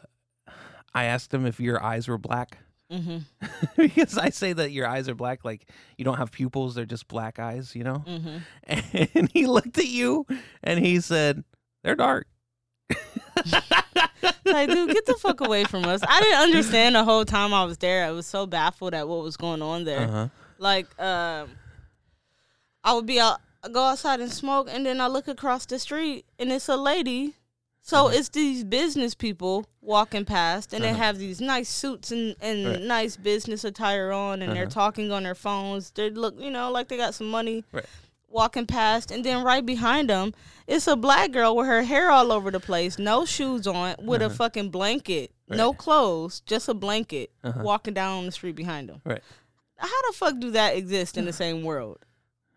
I 0.95 1.05
asked 1.05 1.33
him 1.35 1.45
if 1.47 1.61
your 1.61 1.83
eyes 1.83 2.09
were 2.09 2.19
black 2.19 2.59
hmm 2.91 3.19
because 3.77 4.17
I 4.17 4.31
say 4.31 4.53
that 4.53 4.71
your 4.71 4.87
eyes 4.87 5.09
are 5.09 5.15
black 5.15 5.45
like 5.45 5.69
you 5.99 6.05
don't 6.05 6.17
have 6.19 6.31
pupils 6.31 6.75
they're 6.75 6.85
just 6.87 7.09
black 7.09 7.39
eyes 7.39 7.75
you 7.75 7.83
know 7.85 7.99
hmm 8.07 8.39
and 8.65 9.31
he 9.33 9.47
looked 9.47 9.77
at 9.79 9.87
you 9.89 10.25
and 10.63 10.79
he 10.85 11.01
said 11.01 11.43
they're 11.83 11.97
dark 11.97 12.27
like, 14.45 14.69
dude, 14.71 14.91
get 14.91 15.07
the 15.07 15.17
fuck 15.21 15.41
away 15.41 15.65
from 15.65 15.85
us. 15.85 16.01
I 16.07 16.21
didn't 16.21 16.39
understand 16.41 16.95
the 16.95 17.05
whole 17.05 17.25
time 17.25 17.53
I 17.53 17.65
was 17.65 17.79
there. 17.79 18.05
I 18.07 18.11
was 18.13 18.27
so 18.27 18.47
baffled 18.47 18.95
at 18.95 19.07
what 19.09 19.23
was 19.23 19.37
going 19.37 19.61
on 19.63 19.85
there. 19.85 20.01
uh-huh 20.01 20.29
Like, 20.59 20.87
um, 21.01 21.51
I 22.85 22.95
would 22.95 23.07
be 23.07 23.21
out, 23.21 23.41
go 23.69 23.85
outside 23.85 24.21
and 24.21 24.31
smoke, 24.33 24.69
and 24.71 24.85
then 24.87 25.01
I 25.01 25.07
look 25.09 25.29
across 25.29 25.67
the 25.67 25.79
street, 25.79 26.25
and 26.39 26.53
it's 26.53 26.69
a 26.69 26.77
lady. 26.77 27.35
So 27.83 28.07
Uh-huh. 28.07 28.17
it's 28.19 28.29
these 28.31 28.65
business 28.65 29.15
people 29.15 29.67
walking 29.81 30.25
past, 30.25 30.73
and 30.73 30.83
they 30.83 30.91
Uh-huh. 30.91 30.99
have 30.99 31.19
these 31.19 31.41
nice 31.41 31.69
suits 31.69 32.11
and, 32.11 32.35
and 32.41 32.67
Right. 32.67 32.81
nice 32.83 33.17
business 33.17 33.63
attire 33.65 34.11
on, 34.11 34.43
and 34.43 34.55
they're 34.57 34.65
Uh-huh. 34.65 34.71
talking 34.83 35.13
on 35.13 35.23
their 35.23 35.37
phones. 35.37 35.91
They 35.93 36.11
look, 36.11 36.35
you 36.41 36.51
know, 36.51 36.71
like 36.71 36.89
they 36.89 36.97
got 36.97 37.15
some 37.15 37.29
money. 37.31 37.65
Right. 37.73 37.87
Walking 38.29 38.67
past, 38.67 39.13
and 39.13 39.23
then 39.25 39.45
right 39.45 39.65
behind 39.65 40.11
them, 40.11 40.35
it's 40.67 40.89
a 40.89 40.97
black 40.97 41.31
girl 41.31 41.55
with 41.57 41.67
her 41.69 41.85
hair 41.85 42.11
all 42.11 42.33
over 42.33 42.51
the 42.51 42.59
place, 42.61 42.99
no 42.99 43.25
shoes 43.25 43.69
on, 43.69 43.95
with 44.03 44.21
a 44.21 44.27
Uh-huh. 44.27 44.35
fucking 44.35 44.71
blanket, 44.71 45.31
no 45.49 45.73
clothes, 45.73 46.41
just 46.41 46.69
a 46.69 46.75
blanket, 46.75 47.31
Uh-huh. 47.45 47.61
walking 47.63 47.95
down 47.95 48.27
the 48.27 48.33
street 48.33 48.57
behind 48.57 48.89
them 48.89 49.01
right 49.05 49.23
how 49.79 50.03
the 50.11 50.17
fuck 50.17 50.39
do 50.41 50.51
that 50.53 50.75
exist 50.75 51.19
in 51.19 51.27
the 51.27 51.33
same 51.45 51.63
world? 51.63 51.99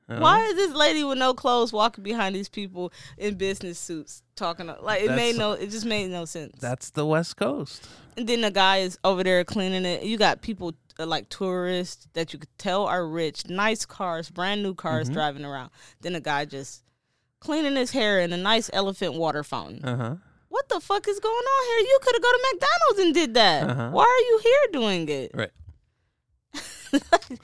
Uh-huh. 0.10 0.20
Why 0.20 0.42
is 0.44 0.56
this 0.56 0.74
lady 0.74 1.04
with 1.04 1.18
no 1.18 1.34
clothes 1.34 1.72
walking 1.72 2.04
behind 2.04 2.36
these 2.36 2.50
people 2.50 2.92
in 3.18 3.36
business 3.36 3.78
suits 3.78 4.24
talking? 4.36 4.68
Like 4.82 5.04
it 5.04 5.12
made 5.12 5.38
no, 5.38 5.52
it 5.54 5.70
just 5.70 5.86
made 5.86 6.10
no 6.10 6.26
sense. 6.26 6.58
That's 6.60 6.90
the 6.90 7.06
West 7.06 7.38
Coast. 7.38 7.88
and 8.18 8.28
then 8.28 8.42
the 8.42 8.52
guy 8.52 8.78
is 8.78 8.98
over 9.04 9.24
there 9.24 9.44
cleaning 9.44 9.86
it. 9.86 10.04
You 10.04 10.18
got 10.18 10.42
people 10.42 10.74
uh, 11.00 11.06
like 11.06 11.30
tourists 11.30 12.08
that 12.14 12.34
you 12.34 12.40
could 12.40 12.58
tell 12.58 12.86
are 12.86 13.08
rich, 13.08 13.48
nice 13.48 13.86
cars, 13.86 14.30
brand 14.30 14.64
new 14.64 14.74
cars 14.74 15.10
Mhm. 15.10 15.14
driving 15.14 15.46
around. 15.46 15.70
Then 16.02 16.14
the 16.14 16.20
guy 16.22 16.46
just 16.46 16.84
cleaning 17.40 17.76
his 17.76 17.92
hair 17.92 18.20
in 18.20 18.34
a 18.34 18.38
nice 18.38 18.70
elephant 18.74 19.14
water 19.14 19.44
fountain. 19.44 19.86
Uh 19.86 19.96
huh. 19.98 20.16
what 20.50 20.68
the 20.70 20.80
fuck 20.80 21.08
is 21.08 21.20
going 21.20 21.36
on 21.36 21.66
here? 21.68 21.80
You 21.88 22.00
could 22.02 22.16
have 22.16 22.22
go 22.24 22.32
to 22.32 22.48
McDonald's 22.52 23.00
and 23.06 23.14
did 23.14 23.34
that. 23.36 23.70
Uh-huh. 23.70 23.90
Why 23.92 24.04
are 24.04 24.26
you 24.30 24.40
here 24.44 24.82
doing 24.82 25.08
it? 25.08 25.32
Right. 25.34 25.52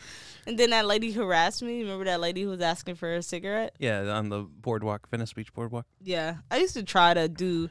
and 0.45 0.57
then 0.59 0.69
that 0.71 0.85
lady 0.85 1.11
harassed 1.11 1.61
me. 1.63 1.81
Remember 1.81 2.05
that 2.05 2.19
lady 2.19 2.43
who 2.43 2.49
was 2.49 2.61
asking 2.61 2.95
for 2.95 3.13
a 3.15 3.21
cigarette? 3.21 3.75
Yeah, 3.79 4.01
on 4.09 4.29
the 4.29 4.39
boardwalk, 4.41 5.09
Venice 5.09 5.33
Beach 5.33 5.53
boardwalk. 5.53 5.85
Yeah. 6.01 6.37
I 6.51 6.57
used 6.57 6.73
to 6.75 6.83
try 6.83 7.13
to 7.13 7.27
do 7.27 7.69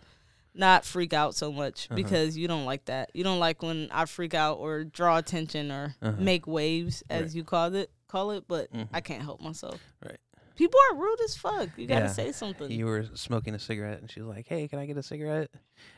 not 0.55 0.85
freak 0.85 1.13
out 1.13 1.35
so 1.35 1.51
much 1.53 1.87
Uh-huh. 1.87 1.97
because 1.97 2.37
you 2.37 2.47
don't 2.47 2.65
like 2.65 2.85
that. 2.85 3.11
You 3.15 3.25
don't 3.25 3.41
like 3.41 3.63
when 3.63 3.89
I 3.91 4.05
freak 4.05 4.35
out 4.35 4.59
or 4.59 4.85
draw 4.85 5.17
attention 5.19 5.73
or 5.73 5.97
Uh-huh. 6.01 6.17
make 6.21 6.47
waves 6.47 7.03
as 7.11 7.23
Right. 7.23 7.35
you 7.35 7.45
call 7.45 7.75
it 7.75 7.91
call 8.07 8.31
it, 8.31 8.45
but 8.47 8.73
Mhm. 8.73 8.89
I 8.93 9.01
can't 9.01 9.23
help 9.23 9.41
myself. 9.41 9.81
Right. 10.05 10.19
People 10.55 10.79
are 10.89 10.95
rude 10.97 11.19
as 11.25 11.37
fuck. 11.37 11.71
You 11.77 11.89
gotta 11.89 12.05
Yeah. 12.05 12.13
say 12.13 12.31
something. 12.31 12.71
You 12.71 12.87
were 12.87 13.07
smoking 13.15 13.57
a 13.57 13.59
cigarette, 13.59 14.01
and 14.01 14.09
she 14.09 14.21
was 14.21 14.29
like, 14.29 14.47
"Hey, 14.47 14.69
can 14.69 14.79
I 14.79 14.87
get 14.87 14.97
a 14.97 15.03
cigarette?" 15.03 15.51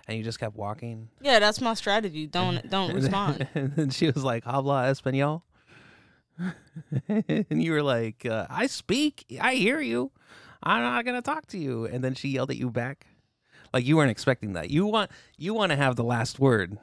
And 0.09 0.17
you 0.17 0.25
just 0.25 0.41
kept 0.41 0.57
walking. 0.57 1.11
yeah, 1.21 1.39
that's 1.39 1.61
my 1.61 1.75
strategy. 1.75 2.27
Don't 2.27 2.71
don't 2.71 2.95
respond. 2.95 3.47
And 3.55 3.77
then 3.77 3.91
she 3.91 4.07
was 4.11 4.25
like, 4.25 4.45
"Habla 4.45 4.85
español," 4.91 5.43
and 7.09 7.63
you 7.63 7.73
were 7.73 7.83
like, 7.83 8.27
uh, 8.27 8.47
"I 8.51 8.67
speak. 8.67 9.25
I 9.41 9.55
hear 9.55 9.81
you. 9.81 10.11
I'm 10.63 10.83
not 10.83 11.05
gonna 11.05 11.23
talk 11.23 11.47
to 11.49 11.59
you." 11.59 11.87
And 11.87 12.03
then 12.03 12.15
she 12.15 12.29
yelled 12.29 12.51
at 12.51 12.57
you 12.57 12.71
back, 12.71 13.07
like 13.73 13.85
you 13.87 13.97
weren't 13.97 14.11
expecting 14.11 14.55
that. 14.55 14.71
You 14.71 14.87
want 14.87 15.11
you 15.39 15.55
want 15.55 15.71
to 15.71 15.77
have 15.77 15.97
the 15.97 16.05
last 16.05 16.39
word. 16.39 16.79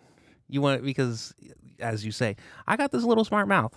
You 0.50 0.62
want 0.62 0.84
because, 0.84 1.34
as 1.80 2.06
you 2.06 2.12
say, 2.12 2.36
I 2.68 2.76
got 2.78 2.92
this 2.92 3.04
little 3.04 3.26
smart 3.26 3.48
mouth. 3.48 3.74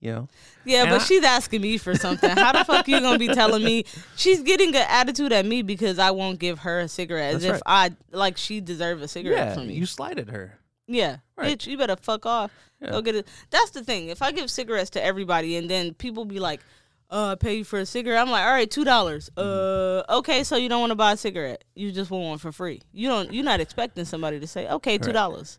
You 0.00 0.12
know. 0.12 0.28
Yeah, 0.64 0.82
And 0.82 0.90
but 0.90 1.00
I- 1.00 1.04
she's 1.04 1.24
asking 1.24 1.60
me 1.60 1.76
for 1.76 1.94
something. 1.96 2.30
How 2.30 2.52
the 2.52 2.64
fuck 2.64 2.86
you 2.86 3.00
gonna 3.00 3.18
be 3.18 3.26
telling 3.28 3.64
me 3.64 3.84
she's 4.16 4.42
getting 4.42 4.68
an 4.68 4.86
attitude 4.88 5.32
at 5.32 5.44
me 5.44 5.62
because 5.62 5.98
I 5.98 6.12
won't 6.12 6.38
give 6.38 6.60
her 6.60 6.78
a 6.80 6.88
cigarette 6.88 7.34
as 7.34 7.42
if 7.44 7.60
I 7.66 7.90
like 8.12 8.36
she 8.36 8.60
deserve 8.60 9.02
a 9.02 9.08
cigarette 9.08 9.48
Yeah, 9.48 9.54
from 9.54 9.66
me. 9.66 9.74
you 9.74 9.86
slighted 9.86 10.30
her. 10.30 10.56
Yeah, 10.88 11.18
Right. 11.36 11.56
bitch, 11.58 11.66
you 11.68 11.78
better 11.78 11.94
fuck 11.96 12.26
off. 12.26 12.50
Yeah. 12.80 12.90
Go 12.90 13.02
get 13.02 13.14
it. 13.14 13.28
That's 13.50 13.70
the 13.70 13.84
thing. 13.84 14.08
If 14.08 14.22
I 14.22 14.32
give 14.32 14.50
cigarettes 14.50 14.90
to 14.90 15.04
everybody 15.04 15.56
and 15.56 15.68
then 15.70 15.94
people 15.94 16.24
be 16.24 16.38
like, 16.40 16.60
"Uh, 17.10 17.32
I 17.32 17.34
pay 17.36 17.56
you 17.58 17.64
for 17.64 17.78
a 17.78 17.86
cigarette," 17.86 18.20
I'm 18.20 18.30
like, 18.30 18.44
"All 18.44 18.52
right, 18.52 18.70
two 18.70 18.84
dollars." 18.84 19.30
Mm-hmm. 19.36 20.10
Uh, 20.12 20.18
okay, 20.18 20.42
so 20.44 20.56
you 20.56 20.68
don't 20.68 20.80
want 20.80 20.90
to 20.90 20.96
buy 20.96 21.12
a 21.12 21.16
cigarette. 21.16 21.64
You 21.74 21.92
just 21.92 22.10
want 22.10 22.24
one 22.24 22.38
for 22.38 22.52
free. 22.52 22.80
You 22.92 23.08
don't. 23.08 23.32
You're 23.32 23.44
not 23.44 23.60
expecting 23.60 24.04
somebody 24.04 24.40
to 24.40 24.46
say, 24.46 24.68
"Okay, 24.68 24.98
two 24.98 25.12
dollars." 25.12 25.58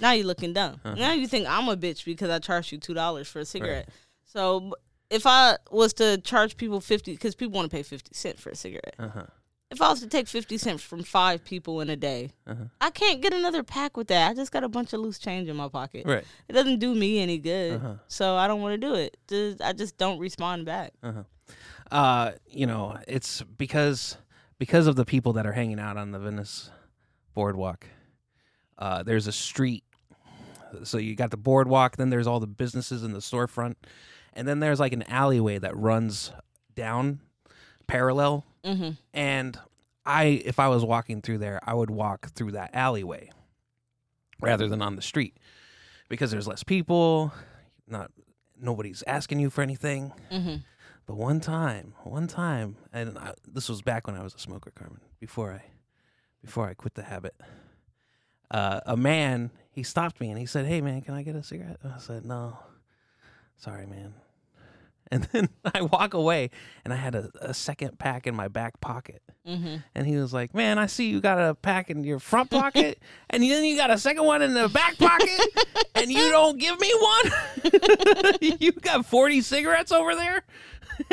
Now 0.00 0.12
you're 0.12 0.26
looking 0.26 0.52
dumb. 0.52 0.80
Uh-huh. 0.84 0.94
Now 0.94 1.12
you 1.12 1.26
think 1.26 1.46
I'm 1.48 1.68
a 1.68 1.76
bitch 1.76 2.04
because 2.04 2.30
I 2.30 2.38
charged 2.38 2.70
you 2.72 2.78
two 2.78 2.94
dollars 2.94 3.28
for 3.28 3.40
a 3.40 3.44
cigarette. 3.44 3.88
So 4.24 4.74
if 5.10 5.26
I 5.26 5.56
was 5.72 5.92
to 5.94 6.18
charge 6.18 6.56
people 6.56 6.80
fifty, 6.80 7.12
because 7.12 7.34
people 7.34 7.54
want 7.56 7.68
to 7.70 7.76
pay 7.76 7.82
fifty 7.82 8.14
cent 8.14 8.38
for 8.38 8.50
a 8.50 8.54
cigarette. 8.56 8.94
Uh 8.98 9.08
huh. 9.08 9.26
If 9.70 9.80
I 9.80 9.88
was 9.88 10.00
to 10.00 10.08
take 10.08 10.26
fifty 10.26 10.58
cents 10.58 10.82
from 10.82 11.02
five 11.04 11.44
people 11.44 11.80
in 11.80 11.90
a 11.90 11.96
day, 11.96 12.32
Uh-huh. 12.46 12.64
I 12.80 12.90
can't 12.90 13.20
get 13.20 13.32
another 13.32 13.62
pack 13.62 13.96
with 13.96 14.08
that. 14.08 14.30
I 14.30 14.34
just 14.34 14.50
got 14.50 14.64
a 14.64 14.68
bunch 14.68 14.92
of 14.92 15.00
loose 15.00 15.18
change 15.18 15.48
in 15.48 15.56
my 15.56 15.68
pocket. 15.68 16.06
Right. 16.06 16.24
It 16.48 16.52
doesn't 16.54 16.80
do 16.80 16.94
me 16.94 17.20
any 17.20 17.38
good, 17.38 17.76
Uh-huh. 17.76 17.94
so 18.08 18.34
I 18.36 18.48
don't 18.48 18.60
want 18.62 18.80
to 18.80 18.86
do 18.86 18.94
it. 18.94 19.16
Just, 19.28 19.62
I 19.62 19.72
just 19.72 19.96
don't 19.96 20.18
respond 20.18 20.64
back. 20.66 20.92
uh, 21.92 22.32
you 22.48 22.66
know, 22.66 22.98
it's 23.06 23.42
because 23.42 24.16
because 24.58 24.86
of 24.88 24.96
the 24.96 25.04
people 25.04 25.32
that 25.34 25.46
are 25.46 25.52
hanging 25.52 25.78
out 25.80 25.96
on 25.96 26.10
the 26.10 26.18
Venice 26.18 26.70
boardwalk. 27.34 27.86
Uh, 28.76 29.02
there's 29.02 29.26
a 29.26 29.32
street, 29.32 29.84
so 30.82 30.98
you 30.98 31.14
got 31.14 31.30
the 31.30 31.36
boardwalk. 31.36 31.96
Then 31.96 32.10
there's 32.10 32.26
all 32.26 32.40
the 32.40 32.46
businesses 32.46 33.02
in 33.04 33.12
the 33.12 33.18
storefront, 33.20 33.76
and 34.32 34.48
then 34.48 34.58
there's 34.60 34.80
like 34.80 34.92
an 34.92 35.02
alleyway 35.04 35.58
that 35.58 35.76
runs 35.76 36.32
down 36.74 37.20
parallel. 37.86 38.44
Hmm 38.64 38.90
And 39.14 39.58
I, 40.06 40.24
if 40.44 40.58
I 40.58 40.68
was 40.68 40.84
walking 40.84 41.22
through 41.22 41.38
there, 41.38 41.60
I 41.64 41.74
would 41.74 41.90
walk 41.90 42.30
through 42.30 42.52
that 42.52 42.70
alleyway 42.74 43.30
rather 44.40 44.68
than 44.68 44.80
on 44.82 44.96
the 44.96 45.02
street 45.02 45.36
because 46.08 46.30
there's 46.30 46.48
less 46.48 46.62
people. 46.62 47.32
Not 47.86 48.10
nobody's 48.60 49.02
asking 49.06 49.40
you 49.40 49.50
for 49.50 49.62
anything. 49.62 50.12
hmm 50.30 50.56
But 51.06 51.16
one 51.16 51.40
time, 51.40 51.94
one 52.04 52.26
time, 52.26 52.76
and 52.92 53.18
I, 53.18 53.34
this 53.46 53.68
was 53.68 53.82
back 53.82 54.06
when 54.06 54.16
I 54.16 54.22
was 54.22 54.34
a 54.34 54.38
smoker, 54.38 54.70
Carmen. 54.74 55.00
Before 55.18 55.52
I, 55.52 55.62
before 56.42 56.68
I 56.68 56.74
quit 56.74 56.94
the 56.94 57.02
habit, 57.02 57.34
uh, 58.50 58.80
a 58.86 58.96
man 58.96 59.50
he 59.70 59.82
stopped 59.82 60.20
me 60.20 60.30
and 60.30 60.38
he 60.38 60.46
said, 60.46 60.66
"Hey, 60.66 60.80
man, 60.80 61.02
can 61.02 61.14
I 61.14 61.22
get 61.22 61.36
a 61.36 61.42
cigarette?" 61.42 61.78
And 61.82 61.92
I 61.92 61.98
said, 61.98 62.24
"No, 62.24 62.58
sorry, 63.56 63.86
man." 63.86 64.14
And 65.12 65.24
then 65.32 65.48
I 65.74 65.82
walk 65.82 66.14
away, 66.14 66.50
and 66.84 66.92
I 66.92 66.96
had 66.96 67.14
a, 67.14 67.30
a 67.40 67.52
second 67.54 67.98
pack 67.98 68.26
in 68.28 68.34
my 68.36 68.46
back 68.48 68.80
pocket. 68.80 69.22
hmm 69.44 69.76
And 69.94 70.06
he 70.06 70.16
was 70.16 70.32
like, 70.32 70.54
"Man, 70.54 70.78
I 70.78 70.86
see 70.86 71.10
you 71.10 71.20
got 71.20 71.38
a 71.38 71.54
pack 71.56 71.90
in 71.90 72.04
your 72.04 72.18
front 72.20 72.50
pocket, 72.50 72.98
and 73.30 73.42
then 73.42 73.64
you 73.64 73.76
got 73.76 73.90
a 73.90 73.98
second 73.98 74.24
one 74.24 74.40
in 74.42 74.54
the 74.54 74.68
back 74.68 74.98
pocket, 74.98 75.40
and 75.96 76.10
you 76.12 76.28
don't 76.30 76.58
give 76.58 76.78
me 76.78 76.92
one. 77.00 78.34
you 78.40 78.72
got 78.72 79.04
forty 79.06 79.40
cigarettes 79.40 79.90
over 79.92 80.14
there, 80.14 80.42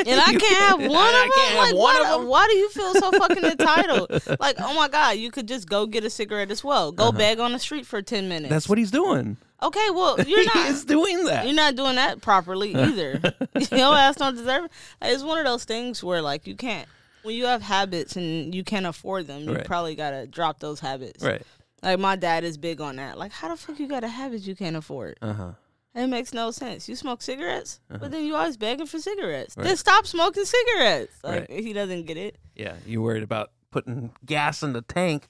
And 0.06 0.20
I 0.20 0.32
can't 0.32 0.42
have 0.44 0.78
one 0.80 0.90
I 0.96 1.08
of 1.08 1.12
them. 1.22 1.30
can't 1.34 1.50
have 1.50 1.58
like, 1.58 1.74
one 1.74 1.94
why, 1.96 2.12
of 2.14 2.20
'em? 2.20 2.28
why 2.28 2.46
do 2.46 2.56
you 2.56 2.68
feel 2.70 2.94
so 2.94 3.10
fucking 3.12 3.44
entitled? 3.44 4.10
Like, 4.38 4.56
oh 4.60 4.74
my 4.74 4.88
god, 4.88 5.16
you 5.16 5.30
could 5.30 5.48
just 5.48 5.68
go 5.68 5.86
get 5.86 6.04
a 6.04 6.10
cigarette 6.10 6.50
as 6.50 6.62
well. 6.62 6.92
Go 6.92 7.10
beg 7.10 7.40
on 7.40 7.52
the 7.52 7.58
street 7.58 7.86
for 7.86 8.00
ten 8.02 8.28
minutes. 8.28 8.46
Uh-huh. 8.46 8.54
That's 8.54 8.68
what 8.68 8.78
he's 8.78 8.90
doing. 8.92 9.38
Okay, 9.62 9.90
well, 9.90 10.20
you're 10.26 10.44
not. 10.44 10.68
is 10.70 10.84
doing 10.84 11.24
that. 11.24 11.44
You're 11.46 11.54
not 11.54 11.74
doing 11.74 11.96
that 11.96 12.20
properly 12.20 12.74
either. 12.76 13.20
Your 13.72 13.94
ass 13.94 14.16
don't 14.16 14.36
deserve 14.36 14.66
it. 14.66 14.70
It's 15.02 15.22
one 15.22 15.38
of 15.38 15.44
those 15.44 15.64
things 15.64 16.02
where 16.02 16.22
like 16.22 16.46
you 16.46 16.54
can't 16.54 16.88
when 17.22 17.34
you 17.34 17.46
have 17.46 17.60
habits 17.62 18.16
and 18.16 18.54
you 18.54 18.62
can't 18.64 18.86
afford 18.86 19.26
them, 19.26 19.42
you 19.42 19.54
Right. 19.54 19.64
probably 19.64 19.94
gotta 19.96 20.26
drop 20.26 20.60
those 20.60 20.80
habits. 20.80 21.22
right. 21.24 21.42
Like 21.82 21.98
my 21.98 22.16
dad 22.16 22.44
is 22.44 22.56
big 22.58 22.80
on 22.80 22.96
that. 22.96 23.18
Like, 23.18 23.32
how 23.32 23.48
the 23.48 23.56
fuck 23.56 23.78
you 23.78 23.86
got 23.88 24.02
a 24.04 24.08
habit 24.08 24.40
you 24.42 24.54
can't 24.56 24.76
afford? 24.76 25.16
Uh 25.22 25.32
huh. 25.32 25.50
It 25.94 26.06
makes 26.06 26.32
no 26.32 26.50
sense. 26.52 26.88
You 26.88 26.94
smoke 26.94 27.22
cigarettes, 27.22 27.80
but 27.88 28.10
then 28.12 28.24
you 28.24 28.36
always 28.36 28.56
begging 28.56 28.86
for 28.86 28.98
cigarettes. 29.00 29.54
Uh-huh. 29.56 29.62
Right. 29.62 29.68
Then 29.68 29.76
stop 29.76 30.06
smoking 30.06 30.44
cigarettes. 30.44 31.14
Like 31.24 31.48
Right. 31.50 31.60
he 31.64 31.72
doesn't 31.72 32.04
get 32.06 32.16
it. 32.16 32.36
Yeah, 32.54 32.74
you 32.86 33.02
worried 33.02 33.22
about 33.24 33.50
putting 33.72 34.12
gas 34.24 34.62
in 34.62 34.72
the 34.72 34.82
tank, 34.82 35.28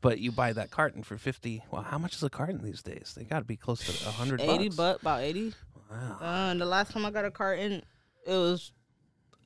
but 0.00 0.18
you 0.18 0.32
buy 0.32 0.52
that 0.52 0.70
carton 0.70 1.02
for 1.02 1.16
fifty. 1.18 1.62
Well, 1.70 1.82
how 1.82 1.98
much 1.98 2.14
is 2.14 2.22
a 2.22 2.30
carton 2.30 2.62
these 2.62 2.82
days? 2.82 3.14
They 3.16 3.24
got 3.24 3.40
to 3.40 3.44
be 3.44 3.56
close 3.56 3.80
to 3.86 4.08
a 4.08 4.12
hundred. 4.12 4.40
Eighty 4.40 4.68
bucks. 4.68 4.76
butt 4.76 5.00
about 5.02 5.20
eighty. 5.22 5.52
Wow. 5.90 6.18
Uh, 6.20 6.50
and 6.52 6.60
the 6.60 6.66
last 6.66 6.92
time 6.92 7.04
I 7.04 7.10
got 7.10 7.24
a 7.24 7.30
carton, 7.30 7.82
it 8.26 8.34
was 8.34 8.72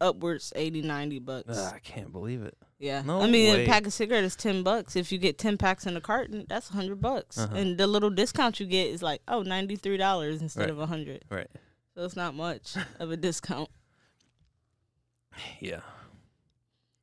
upwards 0.00 0.52
80, 0.54 0.82
90 0.82 1.18
bucks. 1.20 1.56
Ugh, 1.56 1.72
I 1.74 1.78
can't 1.78 2.12
believe 2.12 2.42
it. 2.42 2.54
Yeah. 2.78 3.00
No 3.00 3.22
I 3.22 3.26
mean, 3.26 3.54
way. 3.54 3.64
a 3.64 3.66
pack 3.66 3.86
of 3.86 3.92
cigarettes 3.94 4.26
is 4.26 4.36
10 4.36 4.62
bucks. 4.62 4.96
If 4.96 5.10
you 5.10 5.16
get 5.16 5.38
10 5.38 5.56
packs 5.56 5.86
in 5.86 5.96
a 5.96 6.00
carton, 6.02 6.44
that's 6.46 6.68
100 6.70 7.00
bucks. 7.00 7.38
Uh-huh. 7.38 7.54
And 7.56 7.78
the 7.78 7.86
little 7.86 8.10
discount 8.10 8.60
you 8.60 8.66
get 8.66 8.88
is 8.88 9.02
like, 9.02 9.22
oh, 9.28 9.42
$93 9.42 10.40
instead 10.42 10.60
Right. 10.62 10.70
of 10.70 10.76
100 10.76 11.24
Right. 11.30 11.46
So 11.94 12.04
it's 12.04 12.16
not 12.16 12.34
much 12.34 12.74
of 12.98 13.10
a 13.10 13.16
discount. 13.16 13.70
Yeah. 15.60 15.80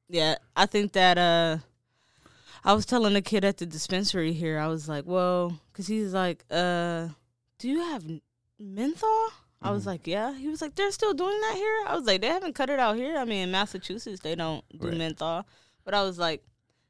Yeah. 0.08 0.36
I 0.56 0.66
think 0.68 0.92
that, 0.94 1.18
uh, 1.18 1.58
I 2.64 2.74
was 2.74 2.86
telling 2.86 3.16
a 3.16 3.22
kid 3.22 3.44
at 3.44 3.58
the 3.58 3.66
dispensary 3.66 4.34
here, 4.34 4.60
I 4.60 4.68
was 4.68 4.88
like, 4.88 5.06
well, 5.06 5.60
because 5.72 5.88
he's 5.88 6.14
like, 6.14 6.44
uh, 6.52 7.08
do 7.58 7.68
you 7.68 7.80
have 7.80 8.04
menthol? 8.60 9.30
I 9.64 9.72
was 9.72 9.84
Mhm. 9.84 9.88
like, 9.88 10.08
yeah. 10.08 10.34
He 10.36 10.48
was 10.48 10.62
like, 10.62 10.76
they're 10.76 10.92
still 10.92 11.14
doing 11.14 11.40
that 11.42 11.56
here? 11.56 11.84
I 11.88 11.96
was 11.96 12.06
like, 12.06 12.22
they 12.22 12.28
haven't 12.28 12.54
cut 12.54 12.70
it 12.70 12.80
out 12.80 12.96
here. 12.98 13.18
I 13.18 13.26
mean, 13.26 13.44
in 13.44 13.52
Massachusetts, 13.52 14.22
they 14.22 14.36
don't 14.36 14.64
do 14.80 14.88
Right. 14.90 14.98
menthol. 14.98 15.46
But 15.84 15.94
I 15.94 16.04
was 16.04 16.18
like, 16.20 16.44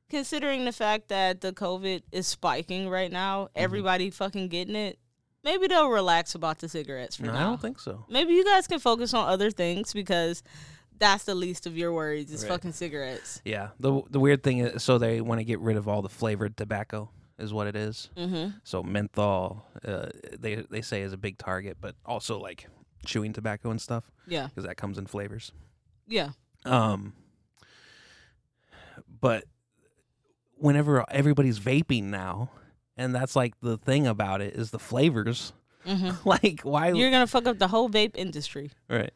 considering 0.09 0.65
the 0.65 0.71
fact 0.73 1.07
that 1.09 1.39
the 1.41 1.53
COVID 1.53 2.03
is 2.11 2.27
spiking 2.27 2.89
right 2.89 3.11
now, 3.11 3.43
Mm-hmm. 3.45 3.51
everybody 3.55 4.09
fucking 4.09 4.49
getting 4.49 4.75
it, 4.75 4.99
maybe 5.43 5.67
they'll 5.67 5.89
relax 5.89 6.35
about 6.35 6.59
the 6.59 6.67
cigarettes 6.69 7.15
for 7.15 7.23
No, 7.27 7.31
now. 7.33 7.39
I 7.39 7.43
don't 7.43 7.61
think 7.61 7.79
so. 7.79 8.05
maybe 8.09 8.33
you 8.33 8.43
guys 8.45 8.67
can 8.67 8.79
focus 8.79 9.13
on 9.13 9.27
other 9.27 9.51
things 9.51 9.93
because 9.93 10.43
that's 11.01 11.25
the 11.25 11.35
least 11.35 11.67
of 11.67 11.77
your 11.77 11.91
worries 11.91 12.31
is 12.31 12.43
Right. 12.43 12.51
fucking 12.53 12.71
cigarettes. 12.71 13.41
Yeah. 13.43 13.69
the 13.79 14.01
The 14.09 14.19
weird 14.21 14.41
thing 14.43 14.59
is, 14.59 14.81
so 14.83 14.97
they 14.97 15.19
want 15.19 15.39
to 15.39 15.43
get 15.45 15.59
rid 15.59 15.75
of 15.75 15.87
all 15.89 16.01
the 16.01 16.09
flavored 16.09 16.55
tobacco, 16.55 17.09
is 17.37 17.51
what 17.51 17.67
it 17.67 17.75
is. 17.75 18.09
Mm-hmm. 18.15 18.51
So 18.63 18.81
menthol, 18.83 19.65
uh, 19.83 20.09
they 20.39 20.55
they 20.69 20.81
say 20.81 21.01
is 21.01 21.11
a 21.11 21.17
big 21.17 21.37
target, 21.37 21.77
but 21.81 21.95
also 22.05 22.39
like 22.39 22.67
chewing 23.05 23.33
tobacco 23.33 23.69
and 23.71 23.81
stuff 23.81 24.09
Yeah. 24.27 24.47
because 24.47 24.63
that 24.63 24.77
comes 24.77 24.97
in 24.97 25.07
flavors. 25.07 25.51
Yeah. 26.07 26.29
Um, 26.65 27.13
but 29.19 29.45
whenever 30.57 31.03
everybody's 31.11 31.59
vaping 31.59 32.05
now, 32.05 32.51
and 32.97 33.15
that's 33.15 33.35
like 33.35 33.59
the 33.61 33.77
thing 33.77 34.05
about 34.07 34.41
it 34.41 34.53
is 34.55 34.71
the 34.71 34.79
flavors. 34.79 35.53
Mm-hmm. 35.87 36.11
like 36.29 36.61
why? 36.61 36.89
You're 36.91 37.09
gonna 37.11 37.25
fuck 37.27 37.47
up 37.47 37.57
the 37.57 37.67
whole 37.69 37.89
vape 37.89 38.15
industry. 38.15 38.71
right. 38.89 39.13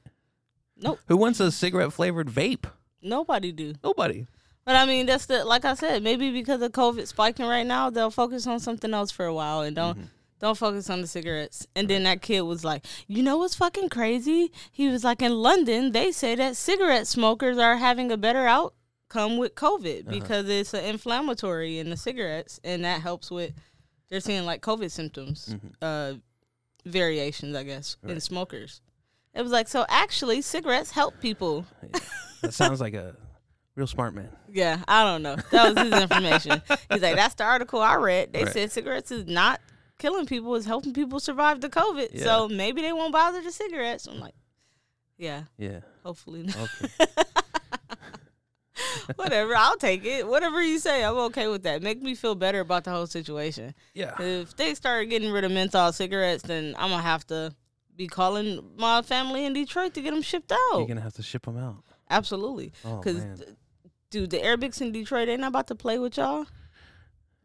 Nope. 0.78 1.00
Who 1.08 1.18
wants 1.18 1.40
a 1.40 1.52
cigarette 1.52 1.94
flavored 1.94 2.28
vape? 2.28 2.66
Nobody 3.02 3.52
do. 3.52 3.74
Nobody. 3.84 4.28
But 4.66 4.76
I 4.76 4.86
mean, 4.86 5.06
that's 5.06 5.28
the 5.28 5.46
like 5.46 5.64
I 5.64 5.76
said. 5.76 6.02
Maybe 6.04 6.32
because 6.32 6.62
of 6.62 6.72
COVID 6.72 7.06
spiking 7.08 7.46
right 7.46 7.66
now, 7.66 7.90
they'll 7.90 8.10
focus 8.12 8.48
on 8.48 8.60
something 8.60 8.94
else 8.94 9.12
for 9.12 9.26
a 9.26 9.34
while 9.34 9.62
and 9.62 9.76
don't 9.76 9.98
Mm-hmm. 9.98 10.08
don't 10.40 10.58
focus 10.58 10.90
on 10.90 11.02
the 11.02 11.08
cigarettes. 11.08 11.66
And 11.76 11.88
then 11.88 12.04
that 12.04 12.22
kid 12.22 12.42
was 12.42 12.66
like, 12.66 12.84
"You 13.08 13.22
know 13.24 13.38
what's 13.38 13.56
fucking 13.56 13.90
crazy?" 13.90 14.52
He 14.72 14.90
was 14.90 15.04
like, 15.04 15.22
"In 15.22 15.34
London, 15.36 15.92
they 15.92 16.12
say 16.12 16.34
that 16.36 16.58
cigarette 16.58 17.06
smokers 17.08 17.58
are 17.60 17.78
having 17.78 18.12
a 18.12 18.18
better 18.18 18.48
outcome 18.48 19.38
with 19.38 19.54
COVID 19.56 20.08
Uh-huh. 20.08 20.12
because 20.20 20.50
it's 20.50 20.74
an 20.74 20.84
inflammatory 20.84 21.78
in 21.80 21.90
the 21.92 21.98
cigarettes, 21.98 22.60
and 22.64 22.84
that 22.86 23.02
helps 23.02 23.30
with 23.32 23.54
they're 24.10 24.20
seeing 24.20 24.46
like 24.46 24.62
COVID 24.62 24.90
symptoms, 24.92 25.56
uh, 25.82 26.14
variations, 26.86 27.56
I 27.56 27.64
guess, 27.64 27.98
in 28.04 28.10
Mm-hmm. 28.10 28.20
Smokers." 28.20 28.82
It 29.36 29.42
was 29.44 29.52
like, 29.52 29.68
so 29.68 29.86
actually, 29.90 30.42
cigarettes 30.42 30.92
help 30.92 31.20
people. 31.20 31.66
That 32.42 32.54
sounds 32.54 32.80
like 32.80 32.94
a 32.94 33.16
real 33.76 33.88
smart 33.88 34.14
man. 34.14 34.30
Yeah, 34.52 34.84
I 34.88 35.04
don't 35.04 35.24
know. 35.24 35.36
That 35.52 35.74
was 35.74 35.84
his 35.84 36.00
information. 36.02 36.62
He's 36.92 37.02
like, 37.02 37.16
that's 37.16 37.34
the 37.34 37.44
article 37.44 37.82
I 37.82 37.96
read. 37.96 38.34
They 38.34 38.44
Right. 38.44 38.54
said 38.54 38.72
cigarettes 38.72 39.10
is 39.12 39.26
not 39.26 39.60
killing 39.98 40.28
people, 40.28 40.54
it's 40.56 40.66
helping 40.68 40.94
people 40.94 41.20
survive 41.20 41.62
the 41.62 41.70
COVID. 41.70 42.22
So 42.22 42.48
maybe 42.48 42.82
they 42.84 42.94
won't 42.94 43.14
bother 43.14 43.42
the 43.42 43.52
cigarettes. 43.52 44.06
I'm 44.08 44.20
like, 44.20 44.36
yeah, 45.18 45.44
Yeah. 45.58 45.80
hopefully 46.04 46.44
not. 46.44 46.70
Okay. 46.84 47.06
Whatever, 49.16 49.56
I'll 49.56 49.78
take 49.78 50.06
it. 50.06 50.28
Whatever 50.28 50.62
you 50.62 50.78
say, 50.80 51.04
I'm 51.04 51.18
okay 51.18 51.48
with 51.48 51.64
that. 51.64 51.82
Make 51.82 52.02
me 52.02 52.14
feel 52.14 52.36
better 52.36 52.60
about 52.60 52.84
the 52.84 52.92
whole 52.92 53.08
situation. 53.08 53.74
yeah. 53.94 54.22
If 54.22 54.56
they 54.56 54.76
start 54.76 55.10
getting 55.10 55.32
rid 55.32 55.44
of 55.46 55.52
menthol 55.52 55.94
cigarettes, 55.94 56.44
then 56.44 56.76
I'm 56.78 56.90
gonna 56.92 57.02
have 57.02 57.26
to 57.28 57.54
be 57.96 58.08
calling 58.08 58.62
my 58.78 59.02
family 59.02 59.46
in 59.46 59.54
Detroit 59.54 59.94
to 59.94 60.02
get 60.02 60.12
them 60.12 60.22
shipped 60.22 60.52
out. 60.52 60.78
You're 60.78 60.88
gonna 60.88 61.02
have 61.02 61.14
to 61.14 61.24
ship 61.24 61.46
them 61.46 61.58
out. 61.58 61.78
Absolutely. 62.10 62.72
Oh 62.84 62.98
Because, 62.98 63.18
man. 63.26 63.40
dude, 64.12 64.30
the 64.30 64.38
Arabics 64.38 64.82
in 64.82 64.92
Detroit, 64.92 65.28
they're 65.28 65.38
not 65.38 65.48
about 65.48 65.68
to 65.68 65.76
play 65.76 65.98
with 65.98 66.18
y'all. 66.18 66.46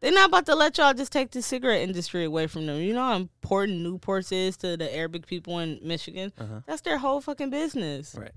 They're 0.01 0.11
not 0.11 0.29
about 0.29 0.47
to 0.47 0.55
let 0.55 0.77
y'all 0.79 0.93
just 0.95 1.11
take 1.11 1.29
the 1.31 1.41
cigarette 1.43 1.81
industry 1.81 2.25
away 2.25 2.47
from 2.47 2.65
them. 2.65 2.79
You 2.81 2.93
know 2.93 3.03
how 3.03 3.15
important 3.15 3.85
Newports 3.85 4.31
is 4.31 4.57
to 4.57 4.75
the 4.75 4.93
Arabic 4.95 5.27
people 5.27 5.59
in 5.59 5.79
Michigan? 5.83 6.33
Uh-huh. 6.39 6.61
That's 6.65 6.81
their 6.81 6.97
whole 6.97 7.21
fucking 7.21 7.51
business. 7.51 8.15
Right. 8.17 8.31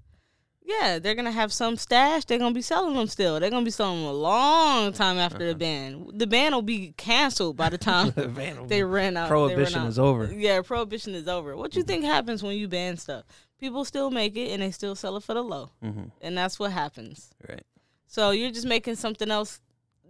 Yeah, 0.67 0.99
they're 0.99 1.15
to 1.15 1.31
have 1.31 1.53
some 1.53 1.77
stash. 1.77 2.25
They're 2.25 2.39
to 2.39 2.51
be 2.55 2.63
selling 2.63 2.95
them 2.97 3.07
still. 3.07 3.39
They're 3.39 3.51
to 3.51 3.65
be 3.67 3.71
selling 3.71 4.01
them 4.01 4.09
a 4.09 4.13
long 4.15 4.93
time 4.95 5.19
after 5.19 5.37
Uh-huh. 5.45 5.47
the 5.49 5.55
ban. 5.55 6.07
The 6.15 6.27
ban 6.27 6.55
will 6.55 6.63
be 6.63 6.95
canceled 6.97 7.57
by 7.57 7.69
the 7.69 7.77
time 7.91 8.13
The 8.17 8.23
they 8.23 8.29
ran 8.29 8.57
out. 8.57 8.69
they 8.69 8.83
ran 8.83 9.29
Prohibition 9.29 9.81
out. 9.83 9.89
is 9.89 9.99
over. 9.99 10.33
Yeah, 10.33 10.63
prohibition 10.63 11.15
is 11.15 11.29
over. 11.29 11.55
What 11.55 11.77
you 11.77 11.83
think 11.83 12.05
happens 12.05 12.43
when 12.43 12.57
you 12.57 12.67
ban 12.67 12.97
stuff? 12.97 13.25
People 13.61 13.85
still 13.85 14.11
make 14.11 14.37
it 14.37 14.53
and 14.53 14.63
they 14.63 14.71
still 14.71 14.95
sell 14.95 15.17
it 15.19 15.23
for 15.23 15.35
the 15.35 15.43
low. 15.43 15.71
Mhm. 15.83 16.11
And 16.23 16.37
that's 16.37 16.59
what 16.59 16.73
happens. 16.73 17.31
Right. 17.47 17.65
So 18.07 18.31
you're 18.31 18.51
just 18.51 18.67
making 18.67 18.95
something 18.97 19.31
else 19.31 19.61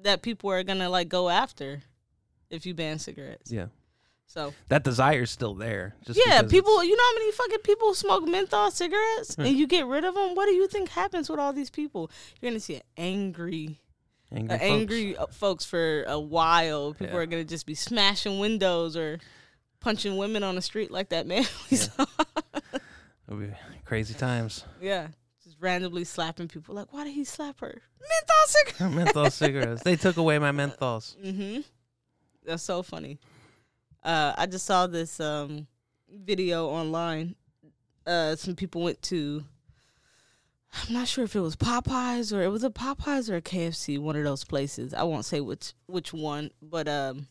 that 0.02 0.22
people 0.22 0.50
are 0.50 0.62
gonna 0.62 0.88
like 0.88 1.08
go 1.08 1.30
after 1.30 1.82
if 2.48 2.64
you 2.64 2.74
ban 2.74 2.98
cigarettes. 3.00 3.50
Yeah. 3.50 3.66
So 4.26 4.52
That 4.68 4.82
desire's 4.82 5.30
still 5.30 5.54
there. 5.54 5.94
Just 6.04 6.18
yeah, 6.26 6.42
people. 6.42 6.82
You 6.82 6.96
know 6.96 7.02
how 7.02 7.14
many 7.14 7.32
fucking 7.32 7.58
people 7.60 7.94
smoke 7.94 8.26
menthol 8.26 8.70
cigarettes 8.70 9.36
and 9.38 9.48
you 9.48 9.66
get 9.66 9.86
rid 9.86 10.04
of 10.04 10.14
them? 10.14 10.34
What 10.34 10.46
do 10.46 10.52
you 10.54 10.66
think 10.66 10.88
happens 10.88 11.30
with 11.30 11.38
all 11.38 11.52
these 11.52 11.70
people? 11.70 12.10
You're 12.40 12.50
gonna 12.50 12.58
see 12.60 12.76
an 12.76 12.82
angry, 12.96 13.78
angry, 14.32 14.50
uh, 14.54 14.58
folks. 14.58 14.62
angry 14.72 15.16
uh, 15.16 15.26
folks 15.28 15.64
for 15.64 16.02
a 16.08 16.18
while. 16.18 16.94
People 16.94 17.14
Yeah. 17.14 17.20
are 17.20 17.26
gonna 17.26 17.44
just 17.44 17.64
be 17.66 17.74
smashing 17.76 18.40
windows 18.40 18.96
or 18.96 19.18
punching 19.80 20.16
women 20.16 20.42
on 20.42 20.56
the 20.56 20.62
street 20.62 20.90
like 20.90 21.10
that 21.10 21.26
man. 21.28 21.44
we 21.70 21.76
saw. 21.76 22.04
It'll 23.28 23.38
be 23.40 23.50
crazy 23.84 24.14
times. 24.14 24.64
yeah, 24.82 25.08
just 25.44 25.56
randomly 25.60 26.04
slapping 26.04 26.48
people. 26.48 26.74
Like, 26.74 26.92
why 26.92 27.04
did 27.04 27.14
he 27.14 27.24
slap 27.24 27.60
her? 27.60 27.80
Menthol 28.00 28.46
cigarette. 28.46 28.92
menthol 28.96 29.30
cigarettes. 29.30 29.82
They 29.82 29.96
took 29.96 30.16
away 30.16 30.38
my 30.40 30.50
menthols. 30.50 31.16
Mm-hmm. 31.24 31.60
That's 32.44 32.62
so 32.62 32.82
funny. 32.82 33.18
Uh, 34.04 34.34
I 34.36 34.46
just 34.46 34.66
saw 34.66 34.86
this 34.86 35.18
um, 35.20 35.66
video 36.10 36.66
online. 36.68 37.34
Uh, 38.06 38.36
some 38.36 38.54
people 38.54 38.82
went 38.82 39.00
to. 39.02 39.44
I'm 40.88 40.92
not 40.94 41.06
sure 41.08 41.24
if 41.24 41.36
it 41.36 41.40
was 41.40 41.54
Popeyes 41.56 42.36
or 42.36 42.42
it 42.42 42.48
was 42.48 42.64
a 42.64 42.70
Popeyes 42.70 43.30
or 43.30 43.36
a 43.36 43.40
KFC, 43.42 43.98
one 43.98 44.16
of 44.16 44.24
those 44.24 44.44
places. 44.44 44.92
I 44.92 45.04
won't 45.04 45.24
say 45.24 45.40
which 45.40 45.72
which 45.86 46.12
one, 46.12 46.50
but 46.60 46.88
um, 46.88 47.28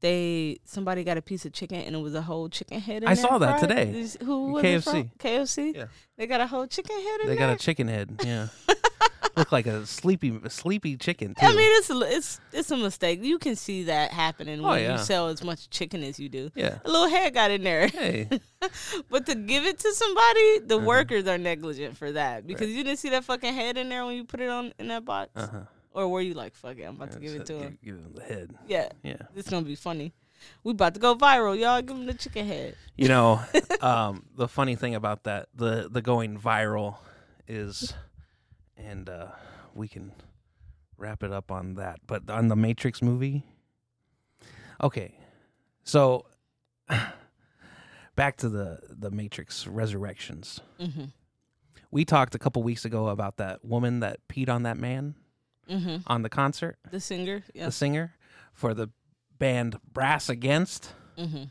they 0.00 0.58
somebody 0.64 1.04
got 1.04 1.18
a 1.18 1.22
piece 1.22 1.44
of 1.44 1.52
chicken 1.52 1.76
and 1.82 1.94
it 1.94 1.98
was 1.98 2.14
a 2.14 2.22
whole 2.22 2.48
chicken 2.48 2.80
head. 2.80 3.02
In 3.02 3.08
I 3.08 3.14
saw 3.14 3.36
that 3.38 3.60
fried. 3.60 3.68
today. 3.68 4.06
Who 4.24 4.52
was? 4.52 4.64
KFC. 4.64 5.10
KFC. 5.18 5.76
Yeah. 5.76 5.84
They 6.16 6.26
got 6.26 6.40
a 6.40 6.46
whole 6.46 6.66
chicken 6.66 6.96
head 6.96 7.20
in 7.20 7.26
They 7.28 7.36
there. 7.36 7.46
got 7.48 7.54
a 7.54 7.58
chicken 7.58 7.86
head. 7.88 8.18
Yeah. 8.24 8.48
Look 9.40 9.52
like 9.52 9.66
a 9.66 9.84
sleepy, 9.86 10.38
a 10.44 10.50
sleepy 10.50 10.96
chicken 10.96 11.34
too. 11.34 11.44
I 11.46 11.50
mean, 11.50 11.78
it's 11.78 11.90
a, 11.90 11.98
it's 12.02 12.40
it's 12.52 12.70
a 12.70 12.76
mistake. 12.76 13.22
You 13.24 13.38
can 13.38 13.56
see 13.56 13.84
that 13.84 14.12
happening 14.12 14.60
Oh, 14.64 14.68
when 14.70 14.82
yeah. 14.82 14.92
you 14.92 14.98
sell 14.98 15.28
as 15.28 15.42
much 15.42 15.68
chicken 15.70 16.02
as 16.04 16.20
you 16.20 16.28
do. 16.28 16.50
yeah. 16.54 16.78
A 16.84 16.88
little 16.88 17.08
head 17.08 17.34
got 17.34 17.50
in 17.50 17.62
there, 17.64 17.88
Hey. 17.88 18.28
but 19.10 19.26
to 19.26 19.34
give 19.34 19.64
it 19.64 19.78
to 19.80 19.92
somebody, 19.94 20.58
the 20.60 20.76
Uh-huh. 20.76 20.86
workers 20.86 21.26
are 21.26 21.38
negligent 21.38 21.96
for 21.96 22.12
that 22.12 22.46
because 22.46 22.68
you 22.70 22.84
didn't 22.84 22.98
see 22.98 23.10
that 23.10 23.24
fucking 23.24 23.52
head 23.54 23.76
in 23.76 23.88
there 23.88 24.04
when 24.04 24.14
you 24.16 24.24
put 24.24 24.40
it 24.40 24.48
on 24.50 24.72
in 24.78 24.88
that 24.88 25.04
box, 25.04 25.30
Uh 25.34 25.46
huh. 25.50 25.60
or 25.92 26.08
were 26.08 26.20
you 26.20 26.34
like, 26.34 26.54
"Fuck 26.54 26.78
it, 26.78 26.84
I'm 26.84 26.94
about 26.96 27.12
to 27.12 27.18
give 27.18 27.34
it 27.34 27.46
to 27.46 27.54
him"? 27.58 27.78
Give, 27.82 27.96
give 27.96 28.04
him 28.04 28.12
the 28.14 28.22
head. 28.22 28.50
Yeah, 28.68 28.88
Yeah. 29.02 29.16
it's 29.34 29.48
gonna 29.50 29.66
be 29.66 29.74
funny. 29.74 30.12
We 30.64 30.72
about 30.72 30.94
to 30.94 31.00
go 31.00 31.14
viral, 31.16 31.58
y'all. 31.58 31.82
Give 31.82 31.96
him 31.96 32.06
the 32.06 32.14
chicken 32.14 32.46
head. 32.46 32.74
You 32.96 33.08
know, 33.08 33.40
um, 33.80 34.24
the 34.36 34.48
funny 34.48 34.74
thing 34.76 34.94
about 34.94 35.24
that, 35.24 35.48
the 35.54 35.88
the 35.90 36.00
going 36.02 36.38
viral, 36.38 36.96
is, 37.48 37.92
and 38.86 39.08
uh, 39.08 39.26
we 39.74 39.88
can 39.88 40.12
wrap 40.96 41.22
it 41.22 41.32
up 41.32 41.50
on 41.50 41.74
that. 41.74 42.00
But 42.06 42.28
on 42.30 42.48
the 42.48 42.56
Matrix 42.56 43.00
movie, 43.02 43.44
okay, 44.82 45.14
so 45.84 46.26
back 48.16 48.36
to 48.38 48.48
the 48.48 48.80
the 48.88 49.10
Matrix 49.10 49.66
Resurrections. 49.66 50.60
Mm-hmm. 50.80 51.04
We 51.90 52.04
talked 52.04 52.34
a 52.34 52.38
couple 52.38 52.62
weeks 52.62 52.84
ago 52.84 53.08
about 53.08 53.36
that 53.38 53.64
woman 53.64 54.00
that 54.00 54.18
peed 54.28 54.48
on 54.48 54.62
that 54.64 54.76
man 54.76 55.14
Mm-hmm. 55.68 55.98
on 56.08 56.22
the 56.22 56.28
concert, 56.28 56.78
The 56.90 56.98
singer, 56.98 57.44
yeah. 57.54 57.66
the 57.66 57.70
singer 57.70 58.14
for 58.52 58.74
the 58.74 58.88
band 59.38 59.78
Brass 59.92 60.28
Against. 60.28 60.94
Mm-hmm. 61.16 61.44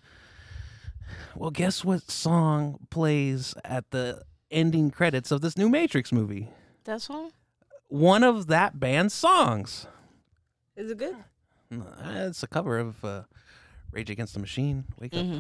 Well, 1.38 1.52
guess 1.52 1.86
what 1.86 2.12
song 2.12 2.80
plays 2.90 3.54
at 3.64 3.92
the 3.92 4.24
ending 4.52 4.92
credits 4.92 5.32
of 5.32 5.40
this 5.40 5.58
new 5.58 5.70
Matrix 5.70 6.12
movie? 6.12 6.50
That's 6.84 7.10
one. 7.10 7.32
One 7.88 8.24
of 8.24 8.48
that 8.48 8.80
band's 8.80 9.14
songs. 9.14 9.88
Is 10.76 10.92
it 10.92 10.98
good? 10.98 11.16
Uh, 11.72 11.84
It's 12.28 12.44
a 12.44 12.48
cover 12.48 12.78
of 12.80 13.04
uh, 13.04 13.24
Rage 13.92 14.10
Against 14.10 14.34
the 14.34 14.40
Machine. 14.40 14.86
Wake 15.00 15.14
up. 15.14 15.20
Mm-hmm. 15.26 15.40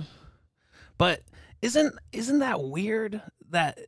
But 0.97 1.21
isn't 1.61 1.95
isn't 2.11 2.39
that 2.39 2.61
weird 2.63 3.21
that 3.51 3.79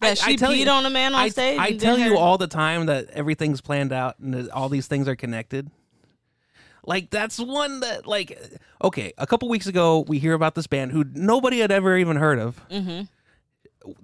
That 0.00 0.10
I- 0.10 0.14
she 0.14 0.32
I 0.32 0.36
tell 0.36 0.52
peed 0.52 0.64
you- 0.64 0.70
on 0.70 0.86
a 0.86 0.90
man 0.90 1.14
on 1.14 1.20
I, 1.22 1.28
stage. 1.28 1.58
I 1.58 1.72
tell 1.76 1.98
you 1.98 2.10
her- 2.10 2.16
all 2.16 2.38
the 2.38 2.46
time 2.46 2.86
that 2.86 3.10
everything's 3.10 3.60
planned 3.60 3.92
out 3.92 4.18
and 4.18 4.34
that 4.34 4.50
all 4.50 4.68
these 4.68 4.86
things 4.86 5.08
are 5.08 5.16
connected. 5.16 5.70
Like 6.84 7.10
that's 7.10 7.38
one 7.40 7.80
that 7.80 8.06
like 8.06 8.38
okay, 8.82 9.12
a 9.18 9.26
couple 9.26 9.48
weeks 9.48 9.66
ago 9.66 10.04
we 10.06 10.18
hear 10.20 10.34
about 10.34 10.54
this 10.54 10.66
band 10.68 10.92
who 10.92 11.04
nobody 11.14 11.58
had 11.58 11.72
ever 11.72 11.96
even 11.96 12.16
heard 12.16 12.38
of. 12.38 12.60
Mhm. 12.70 13.08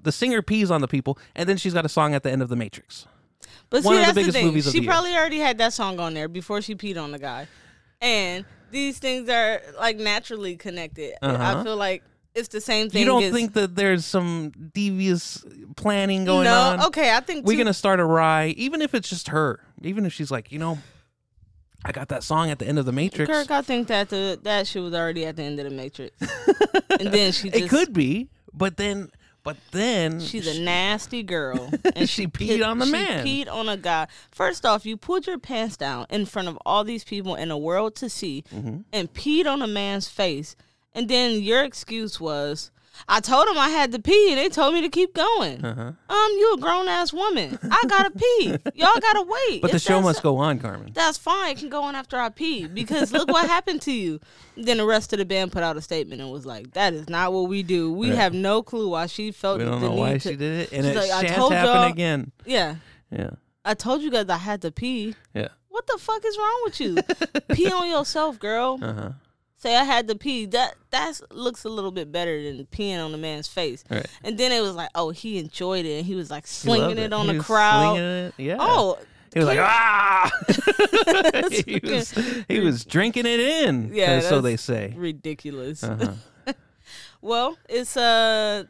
The 0.02 0.12
singer 0.12 0.42
pees 0.42 0.70
on 0.70 0.80
the 0.80 0.88
people 0.88 1.18
and 1.34 1.48
then 1.48 1.56
she's 1.56 1.74
got 1.74 1.84
a 1.84 1.88
song 1.88 2.14
at 2.14 2.22
the 2.22 2.30
end 2.30 2.42
of 2.42 2.48
the 2.48 2.56
Matrix. 2.56 3.06
But 3.70 3.84
One 3.84 3.94
see, 3.96 4.00
of 4.00 4.00
the 4.00 4.04
that's 4.06 4.14
the, 4.14 4.20
biggest 4.20 4.36
thing. 4.36 4.46
movies 4.46 4.66
of 4.66 4.72
she 4.72 4.78
the 4.80 4.84
year. 4.84 4.92
probably 4.92 5.14
already 5.14 5.38
had 5.38 5.58
that 5.58 5.72
song 5.72 5.98
on 5.98 6.14
there 6.14 6.28
before 6.28 6.60
she 6.60 6.74
peed 6.74 7.02
on 7.02 7.10
the 7.10 7.18
guy, 7.18 7.48
and 8.00 8.44
these 8.70 8.98
things 8.98 9.28
are 9.30 9.62
like 9.78 9.96
naturally 9.98 10.56
connected. 10.56 11.14
I 11.22 11.26
Uh-huh. 11.26 11.64
feel 11.64 11.76
like 11.76 12.02
it's 12.34 12.48
the 12.48 12.60
same 12.60 12.90
thing. 12.90 13.00
You 13.00 13.06
don't 13.06 13.22
as- 13.24 13.32
think 13.32 13.54
that 13.54 13.74
there's 13.74 14.04
some 14.04 14.52
devious 14.74 15.42
planning 15.76 16.24
going 16.26 16.44
no? 16.44 16.54
on? 16.60 16.78
No, 16.80 16.86
okay, 16.88 17.14
I 17.14 17.20
think 17.20 17.46
We're 17.46 17.52
too- 17.54 17.58
gonna 17.58 17.74
start 17.74 17.98
a 18.00 18.04
riot, 18.04 18.56
even 18.58 18.82
if 18.82 18.94
it's 18.94 19.08
just 19.08 19.28
her. 19.28 19.60
Even 19.82 20.04
if 20.06 20.12
she's 20.12 20.30
like, 20.30 20.52
you 20.52 20.58
know, 20.58 20.78
I 21.84 21.92
got 21.92 22.08
that 22.08 22.22
song 22.22 22.50
at 22.50 22.58
the 22.58 22.66
end 22.66 22.78
of 22.78 22.84
the 22.84 22.92
Matrix. 22.92 23.30
Kirk, 23.30 23.50
I 23.50 23.62
think 23.62 23.88
that 23.88 24.08
the 24.10 24.38
that 24.42 24.66
shit 24.66 24.82
was 24.82 24.94
already 24.94 25.24
at 25.26 25.36
the 25.36 25.42
end 25.42 25.58
of 25.58 25.64
the 25.68 25.74
Matrix, 25.74 26.14
and 27.00 27.08
then 27.12 27.32
she 27.32 27.50
just 27.50 27.64
it 27.64 27.68
could 27.70 27.92
be, 27.92 28.28
but 28.52 28.76
then, 28.76 29.10
but 29.44 29.56
then 29.72 30.20
She's 30.20 30.46
a 30.46 30.60
nasty 30.60 31.22
girl, 31.22 31.70
and 31.96 32.08
She 32.08 32.26
peed 32.26 32.48
pit- 32.48 32.62
on 32.62 32.78
the 32.78 32.86
she 32.86 32.92
man. 32.92 33.26
peed 33.26 33.50
on 33.50 33.68
a 33.68 33.76
guy. 33.76 34.06
First 34.30 34.64
off, 34.64 34.86
you 34.86 34.96
pulled 34.96 35.26
your 35.26 35.38
pants 35.38 35.76
down 35.76 36.06
in 36.10 36.26
front 36.26 36.48
of 36.48 36.58
all 36.64 36.84
these 36.84 37.04
people 37.04 37.34
in 37.34 37.48
the 37.48 37.56
world 37.56 37.94
to 37.96 38.08
see, 38.08 38.44
Mm-hmm. 38.54 38.78
and 38.92 39.12
peed 39.12 39.46
on 39.46 39.62
a 39.62 39.66
man's 39.66 40.08
face. 40.08 40.54
And 40.94 41.08
then 41.08 41.40
your 41.42 41.62
excuse 41.64 42.20
was, 42.20 42.70
"I 43.08 43.20
told 43.20 43.48
him 43.48 43.56
I 43.56 43.70
had 43.70 43.92
to 43.92 43.98
pee, 43.98 44.28
and 44.30 44.38
they 44.38 44.48
told 44.50 44.74
me 44.74 44.82
to 44.82 44.88
keep 44.90 45.14
going." 45.14 45.64
Uh-huh. 45.64 45.80
Um, 46.14 46.30
you 46.38 46.52
a 46.54 46.58
grown 46.60 46.86
ass 46.88 47.12
woman. 47.14 47.58
I 47.70 47.82
gotta 47.88 48.10
pee. 48.16 48.48
Y'all 48.74 49.00
gotta 49.00 49.22
wait. 49.26 49.62
But 49.62 49.72
the 49.72 49.78
show 49.78 50.02
must 50.02 50.22
go 50.22 50.36
on, 50.36 50.58
Carmen. 50.58 50.92
That's 50.92 51.16
fine. 51.16 51.52
It 51.52 51.58
can 51.58 51.70
go 51.70 51.82
on 51.82 51.94
after 51.94 52.18
I 52.18 52.28
pee 52.28 52.66
because 52.66 53.10
look 53.12 53.28
what 53.28 53.48
happened 53.48 53.80
to 53.82 53.92
you. 53.92 54.20
Then 54.56 54.76
the 54.76 54.84
rest 54.84 55.14
of 55.14 55.18
the 55.18 55.24
band 55.24 55.50
put 55.52 55.62
out 55.62 55.78
a 55.78 55.80
statement 55.80 56.20
and 56.20 56.30
was 56.30 56.44
like, 56.44 56.72
"That 56.72 56.92
is 56.92 57.08
not 57.08 57.32
what 57.32 57.48
we 57.48 57.62
do. 57.62 57.90
We 57.92 58.10
Right. 58.10 58.18
have 58.18 58.34
no 58.34 58.62
clue 58.62 58.90
why 58.90 59.06
she 59.06 59.32
felt 59.32 59.58
We 59.60 59.64
don't 59.64 59.80
know 59.80 59.92
need 59.94 59.98
why 59.98 60.12
to." 60.18 60.18
she 60.20 60.36
did 60.36 60.60
it, 60.60 60.72
and 60.72 60.84
She's 60.84 60.94
it 60.94 60.98
like, 60.98 61.10
"I 61.10 61.20
shan't 61.22 61.34
told 61.36 61.52
happen 61.54 61.72
y'all." 61.74 61.90
again. 61.90 62.32
Yeah, 62.44 62.74
Yeah, 63.10 63.30
I 63.64 63.72
told 63.72 64.02
you 64.02 64.10
guys 64.10 64.28
I 64.28 64.36
had 64.36 64.60
to 64.62 64.70
pee. 64.70 65.14
yeah. 65.34 65.48
What 65.70 65.86
the 65.86 65.96
fuck 65.98 66.22
is 66.26 66.36
wrong 66.36 66.60
with 66.64 66.80
you? 66.82 66.96
pee 67.56 67.72
on 67.72 67.88
yourself, 67.88 68.38
girl. 68.38 68.78
Uh 68.82 68.92
huh. 68.92 69.10
Say 69.62 69.76
I 69.76 69.84
had 69.84 70.08
to 70.08 70.16
pee. 70.16 70.46
That 70.46 70.74
that 70.90 71.20
looks 71.30 71.62
a 71.64 71.68
little 71.68 71.92
bit 71.92 72.10
better 72.10 72.42
than 72.42 72.66
peeing 72.66 72.98
on 73.04 73.14
a 73.14 73.16
man's 73.16 73.46
face. 73.46 73.84
Right. 73.88 74.04
And 74.24 74.36
then 74.36 74.50
it 74.50 74.60
was 74.60 74.74
like, 74.74 74.88
oh, 74.96 75.10
he 75.10 75.38
enjoyed 75.38 75.86
it. 75.86 75.98
and 75.98 76.06
He 76.06 76.16
was 76.16 76.30
like 76.32 76.46
slinging 76.48 76.88
loved 76.96 76.98
it, 76.98 77.12
on 77.12 77.26
He 77.28 77.36
the 77.36 77.42
crowd. 77.44 77.96
it. 77.98 78.34
Yeah. 78.38 78.56
Oh, 78.58 78.98
He 79.32 79.38
was 79.38 79.46
like, 79.46 79.60
ah! 79.60 80.30
he, 81.64 81.80
was, 81.82 82.10
he 82.48 82.58
was 82.60 82.84
drinking 82.94 83.24
it 83.26 83.38
in. 83.38 83.90
Yeah, 83.94 84.18
so 84.20 84.40
they 84.40 84.56
say. 84.56 84.94
ridiculous. 84.96 85.84
Uh-huh. 85.84 86.52
Well, 87.20 87.56
it's 87.68 87.96
uh 87.96 88.64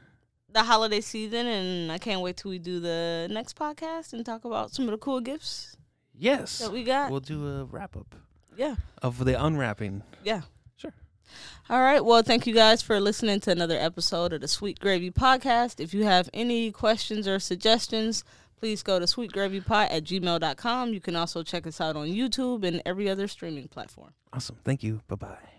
the 0.53 0.63
holiday 0.63 1.01
season, 1.01 1.47
and 1.47 1.91
I 1.91 1.97
can't 1.97 2.21
wait 2.21 2.37
till 2.37 2.51
we 2.51 2.59
do 2.59 2.81
the 2.81 3.27
next 3.31 3.57
podcast 3.59 4.13
and 4.13 4.27
talk 4.27 4.45
about 4.45 4.73
some 4.75 4.85
of 4.85 4.91
the 4.91 4.99
cool 4.99 5.21
gifts 5.21 5.75
Yes. 6.15 6.59
that 6.59 6.71
we 6.71 6.85
got. 6.85 7.11
We'll 7.11 7.21
do 7.21 7.47
a 7.49 7.65
wrap 7.65 7.97
up 7.97 8.15
yeah, 8.55 8.75
of 9.01 9.25
the 9.25 9.43
unwrapping. 9.43 10.03
yeah. 10.23 10.43
All 11.71 11.81
right. 11.81 12.05
Well, 12.05 12.23
thank 12.23 12.47
you 12.47 12.55
guys 12.55 12.83
for 12.83 13.01
listening 13.01 13.41
to 13.41 13.51
another 13.51 13.79
episode 13.79 14.33
of 14.33 14.41
the 14.41 14.49
Sweet 14.49 14.79
Gravy 14.81 15.11
Podcast. 15.11 15.81
If 15.81 15.95
you 15.95 16.05
have 16.05 16.29
any 16.35 16.71
questions 16.71 17.27
or 17.29 17.39
suggestions, 17.39 18.25
please 18.59 18.83
go 18.83 18.99
to 18.99 19.07
sweetgravypot 19.07 19.89
at 19.91 20.05
gmail.com. 20.05 20.93
You 20.93 21.01
can 21.01 21.17
also 21.17 21.43
check 21.43 21.67
us 21.67 21.81
out 21.81 21.97
on 21.97 22.09
YouTube 22.09 22.65
and 22.65 22.83
every 22.85 23.09
other 23.09 23.27
streaming 23.29 23.69
platform. 23.69 24.13
Awesome. 24.33 24.57
Thank 24.65 24.83
you. 24.83 25.01
Bye 25.09 25.17
bye. 25.17 25.52